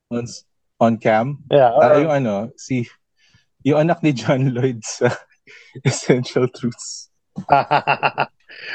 Once 0.06 0.46
on 0.78 0.98
cam. 1.02 1.42
Yeah, 1.50 1.74
Ah, 1.74 1.98
or- 1.98 2.02
yung 2.06 2.14
ano, 2.14 2.34
si 2.54 2.86
yung 3.66 3.90
anak 3.90 4.06
ni 4.06 4.14
John 4.14 4.54
Lloyd 4.54 4.86
sa 4.86 5.10
Essential 5.86 6.46
Truths. 6.46 7.10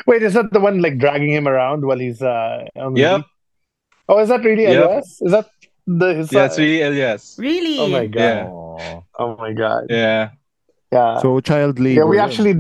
Wait, 0.08 0.24
is 0.24 0.34
that 0.34 0.52
the 0.52 0.60
one 0.60 0.82
like 0.82 0.98
dragging 0.98 1.32
him 1.34 1.48
around 1.48 1.86
while 1.86 2.00
he's 2.00 2.22
uh 2.22 2.66
on 2.76 2.94
the 2.94 3.02
Yep. 3.02 3.22
Oh, 4.10 4.20
is 4.20 4.30
that 4.30 4.44
really 4.44 4.64
Yep. 4.64 4.84
Elias? 4.86 5.22
Is 5.22 5.32
that 5.32 5.48
the 5.88 6.14
his 6.14 6.32
Yeah, 6.32 6.46
it's 6.46 6.58
really 6.58 6.82
Elias. 6.82 7.36
really? 7.40 7.78
Oh 7.80 7.88
my 7.88 8.06
god. 8.08 8.22
Yeah. 8.22 9.00
Oh 9.20 9.36
my 9.38 9.54
god. 9.54 9.86
Yeah. 9.90 10.30
Yeah. 10.92 11.20
So 11.20 11.40
child 11.42 11.80
labor. 11.80 12.02
yeah, 12.02 12.06
we 12.06 12.18
yun. 12.18 12.26
actually 12.30 12.56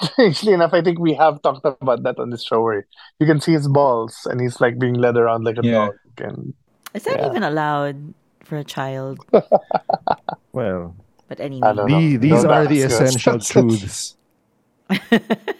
strangely 0.02 0.52
enough, 0.52 0.72
I 0.72 0.82
think 0.82 0.98
we 0.98 1.14
have 1.14 1.42
talked 1.42 1.64
about 1.64 2.02
that 2.04 2.18
on 2.18 2.30
this 2.30 2.44
show 2.44 2.62
where 2.62 2.86
you 3.18 3.26
can 3.26 3.40
see 3.40 3.52
his 3.52 3.66
balls 3.68 4.26
and 4.30 4.40
he's 4.40 4.60
like 4.60 4.78
being 4.78 4.94
led 4.94 5.16
around 5.16 5.44
like 5.44 5.58
a 5.58 5.64
Yeah. 5.66 5.72
dog 5.90 5.94
and 6.18 6.54
Is 6.94 7.04
that 7.04 7.18
Yeah. 7.20 7.26
even 7.30 7.42
allowed 7.42 8.14
for 8.44 8.56
a 8.56 8.64
child? 8.64 9.18
Well, 10.52 10.96
But 11.28 11.40
anyway. 11.40 11.68
I 11.68 11.72
don't 11.74 11.90
know. 11.90 11.98
the, 12.00 12.16
these 12.16 12.42
Don't 12.42 12.50
are 12.52 12.66
the 12.66 12.82
essential 12.82 13.38
truths. 13.52 14.16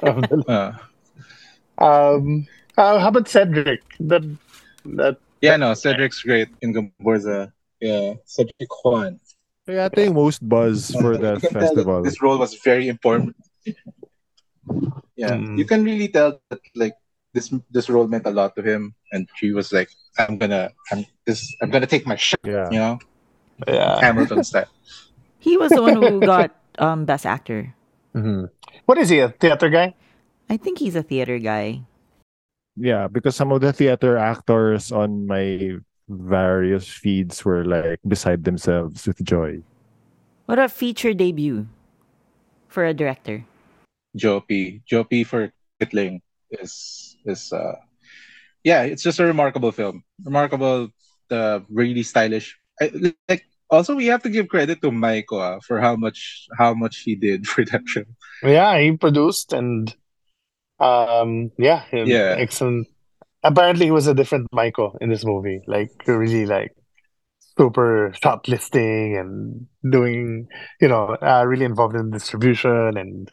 Uh, 0.02 0.72
um 1.78 2.46
uh, 2.76 2.98
how 2.98 3.08
about 3.08 3.28
Cedric? 3.28 3.82
That 4.00 4.24
that 4.96 5.18
yeah, 5.40 5.56
no, 5.56 5.74
Cedric's 5.74 6.22
great 6.22 6.48
in 6.62 6.72
Gomburza. 6.74 7.52
Yeah, 7.80 8.14
Cedric 8.24 8.70
Juan. 8.82 9.20
Kaya 9.66 9.86
I 9.86 9.88
think 9.92 10.14
most 10.14 10.40
buzz 10.42 10.90
for 10.96 11.16
that 11.18 11.42
You 11.42 11.48
can 11.48 11.52
tell 11.52 11.60
that 11.60 11.74
festival. 11.76 12.02
This 12.02 12.22
role 12.22 12.38
was 12.38 12.54
very 12.64 12.88
important. 12.88 13.36
Yeah, 15.18 15.34
Mm. 15.34 15.58
you 15.58 15.64
can 15.66 15.82
really 15.84 16.08
tell 16.08 16.40
that 16.50 16.60
like 16.76 16.94
this 17.34 17.52
this 17.70 17.90
role 17.90 18.06
meant 18.06 18.26
a 18.26 18.30
lot 18.32 18.54
to 18.56 18.62
him, 18.62 18.94
and 19.12 19.28
she 19.36 19.52
was 19.52 19.72
like, 19.72 19.90
"I'm 20.18 20.38
gonna, 20.38 20.70
I'm 20.92 21.04
this, 21.26 21.42
I'm 21.60 21.70
gonna 21.70 21.90
take 21.90 22.06
my 22.06 22.16
shot," 22.16 22.40
Yeah. 22.46 22.70
you 22.70 22.78
know, 22.78 22.98
Yeah. 23.66 23.98
Hamilton 24.00 24.44
style. 24.44 24.70
He 25.38 25.56
was 25.56 25.70
the 25.74 25.82
one 25.82 25.98
who 25.98 26.20
got 26.22 26.54
um 26.78 27.04
best 27.04 27.26
actor. 27.26 27.74
Mhm. 28.18 28.50
What 28.84 28.98
is 28.98 29.14
he? 29.14 29.22
A 29.22 29.30
theater 29.30 29.70
guy? 29.70 29.94
I 30.50 30.56
think 30.58 30.82
he's 30.82 30.98
a 30.98 31.06
theater 31.06 31.38
guy. 31.38 31.86
Yeah, 32.74 33.06
because 33.06 33.38
some 33.38 33.54
of 33.54 33.62
the 33.62 33.72
theater 33.72 34.18
actors 34.18 34.90
on 34.90 35.26
my 35.26 35.78
various 36.08 36.88
feeds 36.88 37.44
were 37.44 37.62
like 37.62 38.00
beside 38.02 38.42
themselves 38.42 39.06
with 39.06 39.22
joy. 39.22 39.62
What 40.46 40.58
a 40.58 40.66
feature 40.66 41.14
debut 41.14 41.68
for 42.66 42.82
a 42.86 42.94
director. 42.94 43.44
Jopy 44.16 44.82
Joe 44.88 45.04
P. 45.04 45.22
for 45.22 45.52
Gitling 45.78 46.24
is 46.50 47.14
is 47.22 47.52
uh, 47.52 47.76
yeah, 48.64 48.82
it's 48.82 49.02
just 49.02 49.20
a 49.20 49.26
remarkable 49.26 49.70
film. 49.70 50.02
Remarkable, 50.24 50.90
uh, 51.30 51.60
really 51.68 52.02
stylish. 52.02 52.58
I, 52.80 52.90
like 53.28 53.44
also 53.70 53.94
we 53.94 54.06
have 54.06 54.22
to 54.22 54.30
give 54.30 54.48
credit 54.48 54.80
to 54.82 54.90
Maiko 54.90 55.40
ah, 55.40 55.58
for 55.60 55.80
how 55.80 55.96
much 55.96 56.46
how 56.58 56.74
much 56.74 57.00
he 57.04 57.14
did 57.14 57.46
for 57.46 57.64
that 57.64 57.84
film. 57.88 58.06
Yeah, 58.42 58.78
he 58.80 58.92
produced 58.96 59.52
and 59.52 59.94
um 60.80 61.50
yeah, 61.58 61.84
Yeah. 61.92 62.36
excellent. 62.38 62.86
Apparently 63.42 63.86
he 63.86 63.94
was 63.94 64.06
a 64.06 64.14
different 64.14 64.46
Michael 64.52 64.96
in 65.00 65.10
this 65.10 65.24
movie. 65.24 65.62
Like 65.66 65.90
really 66.06 66.46
like 66.46 66.74
super 67.58 68.14
shoplifting 68.22 69.16
and 69.18 69.66
doing, 69.90 70.46
you 70.80 70.88
know, 70.88 71.16
uh, 71.20 71.42
really 71.46 71.64
involved 71.66 71.96
in 71.96 72.10
distribution 72.10 72.96
and 72.96 73.30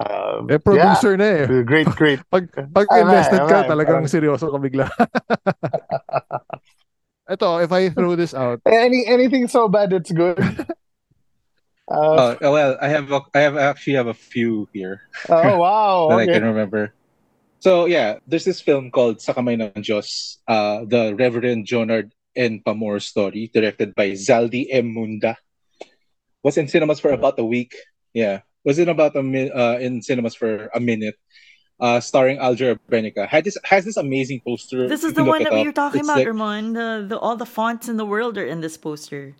um 0.00 0.48
Eh, 0.48 0.60
producer 0.60 1.16
na 1.16 1.24
eh. 1.44 1.62
great 1.64 1.88
great 1.96 2.20
Pag, 2.28 2.52
pag 2.52 2.88
Alright, 2.88 3.00
invested 3.04 3.40
ka, 3.48 3.64
talagang 3.64 4.04
seryoso 4.08 4.52
ka 4.52 4.58
bigla. 4.60 4.88
Ito, 7.26 7.58
if 7.58 7.72
I 7.72 7.90
throw 7.90 8.14
this 8.14 8.34
out, 8.34 8.60
any 8.66 9.06
anything 9.06 9.48
so 9.48 9.68
bad 9.68 9.92
it's 9.92 10.12
good. 10.12 10.38
Uh, 11.86 12.34
Uh, 12.42 12.50
well, 12.50 12.74
I 12.82 12.88
have 12.90 13.12
a, 13.14 13.22
I 13.30 13.46
have 13.46 13.56
actually 13.56 13.94
have 13.94 14.10
a 14.10 14.14
few 14.14 14.66
here. 14.74 15.06
oh 15.30 15.54
wow, 15.54 16.08
that 16.10 16.18
I 16.18 16.26
can 16.26 16.42
remember. 16.42 16.90
So 17.62 17.86
yeah, 17.86 18.18
there's 18.26 18.42
this 18.44 18.58
film 18.60 18.90
called 18.90 19.22
Sa 19.22 19.30
Kamay 19.32 19.54
ng 19.54 19.70
Diyos, 19.86 20.42
uh, 20.50 20.82
the 20.82 21.14
Reverend 21.14 21.62
Jonard 21.62 22.10
N. 22.34 22.58
Pamor 22.66 22.98
story, 22.98 23.54
directed 23.54 23.94
by 23.94 24.18
Zaldi 24.18 24.66
M. 24.66 24.98
Munda. 24.98 25.38
Was 26.42 26.58
in 26.58 26.66
cinemas 26.66 26.98
for 26.98 27.14
about 27.14 27.38
a 27.38 27.46
week. 27.46 27.78
Yeah, 28.10 28.42
was 28.66 28.82
in 28.82 28.90
about 28.90 29.14
a 29.14 29.22
min- 29.22 29.54
uh, 29.54 29.78
in 29.78 30.02
cinemas 30.02 30.34
for 30.34 30.66
a 30.74 30.82
minute. 30.82 31.14
Uh, 31.78 32.00
starring 32.00 32.38
Aljur 32.38 32.78
Abrenica. 32.88 33.28
Had 33.28 33.44
this 33.44 33.58
has 33.64 33.84
this 33.84 33.98
amazing 33.98 34.40
poster. 34.40 34.88
This 34.88 35.04
is 35.04 35.12
the 35.12 35.20
can 35.20 35.24
look 35.26 35.34
one 35.34 35.42
that 35.44 35.52
we 35.52 35.60
up. 35.60 35.66
were 35.66 35.72
talking 35.72 36.00
It's 36.00 36.08
about, 36.08 36.18
like- 36.18 36.26
Ramon. 36.26 36.72
The, 36.72 37.04
the 37.06 37.18
all 37.18 37.36
the 37.36 37.44
fonts 37.44 37.86
in 37.88 37.98
the 37.98 38.06
world 38.06 38.38
are 38.38 38.46
in 38.46 38.62
this 38.62 38.76
poster. 38.78 39.36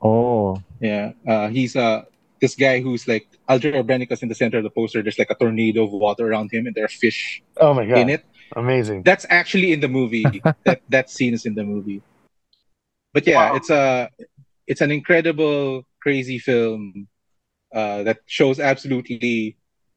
oh, 0.00 0.62
Yeah, 0.80 1.12
uh, 1.28 1.48
he's 1.48 1.76
uh 1.76 2.04
this 2.40 2.54
guy 2.54 2.80
who's 2.80 3.06
like 3.06 3.28
Aljur 3.48 3.74
Abrenica's 3.76 4.22
in 4.22 4.28
the 4.28 4.34
center 4.34 4.56
of 4.58 4.64
the 4.64 4.70
poster. 4.70 5.02
There's 5.02 5.18
like 5.18 5.30
a 5.30 5.34
tornado 5.34 5.84
of 5.84 5.92
water 5.92 6.24
around 6.30 6.48
him, 6.52 6.66
and 6.66 6.74
there 6.74 6.84
are 6.84 6.88
fish 7.04 7.42
Oh 7.60 7.74
my 7.74 7.84
god, 7.84 7.98
in 7.98 8.08
it. 8.08 8.24
amazing. 8.56 9.02
That's 9.04 9.26
actually 9.28 9.72
in 9.72 9.80
the 9.80 9.88
movie. 9.88 10.24
that 10.64 10.80
that 10.88 11.10
scene 11.10 11.34
is 11.34 11.44
in 11.44 11.54
the 11.54 11.64
movie. 11.64 12.00
But 13.12 13.26
yeah, 13.26 13.50
Wow. 13.50 13.56
it's 13.56 13.68
a 13.68 14.08
it's 14.66 14.80
an 14.80 14.90
incredible, 14.90 15.84
crazy 16.00 16.38
film 16.38 17.06
uh, 17.74 18.02
that 18.04 18.18
shows 18.26 18.60
absolutely 18.60 19.56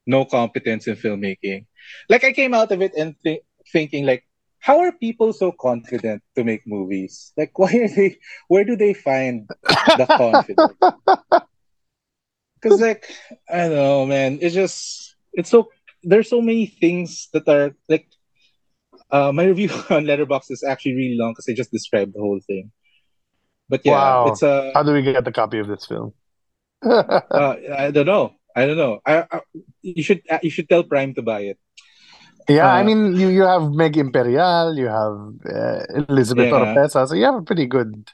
no 0.10 0.26
competence 0.26 0.88
in 0.88 0.96
filmmaking. 0.98 1.68
Like 2.10 2.26
I 2.26 2.34
came 2.34 2.54
out 2.54 2.72
of 2.72 2.82
it 2.82 2.94
and 2.98 3.16
thi- 3.24 3.42
thinking 3.72 4.06
like, 4.06 4.26
how 4.60 4.80
are 4.82 4.92
people 4.92 5.34
so 5.34 5.52
confident 5.54 6.24
to 6.36 6.44
make 6.44 6.64
movies? 6.68 7.34
Like, 7.38 7.58
why 7.60 7.74
are 7.74 7.90
they? 7.90 8.18
Where 8.50 8.66
do 8.66 8.76
they 8.78 8.94
find 8.94 9.50
the 9.96 10.08
confidence? 10.18 10.78
Because 12.56 12.80
like 12.82 13.06
I 13.50 13.68
don't 13.70 13.76
know, 13.76 14.06
man. 14.06 14.40
It's 14.42 14.56
just 14.56 15.16
it's 15.34 15.50
so 15.50 15.70
there's 16.04 16.30
so 16.30 16.42
many 16.42 16.68
things 16.68 17.30
that 17.34 17.48
are 17.48 17.76
like 17.90 18.08
uh, 19.12 19.32
my 19.32 19.46
review 19.46 19.70
on 19.90 20.06
Letterboxd 20.06 20.52
is 20.52 20.64
actually 20.64 20.96
really 20.96 21.16
long 21.18 21.32
because 21.34 21.48
I 21.50 21.54
just 21.54 21.72
described 21.72 22.14
the 22.16 22.20
whole 22.22 22.40
thing. 22.46 22.72
But 23.70 23.86
yeah, 23.86 24.16
Wow. 24.16 24.24
it's 24.24 24.44
a 24.44 24.74
How 24.74 24.84
do 24.84 24.94
we 24.94 25.02
get 25.04 25.26
the 25.26 25.32
copy 25.32 25.60
of 25.60 25.68
this 25.68 25.86
film? 25.86 26.14
uh, 26.84 27.56
I 27.78 27.92
don't 27.92 28.06
know. 28.08 28.39
I 28.60 28.66
don't 28.68 28.78
know. 28.78 29.00
I, 29.06 29.26
I 29.32 29.42
you 29.82 30.04
should 30.04 30.22
uh, 30.30 30.40
you 30.44 30.50
should 30.52 30.70
tell 30.70 30.84
Prime 30.84 31.14
to 31.16 31.22
buy 31.22 31.42
it. 31.54 31.60
Yeah, 32.50 32.70
I 32.72 32.82
Uh, 32.82 32.84
mean, 32.84 33.16
you 33.16 33.30
you 33.30 33.44
have 33.44 33.72
Meg 33.72 33.98
Imperial, 33.98 34.76
you 34.78 34.88
have 34.88 35.18
uh, 35.56 35.86
Elizabeth 36.10 36.50
Yeah. 36.50 36.50
Oropesa, 36.50 37.08
so 37.08 37.16
you 37.16 37.26
have 37.26 37.36
a 37.36 37.42
pretty 37.44 37.66
good. 37.68 38.10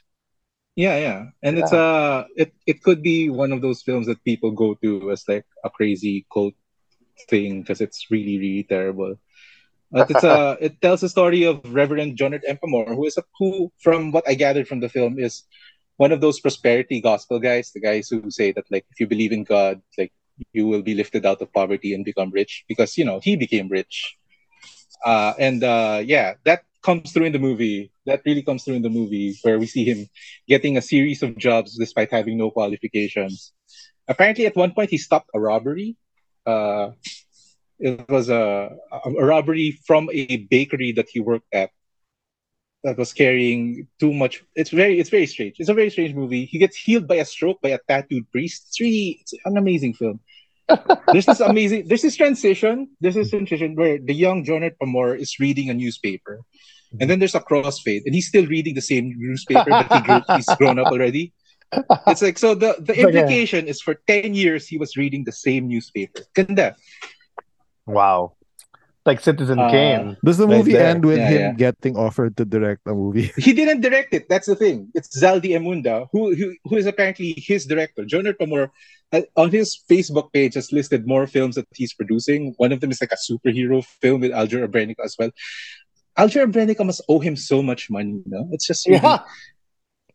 Yeah, 0.76 0.98
yeah, 0.98 1.20
and 1.42 1.58
it's 1.58 1.72
uh 1.72 2.24
it 2.36 2.52
it 2.66 2.82
could 2.82 3.02
be 3.02 3.30
one 3.30 3.52
of 3.52 3.62
those 3.62 3.82
films 3.82 4.06
that 4.06 4.22
people 4.24 4.50
go 4.52 4.74
to 4.82 5.10
as 5.10 5.24
like 5.28 5.46
a 5.64 5.70
crazy 5.70 6.26
cult 6.32 6.54
thing 7.30 7.62
because 7.62 7.80
it's 7.80 8.10
really 8.10 8.38
really 8.38 8.64
terrible. 8.64 9.16
But 9.90 10.10
it's 10.10 10.24
uh 10.24 10.56
it 10.60 10.80
tells 10.82 11.00
the 11.02 11.08
story 11.08 11.44
of 11.44 11.60
Reverend 11.74 12.18
Jonard 12.18 12.42
Empamore, 12.48 12.88
who 12.94 13.06
is 13.06 13.16
a 13.18 13.24
who 13.38 13.72
from 13.80 14.12
what 14.12 14.28
I 14.28 14.34
gathered 14.34 14.68
from 14.68 14.80
the 14.80 14.88
film 14.88 15.18
is 15.18 15.44
one 15.96 16.12
of 16.12 16.20
those 16.20 16.40
prosperity 16.40 17.00
gospel 17.00 17.40
guys, 17.40 17.72
the 17.72 17.80
guys 17.80 18.08
who 18.08 18.30
say 18.30 18.52
that 18.52 18.66
like 18.70 18.86
if 18.90 19.00
you 19.00 19.06
believe 19.06 19.32
in 19.32 19.44
God, 19.44 19.80
like 19.98 20.12
you 20.52 20.66
will 20.66 20.82
be 20.82 20.94
lifted 20.94 21.24
out 21.26 21.40
of 21.42 21.52
poverty 21.52 21.94
and 21.94 22.04
become 22.04 22.30
rich 22.30 22.64
because 22.68 22.96
you 22.98 23.04
know 23.04 23.20
he 23.20 23.36
became 23.36 23.68
rich. 23.68 24.16
Uh, 25.04 25.34
and 25.38 25.62
uh, 25.64 26.02
yeah, 26.04 26.34
that 26.44 26.62
comes 26.82 27.12
through 27.12 27.26
in 27.26 27.32
the 27.32 27.38
movie. 27.38 27.90
That 28.06 28.22
really 28.24 28.42
comes 28.42 28.64
through 28.64 28.76
in 28.76 28.82
the 28.82 28.90
movie 28.90 29.36
where 29.42 29.58
we 29.58 29.66
see 29.66 29.84
him 29.84 30.08
getting 30.48 30.76
a 30.76 30.82
series 30.82 31.22
of 31.22 31.36
jobs 31.36 31.76
despite 31.76 32.10
having 32.10 32.38
no 32.38 32.50
qualifications. 32.50 33.52
Apparently, 34.08 34.46
at 34.46 34.56
one 34.56 34.72
point, 34.72 34.90
he 34.90 34.98
stopped 34.98 35.30
a 35.34 35.40
robbery. 35.40 35.96
Uh, 36.46 36.90
it 37.78 38.08
was 38.08 38.28
a, 38.28 38.70
a 38.92 39.10
robbery 39.24 39.78
from 39.86 40.08
a 40.12 40.36
bakery 40.48 40.92
that 40.92 41.08
he 41.10 41.20
worked 41.20 41.52
at 41.52 41.70
that 42.84 42.96
was 42.96 43.12
carrying 43.12 43.88
too 43.98 44.12
much. 44.14 44.44
It's 44.54 44.70
very, 44.70 45.00
it's 45.00 45.10
very 45.10 45.26
strange. 45.26 45.56
It's 45.58 45.68
a 45.68 45.74
very 45.74 45.90
strange 45.90 46.14
movie. 46.14 46.44
He 46.44 46.58
gets 46.58 46.76
healed 46.76 47.08
by 47.08 47.16
a 47.16 47.24
stroke 47.24 47.60
by 47.60 47.70
a 47.70 47.78
tattooed 47.88 48.30
priest. 48.30 48.66
It's 48.68 48.80
really, 48.80 49.18
it's 49.20 49.34
an 49.44 49.56
amazing 49.56 49.94
film. 49.94 50.20
There's 51.12 51.28
is 51.28 51.40
amazing, 51.40 51.86
This 51.88 52.02
is 52.04 52.16
transition. 52.16 52.88
This 53.00 53.16
is 53.16 53.30
transition 53.30 53.74
where 53.76 53.98
the 54.02 54.14
young 54.14 54.44
Jonathan 54.44 54.76
Pamor 54.82 55.18
is 55.18 55.38
reading 55.38 55.70
a 55.70 55.74
newspaper, 55.74 56.40
and 57.00 57.08
then 57.10 57.18
there's 57.18 57.34
a 57.34 57.40
crossfade, 57.40 58.02
and 58.06 58.14
he's 58.14 58.26
still 58.28 58.46
reading 58.46 58.74
the 58.74 58.82
same 58.82 59.14
newspaper, 59.16 59.70
but 59.70 59.92
he 59.92 60.00
grew, 60.02 60.20
he's 60.36 60.46
grown 60.56 60.78
up 60.78 60.88
already. 60.88 61.32
It's 62.06 62.22
like 62.22 62.38
so 62.38 62.54
the 62.54 62.76
the 62.78 62.94
It's 62.94 63.02
like 63.02 63.14
a- 63.14 63.18
implication 63.18 63.66
is 63.66 63.80
for 63.82 63.94
ten 64.06 64.34
years 64.34 64.66
he 64.66 64.78
was 64.78 64.96
reading 64.96 65.24
the 65.24 65.32
same 65.34 65.66
newspaper. 65.68 66.22
Ganda. 66.34 66.74
Wow, 67.86 68.34
like 69.04 69.20
Citizen 69.20 69.58
Uh, 69.58 69.70
Kane. 69.70 70.16
does 70.24 70.38
the 70.38 70.46
Right 70.48 70.58
movie 70.58 70.72
there. 70.72 70.86
end 70.88 71.04
with 71.04 71.18
Yeah, 71.18 71.28
him 71.28 71.40
yeah. 71.40 71.52
getting 71.54 71.96
offered 71.96 72.36
to 72.38 72.44
direct 72.44 72.82
a 72.86 72.94
movie? 72.94 73.30
He 73.38 73.52
didn't 73.52 73.80
direct 73.82 74.14
it. 74.14 74.28
That's 74.28 74.46
the 74.46 74.56
thing. 74.56 74.90
It's 74.94 75.10
Zaldi 75.14 75.54
Emunda, 75.54 76.06
who 76.10 76.34
who, 76.34 76.54
who 76.64 76.76
is 76.76 76.86
apparently 76.86 77.34
his 77.38 77.66
director. 77.66 78.04
Jonathan 78.04 78.46
Pamor 78.50 78.70
on 79.36 79.50
his 79.50 79.78
Facebook 79.88 80.32
page 80.32 80.54
has 80.54 80.72
listed 80.72 81.06
more 81.06 81.26
films 81.26 81.54
that 81.54 81.66
he's 81.74 81.94
producing. 81.94 82.54
One 82.56 82.72
of 82.72 82.80
them 82.80 82.90
is 82.90 83.00
like 83.00 83.12
a 83.12 83.16
superhero 83.16 83.84
film 83.84 84.20
with 84.20 84.32
Aljur 84.32 84.66
Abrenica 84.66 85.04
as 85.04 85.16
well. 85.18 85.30
Aljur 86.18 86.50
Abrenica 86.50 86.84
must 86.84 87.02
owe 87.08 87.20
him 87.20 87.36
so 87.36 87.62
much 87.62 87.90
money. 87.90 88.22
You 88.24 88.24
know? 88.26 88.48
It's 88.52 88.66
just 88.66 88.86
really, 88.86 89.00
Yeah, 89.02 89.20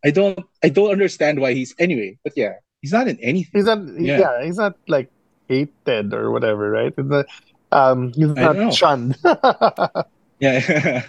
I 0.04 0.12
don't 0.12 0.40
I 0.64 0.70
don't 0.70 0.92
understand 0.92 1.40
why 1.40 1.54
he's 1.54 1.74
anyway. 1.80 2.18
But 2.24 2.34
yeah, 2.36 2.54
he's 2.82 2.92
not 2.92 3.08
in 3.08 3.20
anything. 3.20 3.52
he's 3.54 3.66
not. 3.66 3.80
Yeah. 4.00 4.20
Yeah. 4.20 4.44
he's 4.44 4.58
not 4.58 4.76
like 4.88 5.10
hated 5.48 6.14
or 6.14 6.32
whatever, 6.32 6.72
right? 6.72 6.94
He's 6.96 7.06
not, 7.06 7.26
um, 7.72 8.14
he's 8.14 8.28
not 8.28 8.74
shunned. 8.74 9.18
Yeah. 10.42 11.06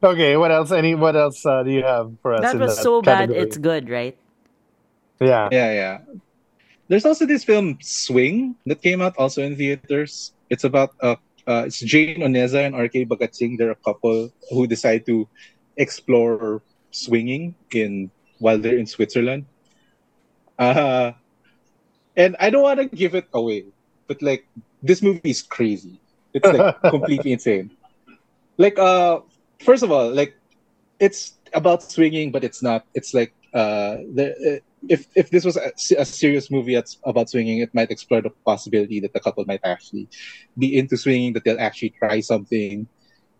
okay, 0.00 0.36
what 0.36 0.52
else? 0.52 0.70
Any 0.70 0.94
what 0.94 1.16
else 1.16 1.44
uh, 1.44 1.64
do 1.64 1.72
you 1.72 1.82
have 1.82 2.12
for 2.22 2.34
us? 2.34 2.42
That 2.42 2.54
in 2.54 2.60
was 2.60 2.76
that 2.76 2.82
so 2.84 3.02
bad, 3.02 3.32
it's 3.32 3.58
good, 3.58 3.90
right? 3.90 4.16
yeah. 5.18 5.48
Yeah, 5.50 5.72
yeah. 5.72 5.98
There's 6.88 7.04
also 7.04 7.26
this 7.26 7.44
film 7.44 7.78
Swing 7.80 8.56
that 8.66 8.82
came 8.82 9.00
out 9.00 9.16
also 9.16 9.42
in 9.42 9.56
theaters. 9.56 10.32
It's 10.50 10.64
about 10.64 10.94
uh, 11.00 11.16
uh 11.46 11.64
it's 11.66 11.80
Jane 11.80 12.20
Oneza 12.20 12.66
and 12.66 12.76
RK 12.76 13.08
Bagatsing. 13.08 13.58
They're 13.58 13.72
a 13.72 13.82
couple 13.86 14.30
who 14.50 14.66
decide 14.66 15.06
to 15.06 15.28
explore 15.76 16.62
swinging 16.90 17.54
in 17.72 18.10
while 18.38 18.58
they're 18.58 18.76
in 18.76 18.86
Switzerland. 18.86 19.46
Uh 20.58 21.12
and 22.16 22.36
I 22.38 22.50
don't 22.50 22.62
want 22.62 22.80
to 22.80 22.86
give 22.86 23.14
it 23.14 23.28
away, 23.32 23.64
but 24.06 24.20
like 24.20 24.46
this 24.82 25.00
movie 25.00 25.30
is 25.30 25.42
crazy. 25.42 26.00
It's 26.34 26.46
like 26.46 26.80
completely 26.90 27.32
insane. 27.32 27.70
Like 28.58 28.78
uh 28.78 29.20
first 29.60 29.82
of 29.82 29.90
all, 29.90 30.12
like 30.12 30.36
it's 31.00 31.38
about 31.54 31.82
swinging, 31.82 32.32
but 32.32 32.44
it's 32.44 32.62
not. 32.62 32.84
It's 32.94 33.14
like 33.14 33.32
uh 33.54 34.04
the 34.12 34.60
uh, 34.60 34.71
if 34.88 35.06
if 35.14 35.30
this 35.30 35.44
was 35.44 35.56
a, 35.56 35.72
a 35.98 36.04
serious 36.04 36.50
movie 36.50 36.74
that's 36.74 36.98
about 37.04 37.30
swinging, 37.30 37.58
it 37.58 37.74
might 37.74 37.90
explore 37.90 38.20
the 38.20 38.30
possibility 38.44 39.00
that 39.00 39.12
the 39.12 39.20
couple 39.20 39.44
might 39.46 39.60
actually 39.64 40.08
be 40.58 40.76
into 40.78 40.96
swinging, 40.96 41.32
that 41.34 41.44
they'll 41.44 41.60
actually 41.60 41.90
try 41.90 42.20
something. 42.20 42.86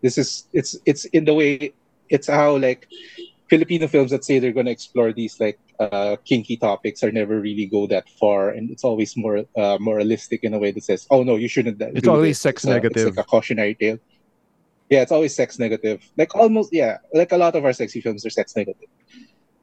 This 0.01 0.17
is 0.17 0.47
it's 0.53 0.77
it's 0.85 1.05
in 1.05 1.25
the 1.25 1.33
way 1.33 1.73
it's 2.09 2.27
how 2.27 2.57
like 2.57 2.87
Filipino 3.49 3.87
films 3.87 4.11
that 4.11 4.23
say 4.25 4.39
they're 4.39 4.51
going 4.51 4.65
to 4.65 4.71
explore 4.71 5.13
these 5.13 5.39
like 5.39 5.59
uh, 5.79 6.15
kinky 6.23 6.57
topics 6.57 7.03
are 7.03 7.11
never 7.11 7.39
really 7.39 7.65
go 7.65 7.87
that 7.87 8.09
far, 8.09 8.49
and 8.49 8.71
it's 8.71 8.83
always 8.83 9.15
more 9.17 9.45
uh, 9.57 9.77
moralistic 9.79 10.43
in 10.43 10.53
a 10.53 10.59
way 10.59 10.71
that 10.71 10.83
says, 10.83 11.07
"Oh 11.09 11.23
no, 11.23 11.35
you 11.35 11.47
shouldn't." 11.47 11.81
It's 11.81 12.07
always 12.07 12.37
this. 12.37 12.41
sex 12.41 12.65
negative. 12.65 13.07
It's 13.07 13.17
like 13.17 13.25
a 13.25 13.27
cautionary 13.27 13.75
tale. 13.75 13.99
Yeah, 14.89 15.01
it's 15.01 15.11
always 15.11 15.35
sex 15.35 15.59
negative. 15.59 16.03
Like 16.17 16.35
almost, 16.35 16.73
yeah, 16.73 16.97
like 17.13 17.31
a 17.31 17.37
lot 17.37 17.55
of 17.55 17.65
our 17.65 17.73
sexy 17.73 18.01
films 18.01 18.25
are 18.25 18.29
sex 18.29 18.55
negative. 18.55 18.89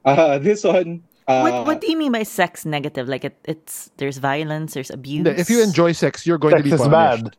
Uh, 0.03 0.37
this 0.37 0.63
one. 0.63 1.03
Uh, 1.31 1.41
what 1.45 1.53
What 1.67 1.77
do 1.81 1.87
you 1.91 1.97
mean 1.97 2.11
by 2.11 2.23
sex 2.23 2.65
negative? 2.65 3.07
Like 3.07 3.23
it, 3.25 3.35
it's 3.45 3.91
there's 3.97 4.17
violence, 4.17 4.73
there's 4.73 4.89
abuse. 4.91 5.27
If 5.27 5.49
you 5.49 5.61
enjoy 5.63 5.91
sex, 5.93 6.25
you're 6.27 6.37
going 6.37 6.51
Sex 6.53 6.63
to 6.63 6.69
be 6.69 6.75
is 6.75 6.81
punished. 6.87 7.23
bad. 7.23 7.35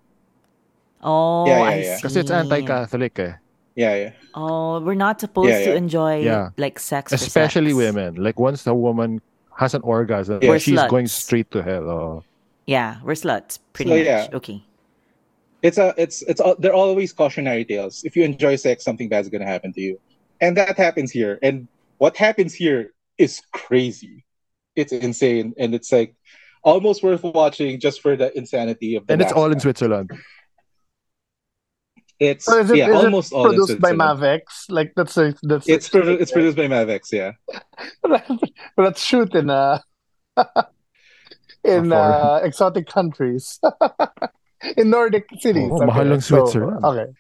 oh, 1.03 1.47
Yeah, 1.47 1.59
yeah, 1.59 1.65
I 1.65 1.75
yeah. 1.77 1.83
see. 1.83 1.97
Because 2.03 2.17
it's 2.17 2.31
anti-Catholic, 2.31 3.19
eh? 3.19 3.33
Yeah, 3.75 3.95
yeah. 3.97 4.11
Oh, 4.35 4.81
we're 4.81 4.95
not 4.95 5.21
supposed 5.21 5.49
Yeah, 5.51 5.65
to 5.67 5.75
enjoy 5.75 6.21
Yeah. 6.21 6.51
like 6.57 6.79
sex, 6.79 7.11
for 7.11 7.17
especially 7.17 7.71
sex. 7.73 7.77
women. 7.85 8.17
Like 8.17 8.39
once 8.39 8.67
a 8.67 8.75
woman 8.75 9.21
has 9.57 9.75
an 9.75 9.83
orgasm, 9.83 10.39
Yeah. 10.43 10.49
We're 10.51 10.59
she's 10.59 10.83
going 10.89 11.07
straight 11.09 11.51
to 11.53 11.63
hell. 11.63 11.89
Oh. 11.91 12.25
Yeah, 12.67 12.97
we're 13.03 13.15
sluts, 13.15 13.59
pretty 13.73 13.91
So, 13.91 13.97
much. 13.97 14.07
yeah. 14.07 14.29
Okay. 14.39 14.63
It's 15.63 15.79
a, 15.79 15.95
it's, 15.97 16.23
it's. 16.23 16.41
al- 16.41 16.57
They're 16.59 16.75
always 16.75 17.13
cautionary 17.13 17.65
tales. 17.65 18.03
If 18.05 18.17
you 18.17 18.25
enjoy 18.25 18.57
sex, 18.57 18.83
something 18.85 19.09
bad's 19.09 19.29
gonna 19.29 19.47
happen 19.47 19.73
to 19.75 19.81
you, 19.81 19.99
and 20.41 20.57
that 20.57 20.77
happens 20.77 21.11
here. 21.13 21.39
And 21.43 21.69
what 21.99 22.17
happens 22.17 22.53
here 22.53 22.91
is 23.23 23.41
crazy. 23.53 24.25
It's 24.75 24.93
insane, 24.93 25.55
and 25.59 25.75
it's 25.75 25.93
like 25.93 26.15
almost 26.63 27.03
worth 27.03 27.23
watching 27.23 27.79
just 27.79 28.01
for 28.03 28.17
the 28.17 28.37
insanity 28.37 28.97
of 28.97 29.07
the. 29.07 29.13
And 29.15 29.23
it's 29.23 29.33
all 29.33 29.51
in. 29.53 29.61
Switzerland. 29.61 30.11
It's 32.19 32.45
So 32.45 32.59
is 32.59 32.71
it, 32.71 32.77
yeah, 32.77 32.91
is 32.91 33.01
it 33.01 33.05
almost 33.05 33.33
all 33.33 33.47
produced 33.47 33.81
by 33.81 33.91
Switzerland. 33.91 34.21
Mavex? 34.21 34.43
Like 34.69 34.93
that's 34.95 35.17
a, 35.17 35.35
that's 35.43 35.69
It's 35.69 35.89
produ- 35.89 36.21
it's 36.21 36.31
produced 36.31 36.57
by 36.57 36.69
Mavex, 36.69 37.11
yeah. 37.11 37.33
let's 38.77 39.03
shoot 39.03 39.35
in 39.35 39.51
uh 39.51 39.81
in 41.65 41.93
uh 41.93 42.41
exotic 42.43 42.87
countries. 42.87 43.59
in 44.77 44.91
Nordic 44.91 45.27
cities. 45.41 45.71
Oh, 45.73 45.85
mahal 45.85 46.13
ng 46.13 46.21
so, 46.21 46.47
Switzerland. 46.47 46.85
okay. 46.85 47.11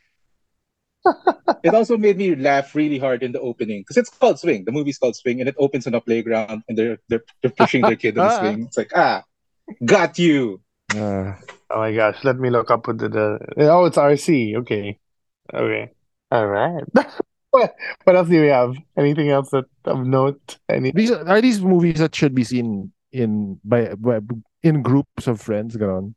It 1.64 1.74
also 1.74 1.96
made 1.96 2.18
me 2.18 2.34
laugh 2.34 2.74
really 2.74 2.98
hard 2.98 3.22
in 3.22 3.30
the 3.30 3.38
opening 3.38 3.82
because 3.82 3.96
it's 3.96 4.11
called 4.11 4.40
Swing. 4.40 4.64
The 4.64 4.72
movie's 4.72 4.98
called 4.98 5.14
Swing, 5.14 5.38
and 5.38 5.48
it 5.48 5.55
opens 5.59 5.86
on 5.86 5.94
a 5.94 6.00
playground, 6.00 6.64
and 6.68 6.76
they're 6.76 6.98
they're, 7.09 7.22
they're 7.40 7.53
pushing 7.53 7.82
their 7.82 7.94
kid 7.94 8.18
on 8.18 8.26
the 8.26 8.38
swing. 8.40 8.66
It's 8.66 8.76
like 8.76 8.90
ah, 8.96 9.22
got 9.84 10.18
you. 10.18 10.61
Uh, 10.92 11.34
Oh 11.72 11.78
my 11.78 11.94
gosh, 11.94 12.22
let 12.22 12.38
me 12.38 12.50
look 12.50 12.70
up 12.70 12.86
what 12.86 12.98
the, 12.98 13.09
the 13.09 13.70
oh 13.70 13.86
it's 13.86 13.96
RC. 13.96 14.57
Okay. 14.59 14.98
Okay. 15.53 15.90
All 16.30 16.46
right. 16.46 16.84
what 17.50 17.74
what 18.05 18.16
else 18.16 18.28
do 18.28 18.40
we 18.40 18.48
have? 18.48 18.76
Anything 18.96 19.30
else 19.30 19.50
that 19.50 19.64
of 19.86 20.07
note? 20.07 20.59
Any 20.68 20.92
these 20.92 21.11
are 21.11 21.40
these 21.40 21.62
movies 21.62 21.98
that 21.98 22.14
should 22.14 22.34
be 22.34 22.44
seen 22.44 22.92
in 23.11 23.59
by, 23.64 23.94
by 23.94 24.20
in 24.62 24.82
groups 24.82 25.26
of 25.26 25.40
friends. 25.40 25.76
Ganon. 25.76 26.14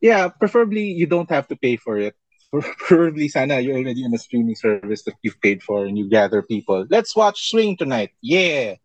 Yeah, 0.00 0.28
preferably 0.28 0.90
you 0.90 1.06
don't 1.06 1.30
have 1.30 1.46
to 1.48 1.56
pay 1.56 1.76
for 1.76 1.98
it. 1.98 2.16
Preferably, 2.52 3.28
sana 3.28 3.60
you're 3.60 3.76
already 3.76 4.04
in 4.04 4.14
a 4.14 4.18
streaming 4.18 4.54
service 4.54 5.02
that 5.04 5.14
you've 5.22 5.40
paid 5.40 5.62
for, 5.62 5.84
and 5.84 5.98
you 5.98 6.08
gather 6.08 6.42
people. 6.42 6.86
Let's 6.88 7.14
watch 7.16 7.50
Swing 7.50 7.76
tonight. 7.76 8.10
Yeah. 8.22 8.76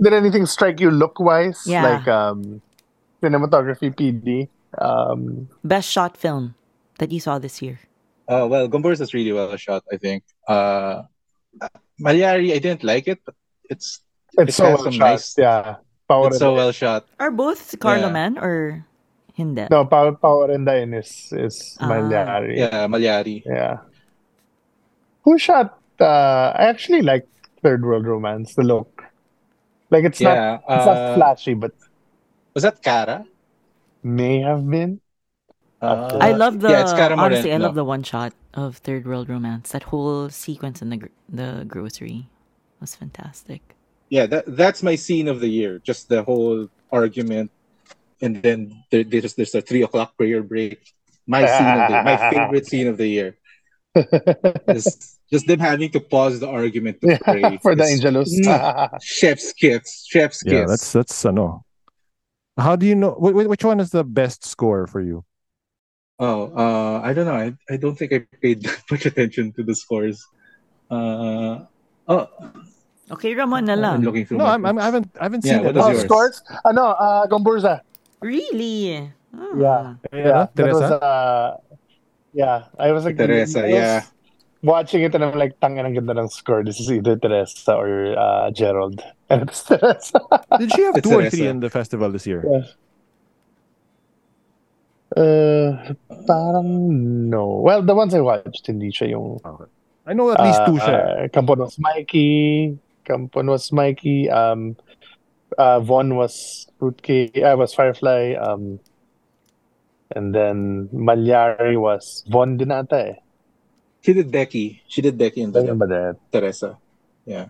did 0.00 0.12
anything 0.12 0.44
strike 0.44 0.78
you 0.80 0.90
look 0.90 1.18
wise? 1.18 1.64
Yeah. 1.66 1.82
Like 1.82 2.06
um 2.08 2.60
cinematography 3.22 3.90
PD. 3.96 4.48
Um 4.76 5.48
Best 5.64 5.88
shot 5.90 6.16
film 6.16 6.54
that 6.98 7.10
you 7.10 7.20
saw 7.20 7.38
this 7.40 7.62
year. 7.62 7.80
Uh, 8.28 8.44
well, 8.50 8.68
Gomburza 8.68 9.02
is 9.06 9.14
really 9.14 9.32
well 9.32 9.54
shot. 9.56 9.84
I 9.92 9.96
think. 9.96 10.24
Uh, 10.48 11.02
Mallari, 12.00 12.52
I 12.52 12.58
didn't 12.58 12.84
like 12.84 13.08
it, 13.08 13.20
but 13.24 13.34
it's 13.70 14.02
it's 14.36 14.50
It 14.50 14.60
so 14.60 14.64
well 14.76 14.82
some 14.84 14.92
shot. 14.92 15.10
nice- 15.16 15.34
Yeah. 15.38 15.76
Power 16.08 16.28
it's 16.28 16.38
so 16.38 16.54
well 16.54 16.70
shot. 16.70 17.06
Are 17.18 17.30
both 17.32 17.74
Carlo 17.80 18.06
Yeah. 18.06 18.18
Man 18.18 18.38
or 18.38 18.84
hindi? 19.36 19.68
No, 19.70 19.84
Power 19.84 20.16
Power 20.16 20.48
and 20.50 20.64
Dine 20.64 20.96
is 20.96 21.28
is 21.36 21.76
Ah. 21.80 21.88
Mallari. 21.92 22.56
Yeah, 22.56 22.88
Mallari. 22.88 23.44
Yeah. 23.44 23.84
Who 25.28 25.36
shot 25.38 25.76
uh 26.00 26.52
I 26.56 26.66
actually 26.72 27.02
like 27.02 27.28
Third 27.62 27.84
World 27.84 28.06
Romance, 28.08 28.54
the 28.56 28.64
look. 28.64 29.04
Like 29.92 30.04
it's 30.08 30.20
not 30.20 30.34
Yeah. 30.36 30.54
it's 30.64 30.86
not 30.88 30.96
uh, 30.96 31.14
flashy, 31.16 31.54
but 31.54 31.72
was 32.54 32.62
that 32.64 32.80
Cara? 32.82 33.24
may 34.02 34.38
have 34.40 34.62
been. 34.70 35.00
Uh, 35.82 36.16
I 36.22 36.32
love 36.32 36.60
the 36.64 36.70
yeah, 36.72 36.82
it's 36.82 36.94
Cara 36.96 37.16
honestly. 37.18 37.52
I 37.52 37.58
love 37.60 37.74
the 37.76 37.84
one 37.84 38.02
shot 38.02 38.32
of 38.54 38.78
Third 38.80 39.04
World 39.06 39.28
Romance. 39.28 39.70
That 39.76 39.82
whole 39.92 40.30
sequence 40.30 40.80
in 40.80 40.88
the 40.88 40.96
gr- 40.96 41.16
the 41.28 41.64
grocery 41.68 42.30
was 42.80 42.96
fantastic. 42.96 43.62
yeah 44.08 44.22
that 44.30 44.46
that's 44.54 44.86
my 44.86 44.94
scene 44.94 45.26
of 45.26 45.42
the 45.42 45.50
year 45.50 45.82
just 45.82 46.06
the 46.06 46.22
whole 46.22 46.70
argument 46.94 47.50
and 48.22 48.42
then 48.42 48.72
there, 48.90 49.04
there's 49.04 49.34
there's 49.34 49.54
a 49.54 49.60
three 49.62 49.82
o'clock 49.82 50.16
prayer 50.16 50.42
break 50.42 50.78
my 51.26 51.44
scene 51.46 51.74
of 51.76 51.86
the 51.86 52.00
my 52.00 52.16
favorite 52.30 52.66
scene 52.66 52.86
of 52.88 52.96
the 52.96 53.06
year 53.08 53.36
is 54.68 55.18
just 55.30 55.46
them 55.46 55.58
having 55.58 55.90
to 55.90 56.00
pause 56.00 56.40
the 56.40 56.48
argument 56.48 57.00
to 57.00 57.08
pray 57.08 57.56
for 57.62 57.74
the 57.74 57.82
It's 57.82 57.92
Angelus. 58.00 58.30
chef's 59.00 59.52
kiss 59.52 60.06
chef's 60.08 60.42
kiss 60.42 60.52
Yeah, 60.52 60.66
that's 60.66 60.92
that's 60.92 61.24
ano. 61.26 61.64
How 62.56 62.76
do 62.76 62.86
you 62.86 62.94
know 62.96 63.12
wh- 63.20 63.36
wh- 63.36 63.48
which 63.48 63.64
one 63.64 63.80
is 63.80 63.90
the 63.90 64.04
best 64.04 64.44
score 64.44 64.86
for 64.86 65.00
you? 65.00 65.24
oh 66.18 66.48
uh 66.56 67.00
i 67.04 67.12
don't 67.12 67.26
know 67.28 67.36
I, 67.36 67.52
I 67.68 67.76
don't 67.76 67.92
think 67.92 68.08
i 68.16 68.24
paid 68.40 68.62
that 68.64 68.80
much 68.90 69.04
attention 69.04 69.52
to 69.52 69.62
the 69.62 69.74
scores 69.76 70.24
uh 70.90 71.60
oh 72.08 72.24
Okay, 73.12 73.36
Ramon 73.36 73.68
na 73.68 73.76
i'm 73.76 74.00
lang. 74.00 74.00
looking 74.00 74.24
through 74.24 74.38
No, 74.40 74.48
my 74.48 74.56
I'm, 74.56 74.64
I'm 74.64 74.78
I 74.80 74.84
haven't 74.88 75.08
I 75.20 75.24
haven't 75.28 75.44
Yeah, 75.44 75.60
seen 75.60 75.62
what 75.68 75.76
it. 75.76 75.84
oh, 75.84 75.92
yours? 75.92 76.08
scores? 76.08 76.42
Ano, 76.64 76.96
uh, 76.96 77.26
Gomburza. 77.28 77.84
Really? 78.20 79.12
Ah. 79.34 79.52
Yeah. 79.56 79.94
Yeah, 80.12 80.46
that 80.54 80.66
was, 80.72 80.82
uh, 80.82 81.56
yeah, 82.32 82.64
I 82.78 82.92
was 82.92 83.04
like, 83.04 83.16
Teresa, 83.16 83.62
was 83.62 83.70
yeah. 83.70 84.04
watching 84.62 85.02
it 85.02 85.14
and 85.14 85.24
I'm 85.24 85.38
like, 85.38 85.58
tanga 85.60 85.84
ng 85.84 85.94
ganda 85.94 86.18
ng 86.18 86.28
score. 86.28 86.64
This 86.64 86.80
is 86.80 86.90
either 86.90 87.16
Teresa 87.16 87.74
or 87.74 88.16
uh, 88.18 88.50
Jerrold. 88.50 89.02
And 89.28 89.42
it's 89.42 89.64
Teresa. 89.64 90.20
Did 90.58 90.72
she 90.72 90.82
have 90.82 90.96
It's 90.96 91.08
two 91.08 91.18
or 91.18 91.28
three 91.30 91.46
in 91.48 91.60
the 91.60 91.70
festival 91.70 92.10
this 92.12 92.26
year? 92.26 92.44
Uh, 95.16 95.94
parang 96.26 97.28
no. 97.30 97.62
Well, 97.64 97.82
the 97.82 97.94
ones 97.94 98.14
I 98.14 98.20
watched, 98.20 98.66
hindi 98.66 98.92
siya 98.92 99.10
yung... 99.10 99.40
I 100.06 100.12
know 100.12 100.30
at 100.30 100.40
least 100.40 100.60
two 100.66 100.78
uh, 100.78 100.86
siya. 100.86 101.24
uh, 101.24 101.28
Kampon 101.28 101.58
was 101.58 101.78
Mikey. 101.78 102.78
Kampon 103.04 103.50
was 103.50 103.72
Mikey. 103.72 104.30
Um, 104.30 104.76
uh, 105.58 105.80
Von 105.80 106.16
was 106.16 106.66
Fruitcake. 106.78 107.42
I 107.42 107.54
was 107.54 107.74
Firefly. 107.74 108.34
Um, 108.34 108.80
and 110.14 110.34
then 110.34 110.88
Mallari 110.92 111.78
was 111.80 112.22
Von 112.28 112.56
din 112.56 112.70
ata 112.70 113.08
eh. 113.08 113.14
she 114.02 114.12
did 114.12 114.30
Becky 114.30 114.82
she 114.86 115.02
did 115.02 115.20
Ano 115.20 115.50
the 115.50 115.74
ba? 115.74 116.16
Teresa 116.30 116.78
yeah 117.24 117.46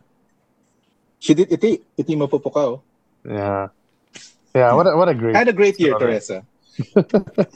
she 1.18 1.34
did 1.34 1.52
iti 1.52 1.82
Iti 1.96 2.16
Mapukpukaw 2.16 2.80
Yeah. 3.26 3.68
Yeah, 4.54 4.72
what 4.72 4.86
a, 4.86 4.96
what 4.96 5.09
a 5.09 5.14
great, 5.14 5.36
had 5.36 5.48
a 5.48 5.52
great 5.52 5.78
year 5.78 5.94
Okay. 5.96 6.07
Teresa 6.07 6.46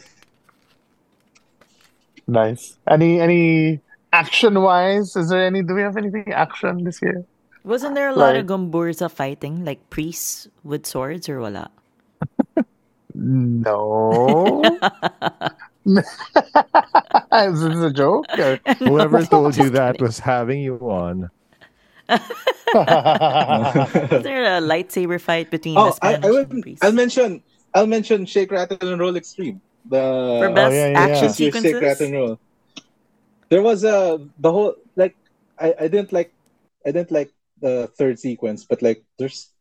nice. 2.26 2.78
Any 2.88 3.20
any 3.20 3.80
action 4.12 4.62
wise? 4.62 5.14
Is 5.14 5.28
there 5.28 5.44
any? 5.44 5.60
Do 5.62 5.74
we 5.74 5.82
have 5.82 5.98
anything 5.98 6.32
action 6.32 6.84
this 6.84 7.02
year? 7.02 7.26
Wasn't 7.64 7.94
there 7.94 8.08
a 8.08 8.14
lot 8.14 8.34
Like- 8.34 8.44
of 8.44 8.46
Gomburza 8.46 9.10
fighting, 9.10 9.64
like 9.64 9.90
priests 9.90 10.48
with 10.64 10.86
swords 10.86 11.28
or 11.28 11.40
wala? 11.40 11.70
No. 13.14 14.62
Is 15.86 17.60
this 17.60 17.82
a 17.82 17.90
joke? 17.90 18.26
Or- 18.38 18.58
Whoever 18.78 19.24
told 19.24 19.56
you 19.56 19.70
that 19.70 20.00
was 20.00 20.18
having 20.18 20.60
you 20.60 20.76
on. 20.78 21.30
Was 22.10 22.20
there 24.22 24.58
a 24.58 24.60
lightsaber 24.60 25.20
fight 25.20 25.50
between 25.50 25.78
oh 25.78 25.90
the 25.90 25.98
I, 26.02 26.14
Spanish 26.18 26.24
I 26.24 26.30
will, 26.30 26.46
and 26.50 26.62
priests? 26.62 26.84
I'll 26.84 26.92
mention 26.92 27.42
I'll 27.74 27.86
mention 27.86 28.26
Shake 28.26 28.50
Rattle 28.50 28.78
and 28.82 29.00
Roll 29.00 29.16
Extreme 29.16 29.60
the 29.86 30.38
For 30.42 30.52
best 30.52 30.72
oh, 30.72 30.74
yeah, 30.74 30.88
yeah, 30.90 30.98
action 30.98 31.22
yeah. 31.24 31.28
this 31.28 31.40
year's 31.40 31.54
Shake 31.54 31.62
sequences? 31.62 31.82
Rattle 31.82 32.06
and 32.06 32.14
Roll 32.14 32.40
there 33.48 33.62
was 33.62 33.84
a 33.84 34.18
the 34.38 34.50
whole 34.50 34.74
like 34.96 35.14
I, 35.58 35.74
I 35.80 35.88
didn't 35.88 36.12
like 36.12 36.32
I 36.86 36.90
didn't 36.90 37.10
like 37.10 37.30
the 37.60 37.90
third 37.98 38.18
sequence 38.18 38.64
but 38.64 38.82
like 38.82 39.02
there's 39.18 39.52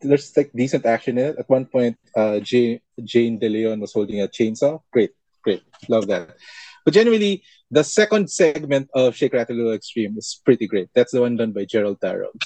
there's 0.00 0.36
like 0.36 0.52
decent 0.54 0.86
action 0.86 1.18
in 1.18 1.34
it. 1.34 1.38
At 1.38 1.50
one 1.50 1.66
point 1.66 1.98
uh 2.16 2.38
Jane 2.40 2.80
Jane 3.02 3.38
De 3.38 3.48
Leon 3.48 3.80
was 3.80 3.92
holding 3.92 4.22
a 4.22 4.28
chainsaw. 4.28 4.80
Great 4.92 5.10
great. 5.42 5.62
Love 5.88 6.06
that. 6.06 6.36
But 6.84 6.94
generally 6.94 7.42
the 7.70 7.82
second 7.84 8.30
segment 8.30 8.88
of 8.94 9.16
Shake 9.16 9.34
Rattle 9.34 9.72
Extreme 9.72 10.16
is 10.16 10.40
pretty 10.44 10.66
great. 10.66 10.88
That's 10.94 11.12
the 11.12 11.20
one 11.20 11.36
done 11.36 11.52
by 11.52 11.64
Jerrold 11.64 12.00
Tarog 12.00 12.38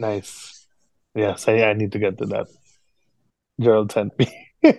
nice. 0.00 0.66
Yes, 1.14 1.46
I, 1.46 1.62
I 1.62 1.72
need 1.74 1.92
to 1.92 1.98
get 1.98 2.18
to 2.18 2.26
that. 2.26 2.46
Gerald 3.60 3.92
sent 3.92 4.18
me. 4.18 4.26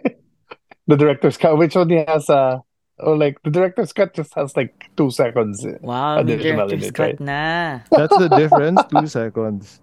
The 0.87 0.97
director's 0.97 1.37
cut, 1.37 1.57
which 1.57 1.77
only 1.77 2.03
has 2.05 2.29
uh 2.29 2.57
or 3.01 3.17
like 3.17 3.41
the 3.43 3.49
director's 3.51 3.91
cut 3.93 4.13
just 4.13 4.33
has 4.35 4.55
like 4.55 4.89
two 4.95 5.09
seconds. 5.11 5.65
Wow, 5.81 6.21
may 6.23 6.33
additional 6.33 6.67
director's 6.67 6.87
it, 6.89 6.93
cut 6.95 7.03
right? 7.03 7.19
na. 7.19 7.79
That's 7.91 8.17
the 8.17 8.29
difference. 8.29 8.81
Two 8.89 9.07
seconds. 9.07 9.81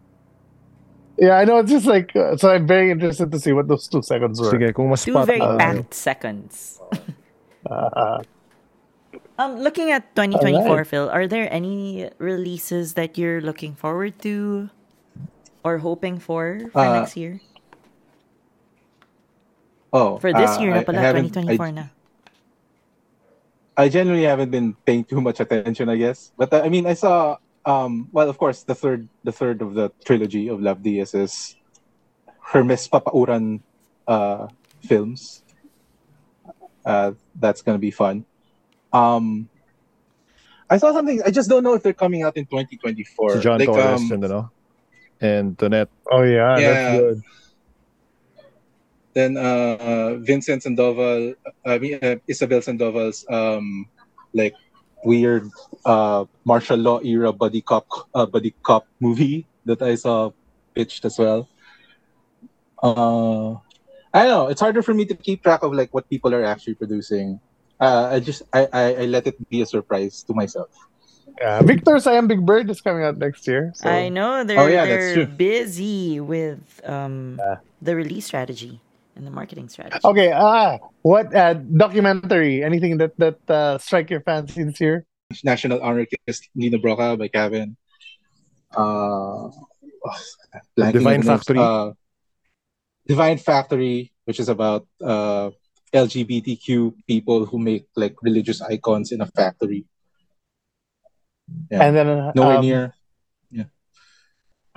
Yeah, 1.18 1.34
I 1.34 1.44
know. 1.44 1.58
It's 1.58 1.70
just 1.70 1.86
like 1.86 2.14
uh, 2.14 2.36
so. 2.38 2.50
I'm 2.50 2.66
very 2.66 2.90
interested 2.94 3.32
to 3.32 3.38
see 3.42 3.50
what 3.52 3.66
those 3.66 3.88
two 3.90 4.02
seconds 4.02 4.38
were. 4.40 4.54
Sige, 4.54 4.70
kung 4.72 4.88
mas 4.90 5.02
Two 5.04 5.18
very 5.26 5.42
on. 5.42 5.58
packed 5.58 5.94
seconds. 5.94 6.78
Uh, 7.68 8.22
Um, 9.38 9.58
looking 9.62 9.90
at 9.94 10.14
2024, 10.18 10.66
Alright. 10.66 10.86
Phil, 10.86 11.06
are 11.10 11.26
there 11.30 11.46
any 11.52 12.10
releases 12.18 12.94
that 12.94 13.14
you're 13.18 13.38
looking 13.40 13.74
forward 13.74 14.18
to 14.26 14.70
or 15.62 15.78
hoping 15.78 16.18
for 16.18 16.58
for 16.74 16.82
Uh, 16.82 17.02
next 17.02 17.14
year? 17.14 17.38
Oh, 19.92 20.18
For 20.18 20.32
this 20.32 20.58
uh, 20.58 20.60
year 20.60 20.70
na 20.74 20.82
I- 20.82 20.82
I 20.82 20.84
pala, 20.84 21.00
2024 21.22 21.66
I, 21.66 21.70
na. 21.70 21.84
I 23.79 23.89
generally 23.89 24.24
haven't 24.24 24.51
been 24.51 24.74
paying 24.74 25.05
too 25.05 25.20
much 25.22 25.39
attention, 25.39 25.89
I 25.89 25.95
guess. 25.95 26.33
But 26.37 26.53
uh, 26.53 26.62
I 26.64 26.68
mean, 26.68 26.85
I 26.85 26.95
saw. 26.95 27.39
Um, 27.64 28.09
well, 28.11 28.29
of 28.29 28.39
course, 28.39 28.64
the 28.64 28.74
third, 28.74 29.09
the 29.22 29.33
third 29.33 29.62
of 29.62 29.74
the 29.74 29.93
trilogy 30.05 30.49
of 30.49 30.61
Lav 30.61 30.83
Diaz 30.83 31.14
is 31.14 31.55
Hermes 32.41 32.89
Papauran 32.89 33.61
uh, 34.09 34.49
films. 34.83 35.45
Uh, 36.85 37.12
that's 37.39 37.62
gonna 37.62 37.79
be 37.79 37.93
fun. 37.93 38.24
Um, 38.93 39.49
I 40.68 40.79
saw 40.79 40.93
something. 40.93 41.22
I 41.24 41.31
just 41.31 41.49
don't 41.49 41.62
know 41.62 41.74
if 41.74 41.83
they're 41.83 41.93
coming 41.93 42.22
out 42.22 42.37
in 42.37 42.47
2024. 42.47 43.37
Si 43.37 43.41
John 43.41 43.59
like, 43.61 43.68
Torres 43.68 44.01
um, 44.01 44.12
and 44.12 44.24
ano, 44.24 44.51
and 45.20 45.57
Donette. 45.57 45.89
oh 46.11 46.22
yeah, 46.22 46.59
Yeah. 46.59 46.72
that's 46.72 46.99
good. 46.99 47.22
Then 49.18 49.34
uh, 49.34 49.74
uh, 49.82 50.10
Vincent 50.22 50.62
Sandoval, 50.62 51.34
I 51.66 51.82
mean 51.82 51.98
uh, 51.98 52.22
Isabel 52.30 52.62
Sandoval's 52.62 53.26
um, 53.26 53.90
like 54.30 54.54
weird 55.02 55.50
uh, 55.82 56.22
martial 56.46 56.78
law 56.78 57.02
era 57.02 57.34
buddy 57.34 57.58
cop 57.58 57.82
uh, 58.14 58.30
buddy 58.30 58.54
cop 58.62 58.86
movie 59.02 59.50
that 59.66 59.82
I 59.82 59.98
saw 59.98 60.30
pitched 60.70 61.02
as 61.02 61.18
well. 61.18 61.50
Uh, 62.78 63.58
I 64.14 64.22
don't 64.22 64.30
know. 64.30 64.46
It's 64.54 64.62
harder 64.62 64.86
for 64.86 64.94
me 64.94 65.02
to 65.10 65.18
keep 65.18 65.42
track 65.42 65.66
of 65.66 65.74
like 65.74 65.90
what 65.90 66.06
people 66.06 66.30
are 66.30 66.46
actually 66.46 66.78
producing. 66.78 67.42
Uh, 67.82 68.14
I 68.14 68.20
just 68.22 68.46
I, 68.54 68.70
I, 68.70 68.84
I 69.02 69.04
let 69.10 69.26
it 69.26 69.34
be 69.50 69.62
a 69.62 69.66
surprise 69.66 70.22
to 70.30 70.32
myself. 70.32 70.70
Yeah, 71.42 71.62
Victor's 71.66 72.06
I 72.06 72.14
Am 72.14 72.30
Big 72.30 72.46
Bird 72.46 72.70
is 72.70 72.80
coming 72.80 73.02
out 73.02 73.18
next 73.18 73.50
year. 73.50 73.74
So. 73.74 73.90
I 73.90 74.10
know 74.14 74.46
they're 74.46 74.62
Oh, 74.62 74.70
yeah, 74.70 74.86
they're 74.86 75.26
busy 75.26 76.22
with 76.22 76.62
um 76.86 77.42
Yeah. 77.42 77.66
the 77.82 77.98
release 77.98 78.30
strategy 78.30 78.78
and 79.18 79.26
the 79.26 79.34
marketing 79.34 79.68
strategy. 79.68 79.98
Okay, 80.02 80.30
ah, 80.32 80.78
what 81.02 81.34
uh, 81.34 81.54
documentary? 81.54 82.62
Anything 82.62 82.96
that 83.02 83.18
that 83.18 83.38
uh, 83.50 83.76
strike 83.76 84.08
your 84.08 84.22
fancy 84.22 84.62
this 84.62 84.80
year? 84.80 85.04
National 85.44 85.82
Anarchist 85.84 86.48
Lino 86.54 86.78
Brocka 86.78 87.18
by 87.18 87.28
Kevin. 87.28 87.76
Uh, 88.72 89.50
oh, 89.50 90.18
Divine 90.78 90.96
on 90.96 91.02
the 91.02 91.10
names. 91.10 91.26
Factory? 91.26 91.58
Uh, 91.58 91.92
Divine 93.06 93.38
Factory, 93.38 94.12
which 94.24 94.40
is 94.40 94.48
about 94.48 94.86
uh, 95.02 95.50
LGBTQ 95.92 96.94
people 97.06 97.44
who 97.44 97.58
make 97.58 97.90
like 97.96 98.16
religious 98.22 98.62
icons 98.62 99.12
in 99.12 99.20
a 99.20 99.26
factory. 99.26 99.84
Yeah. 101.70 101.84
And 101.84 101.96
then 101.96 102.08
uh, 102.08 102.32
Nowhere 102.34 102.56
um, 102.56 102.64
near. 102.64 102.94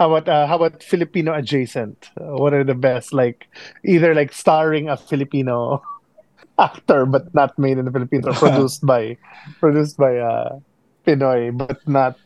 How 0.01 0.09
about 0.09 0.25
uh, 0.25 0.47
how 0.49 0.57
about 0.57 0.81
Filipino 0.81 1.29
adjacent? 1.29 2.09
Uh, 2.17 2.33
what 2.33 2.57
are 2.57 2.65
the 2.65 2.73
best? 2.73 3.13
Like 3.13 3.45
either 3.85 4.17
like 4.17 4.33
starring 4.33 4.89
a 4.89 4.97
Filipino 4.97 5.85
actor 6.57 7.05
but 7.05 7.29
not 7.37 7.53
made 7.61 7.77
in 7.77 7.85
the 7.85 7.93
Philippines, 7.93 8.25
or 8.25 8.33
produced 8.33 8.81
by 8.81 9.21
produced 9.61 10.01
by 10.01 10.17
uh, 10.17 10.57
Pinoy 11.05 11.53
but 11.53 11.85
not 11.85 12.17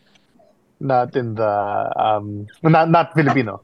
not 0.80 1.20
in 1.20 1.36
the 1.36 1.52
um 2.00 2.48
not 2.64 2.88
not 2.88 3.12
Filipino. 3.12 3.60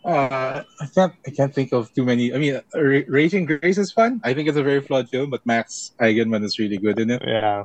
Uh, 0.00 0.64
I 0.64 0.86
can't. 0.88 1.12
I 1.28 1.36
can't 1.36 1.52
think 1.52 1.76
of 1.76 1.92
too 1.92 2.08
many. 2.08 2.32
I 2.32 2.40
mean, 2.40 2.64
Ra- 2.72 3.08
Raging 3.08 3.44
Grace 3.44 3.76
is 3.76 3.92
fun. 3.92 4.24
I 4.24 4.32
think 4.32 4.48
it's 4.48 4.56
a 4.56 4.64
very 4.64 4.80
flawed 4.80 5.12
film, 5.12 5.28
but 5.28 5.44
Max 5.44 5.92
Eigenmann 6.00 6.40
is 6.40 6.58
really 6.58 6.80
good 6.80 6.98
in 6.98 7.10
it. 7.10 7.20
Yeah, 7.28 7.64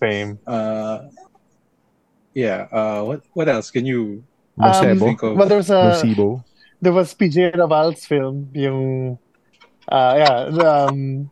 same. 0.00 0.40
Uh, 0.46 1.12
yeah. 2.34 2.66
Uh, 2.72 3.02
what 3.04 3.20
What 3.34 3.48
else 3.48 3.70
can 3.70 3.86
you 3.86 4.24
Um, 4.60 4.70
Mosebo. 4.70 5.04
think 5.06 5.22
of? 5.22 5.36
well, 5.36 5.48
there's 5.48 5.70
a 5.70 5.74
Mosibo. 5.82 6.44
there 6.80 6.92
was 6.92 7.14
PJ 7.14 7.56
Raval's 7.56 8.04
film, 8.04 8.50
yung 8.54 9.18
uh 9.90 10.14
yeah, 10.16 10.36
the, 10.50 10.66
um 10.70 11.30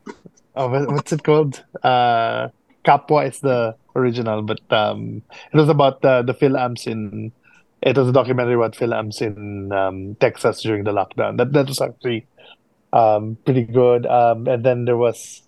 oh, 0.57 0.69
what's 0.91 1.13
it 1.13 1.23
called? 1.23 1.63
Uh 1.83 2.49
Capua 2.85 3.27
is 3.27 3.41
the 3.41 3.75
original, 3.95 4.43
but 4.43 4.61
um 4.71 5.23
it 5.53 5.57
was 5.57 5.69
about 5.69 6.03
the 6.03 6.23
the 6.23 6.35
Philams 6.35 6.87
in 6.87 7.33
it 7.83 7.97
was 7.99 8.09
a 8.09 8.13
documentary 8.13 8.55
about 8.55 8.75
Philams 8.75 9.23
in 9.23 9.71
um 9.73 10.17
Texas 10.21 10.63
during 10.63 10.85
the 10.85 10.93
lockdown. 10.93 11.37
That 11.39 11.53
that 11.53 11.69
was 11.69 11.81
actually 11.81 12.27
um 12.93 13.39
pretty 13.45 13.65
good. 13.65 14.07
Um 14.07 14.47
and 14.49 14.65
then 14.65 14.85
there 14.85 14.97
was 14.99 15.43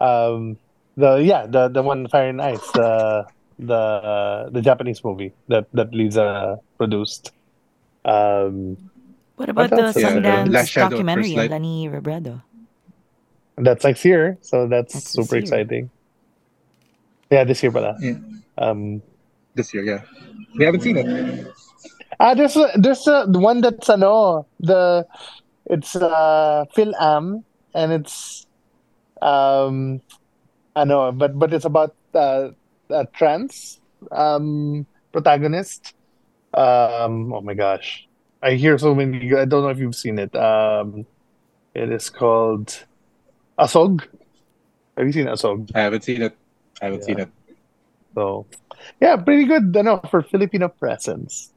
um 0.00 0.56
the 0.96 1.16
yeah, 1.16 1.46
the 1.46 1.68
the 1.68 1.82
one 1.82 2.06
Fire 2.08 2.28
and 2.28 2.40
Ice, 2.42 2.70
the 2.72 3.24
the 3.62 3.74
uh, 3.74 4.50
the 4.50 4.60
Japanese 4.60 5.04
movie 5.04 5.32
that 5.48 5.66
that 5.72 5.94
Lisa 5.94 6.58
produced. 6.78 7.30
Um 8.04 8.76
What 9.36 9.48
about 9.48 9.70
the 9.70 9.90
else? 9.90 9.96
Sundance 9.96 10.52
Last 10.52 10.68
Shadow 10.70 11.00
documentary 11.00 11.34
First 11.34 11.38
on 11.38 11.38
Light. 11.38 11.50
Leni 11.50 11.88
Robredo? 11.88 12.42
That's 13.56 13.84
next 13.84 14.04
year, 14.04 14.38
so 14.40 14.66
that's, 14.66 14.94
That's 14.94 15.10
super 15.10 15.36
exciting. 15.36 15.90
Yeah, 17.30 17.44
this 17.44 17.62
year 17.62 17.72
pala. 17.72 17.96
Yeah. 18.00 18.18
Um, 18.58 19.02
This 19.54 19.72
year, 19.76 19.84
yeah. 19.84 20.02
We 20.56 20.64
haven't 20.64 20.80
seen 20.80 20.96
it. 20.96 21.06
ah, 22.20 22.32
there's 22.32 22.56
a, 22.56 22.72
there's 22.76 23.04
a, 23.08 23.28
the 23.28 23.38
one 23.40 23.60
that's 23.60 23.88
ano 23.88 24.46
the 24.60 25.04
it's 25.68 25.96
uh 25.96 26.64
Phil 26.74 26.92
Am 26.96 27.44
and 27.74 27.92
it's 27.92 28.46
um 29.20 30.00
I 30.76 30.84
know, 30.84 31.12
but 31.12 31.36
but 31.38 31.52
it's 31.52 31.68
about 31.68 31.92
uh, 32.16 32.56
a 32.92 33.06
trans 33.12 33.80
um 34.10 34.86
protagonist. 35.12 35.94
Um, 36.54 37.32
oh 37.32 37.40
my 37.40 37.54
gosh, 37.54 38.08
I 38.42 38.52
hear 38.54 38.76
so 38.78 38.94
many. 38.94 39.32
I 39.34 39.44
don't 39.44 39.62
know 39.62 39.70
if 39.70 39.78
you've 39.78 39.96
seen 39.96 40.18
it. 40.18 40.34
Um, 40.34 41.06
it 41.74 41.90
is 41.92 42.10
called 42.10 42.84
Asog. 43.58 44.04
Have 44.96 45.06
you 45.06 45.12
seen 45.12 45.26
Asog? 45.26 45.70
I 45.74 45.80
haven't 45.80 46.04
seen 46.04 46.22
it. 46.22 46.36
I 46.80 46.86
haven't 46.86 47.04
seen 47.04 47.20
it. 47.20 47.30
So, 48.14 48.46
yeah, 49.00 49.16
pretty 49.16 49.44
good. 49.44 49.74
I 49.76 49.82
know 49.82 50.00
for 50.10 50.22
Filipino 50.22 50.68
presence. 50.68 51.52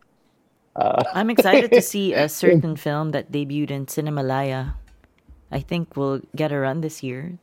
Uh, 0.76 1.04
I'm 1.14 1.30
excited 1.30 1.72
to 1.72 1.82
see 1.82 2.14
a 2.14 2.30
certain 2.42 2.76
film 2.76 3.12
that 3.12 3.32
debuted 3.32 3.72
in 3.72 3.86
Cinemalaya. 3.88 4.76
I 5.52 5.60
think 5.60 5.98
we'll 5.98 6.22
get 6.36 6.52
a 6.52 6.60
run 6.60 6.82
this 6.82 7.04
year. 7.04 7.40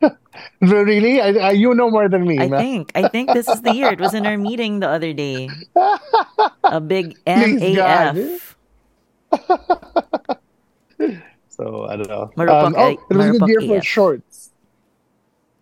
really, 0.60 1.20
I, 1.20 1.28
I, 1.48 1.50
you 1.52 1.74
know 1.74 1.90
more 1.90 2.08
than 2.08 2.26
me. 2.26 2.38
I 2.38 2.48
man. 2.48 2.60
think. 2.60 2.92
I 2.94 3.08
think 3.08 3.32
this 3.32 3.48
is 3.48 3.62
the 3.62 3.74
year. 3.74 3.92
It 3.92 4.00
was 4.00 4.12
in 4.14 4.26
our 4.26 4.36
meeting 4.36 4.80
the 4.80 4.88
other 4.88 5.12
day. 5.12 5.48
A 6.64 6.80
big 6.80 7.16
Please, 7.24 7.76
MAF. 7.78 8.54
So 11.48 11.86
I 11.88 11.96
don't 11.96 12.08
know. 12.08 12.30
Marupok- 12.36 12.66
Um, 12.66 12.74
oh, 12.76 12.88
it 13.08 13.16
was 13.16 13.26
a 13.26 13.30
good 13.32 13.40
Marupok 13.40 13.48
year 13.48 13.60
for 13.64 13.76
AF. 13.80 13.84
shorts. 13.86 14.50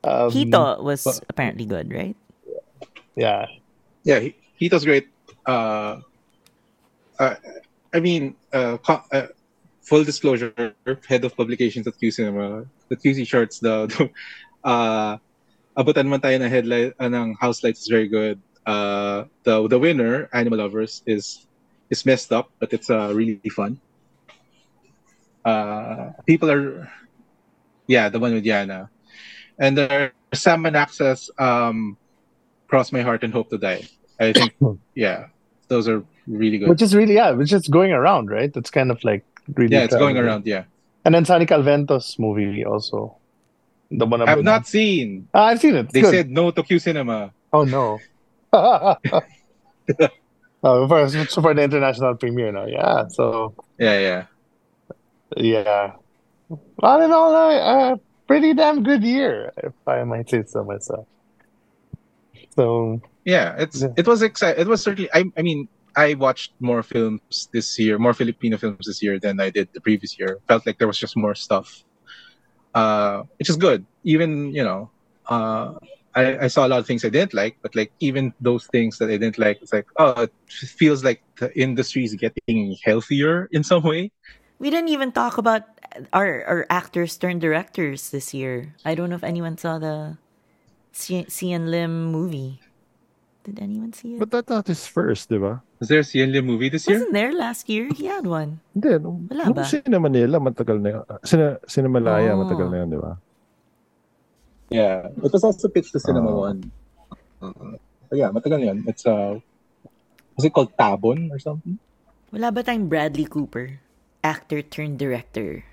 Um, 0.03 0.31
Hito 0.31 0.83
was 0.83 1.05
but- 1.05 1.23
apparently 1.31 1.65
good, 1.67 1.93
right? 1.93 2.17
Yeah, 3.15 3.47
Yeah, 4.03 4.19
he, 4.19 4.35
Hito's 4.59 4.85
great. 4.85 5.07
Uh, 5.47 6.01
uh, 7.21 7.37
I 7.95 8.01
mean, 8.01 8.35
uh, 8.53 8.77
co- 8.79 9.05
uh, 9.13 9.29
full 9.83 10.03
disclosure, 10.03 10.75
head 11.07 11.25
of 11.25 11.37
publications 11.37 11.87
at 11.87 11.97
Q 11.97 12.11
Cinema, 12.11 12.67
the 12.95 13.11
QC 13.11 13.27
Shorts, 13.27 13.59
the, 13.59 13.87
the 13.87 14.11
uh, 14.69 15.19
abutan 15.77 16.07
man 16.07 16.21
tayo 16.21 16.39
ng 16.39 16.51
headline 16.51 16.95
uh, 16.99 17.11
ng 17.11 17.35
House 17.35 17.63
Lights 17.63 17.83
is 17.83 17.89
very 17.89 18.09
good. 18.09 18.41
Uh, 18.65 19.25
the 19.43 19.69
the 19.69 19.79
winner, 19.79 20.31
Animal 20.33 20.65
Lovers, 20.65 21.03
is 21.07 21.47
is 21.91 22.07
messed 22.07 22.33
up, 22.33 22.51
but 22.59 22.73
it's 22.73 22.89
uh, 22.89 23.13
really 23.13 23.51
fun. 23.51 23.81
Uh, 25.45 26.17
people 26.25 26.51
are, 26.51 26.89
yeah, 27.87 28.09
the 28.09 28.19
one 28.19 28.33
with 28.33 28.45
Yana, 28.45 28.89
and 29.59 29.77
there's 29.77 30.13
Sam 30.33 30.65
Manacsa, 30.65 31.21
um, 31.37 31.99
Cross 32.69 32.93
My 32.93 33.03
Heart 33.03 33.25
and 33.25 33.33
Hope 33.33 33.51
to 33.51 33.59
Die. 33.59 33.85
I 34.19 34.33
think, 34.33 34.55
yeah, 34.95 35.29
those 35.69 35.89
are 35.89 36.03
really 36.27 36.57
good. 36.57 36.71
which 36.71 36.81
is 36.81 36.97
really 36.97 37.15
yeah, 37.15 37.33
which 37.33 37.53
is 37.53 37.69
going 37.69 37.93
around, 37.93 38.31
right? 38.31 38.49
It's 38.57 38.71
kind 38.71 38.91
of 38.91 39.05
like 39.05 39.27
really. 39.53 39.77
yeah, 39.77 39.85
it's 39.85 39.97
going 39.97 40.17
around. 40.17 40.47
Yeah, 40.47 40.65
And 41.05 41.15
then 41.15 41.25
Sonny 41.25 41.47
Calvento's 41.47 42.19
movie 42.19 42.65
also. 42.65 43.17
The 43.91 44.07
one 44.07 44.23
I've 44.23 44.43
not 44.43 44.67
seen. 44.67 45.29
Ah, 45.35 45.47
I've 45.47 45.61
seen 45.61 45.77
it. 45.77 45.91
They 45.93 46.01
good. 46.01 46.11
said 46.11 46.31
no 46.31 46.51
to 46.51 46.63
Q 46.63 46.79
Cinema. 46.79 47.33
Oh 47.53 47.65
no. 47.65 47.99
Oh, 50.67 50.89
for, 50.89 51.07
for 51.27 51.53
the 51.53 51.63
international 51.63 52.15
premiere 52.15 52.51
now. 52.51 52.65
Yeah. 52.65 53.07
So. 53.09 53.55
Yeah, 53.79 53.99
yeah. 53.99 54.25
Yeah. 55.37 55.93
All 56.83 57.03
in 57.03 57.13
all, 57.13 57.35
a 57.35 58.01
pretty 58.27 58.55
damn 58.55 58.83
good 58.83 59.05
year, 59.05 59.53
if 59.59 59.75
I 59.87 60.05
might 60.05 60.31
say 60.31 60.43
so 60.47 60.65
myself. 60.65 61.07
So. 62.57 63.03
Yeah, 63.27 63.57
it's 63.59 63.83
yeah. 63.83 63.89
it 63.97 64.07
was 64.07 64.23
exciting. 64.23 64.61
It 64.63 64.67
was 64.67 64.83
certainly. 64.83 65.11
I 65.13 65.25
I 65.37 65.43
mean, 65.43 65.69
I 65.97 66.15
watched 66.15 66.53
more 66.61 66.83
films 66.83 67.49
this 67.53 67.79
year, 67.79 67.99
more 67.99 68.15
Filipino 68.15 68.57
films 68.59 68.87
this 68.87 69.03
year 69.03 69.19
than 69.19 69.41
I 69.41 69.51
did 69.51 69.69
the 69.73 69.81
previous 69.81 70.19
year. 70.19 70.39
Felt 70.49 70.67
like 70.67 70.79
there 70.79 70.89
was 70.89 70.99
just 70.99 71.17
more 71.17 71.35
stuff, 71.35 71.85
uh, 72.75 73.23
which 73.39 73.49
is 73.49 73.57
good. 73.57 73.87
Even 74.03 74.53
you 74.53 74.65
know, 74.65 74.91
uh, 75.29 75.75
I, 76.15 76.45
I 76.45 76.49
saw 76.49 76.67
a 76.67 76.69
lot 76.69 76.79
of 76.79 76.87
things 76.87 77.05
I 77.05 77.11
didn't 77.11 77.35
like, 77.35 77.59
but 77.63 77.75
like 77.75 77.93
even 78.01 78.33
those 78.41 78.67
things 78.67 78.99
that 78.99 79.11
I 79.11 79.17
didn't 79.19 79.39
like, 79.39 79.63
it's 79.63 79.73
like 79.73 79.87
oh, 79.99 80.23
it 80.23 80.33
feels 80.51 81.05
like 81.05 81.23
the 81.39 81.51
industry 81.59 82.05
is 82.05 82.15
getting 82.15 82.77
healthier 82.83 83.49
in 83.53 83.63
some 83.63 83.83
way. 83.83 84.11
We 84.59 84.71
didn't 84.71 84.91
even 84.91 85.13
talk 85.13 85.39
about 85.39 85.63
our 86.13 86.45
our 86.47 86.67
actors 86.71 87.17
turned 87.17 87.41
directors 87.41 88.11
this 88.11 88.35
year. 88.35 88.75
I 88.85 88.95
don't 88.95 89.11
know 89.11 89.17
if 89.17 89.25
anyone 89.25 89.59
saw 89.59 89.79
the 89.79 90.19
Xian 90.95 91.71
Lim 91.71 92.11
movie. 92.11 92.61
Did 93.45 93.61
anyone 93.61 93.93
see 93.93 94.17
it? 94.17 94.19
But 94.19 94.33
that's 94.33 94.49
not 94.49 94.65
his 94.65 94.89
first, 94.89 95.29
di 95.29 95.37
ba? 95.37 95.61
Was 95.77 95.93
there 95.93 96.01
a 96.01 96.07
Xian 96.07 96.33
Lim 96.33 96.49
movie 96.49 96.73
this 96.73 96.89
year? 96.89 96.97
Wasn't 96.97 97.13
there 97.13 97.29
last 97.29 97.69
year? 97.69 97.93
He 97.93 98.09
had 98.09 98.25
one. 98.25 98.65
Hindi. 98.73 98.97
Wala 99.05 99.53
ba? 99.53 99.69
Sina 99.69 100.01
Manila, 100.01 100.41
matagal 100.41 100.81
na 100.81 100.89
yun. 100.89 101.05
Sina, 101.29 101.61
Sina 101.69 101.93
oh. 101.93 102.41
matagal 102.41 102.73
na 102.73 102.77
yun, 102.81 102.89
di 102.89 102.97
ba? 102.97 103.21
Yeah, 104.73 105.13
it 105.13 105.29
was 105.29 105.45
also 105.45 105.69
pitched 105.69 105.93
to 105.93 106.01
Cinema 106.01 106.33
uh, 106.33 106.49
One. 106.49 106.73
Uh, 107.45 107.77
yeah, 108.17 108.33
matagal 108.33 108.65
yan. 108.65 108.81
It's 108.89 109.05
uh, 109.05 109.37
was 110.37 110.45
it 110.49 110.57
called 110.57 110.73
Tabon 110.81 111.29
or 111.29 111.37
something? 111.37 111.77
Wala 112.33 112.49
ba 112.49 112.65
tayong 112.65 112.89
Bradley 112.89 113.29
Cooper? 113.29 113.79
Actor 114.25 114.65
turned 114.73 114.97
director. 114.97 115.69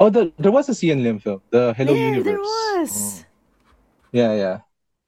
Oh, 0.00 0.08
the, 0.08 0.32
there 0.40 0.54
was 0.54 0.72
a 0.72 0.74
Xian 0.74 1.04
Lim 1.04 1.20
film, 1.20 1.44
the 1.52 1.74
Hello 1.76 1.92
there, 1.92 2.16
Universe. 2.16 2.24
There 2.24 2.40
was. 2.40 2.92
Oh. 2.96 3.24
Yeah, 4.08 4.32
yeah, 4.32 4.58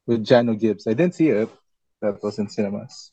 with 0.07 0.24
Janno 0.24 0.59
Gibbs. 0.59 0.86
I 0.86 0.94
didn't 0.94 1.14
see 1.14 1.28
it. 1.28 1.48
That 2.01 2.22
was 2.22 2.38
in 2.38 2.48
cinemas. 2.48 3.12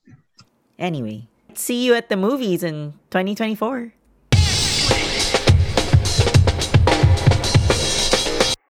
Anyway, 0.79 1.27
see 1.53 1.83
you 1.83 1.93
at 1.93 2.09
the 2.09 2.17
movies 2.17 2.63
in 2.63 2.93
2024. 3.09 3.93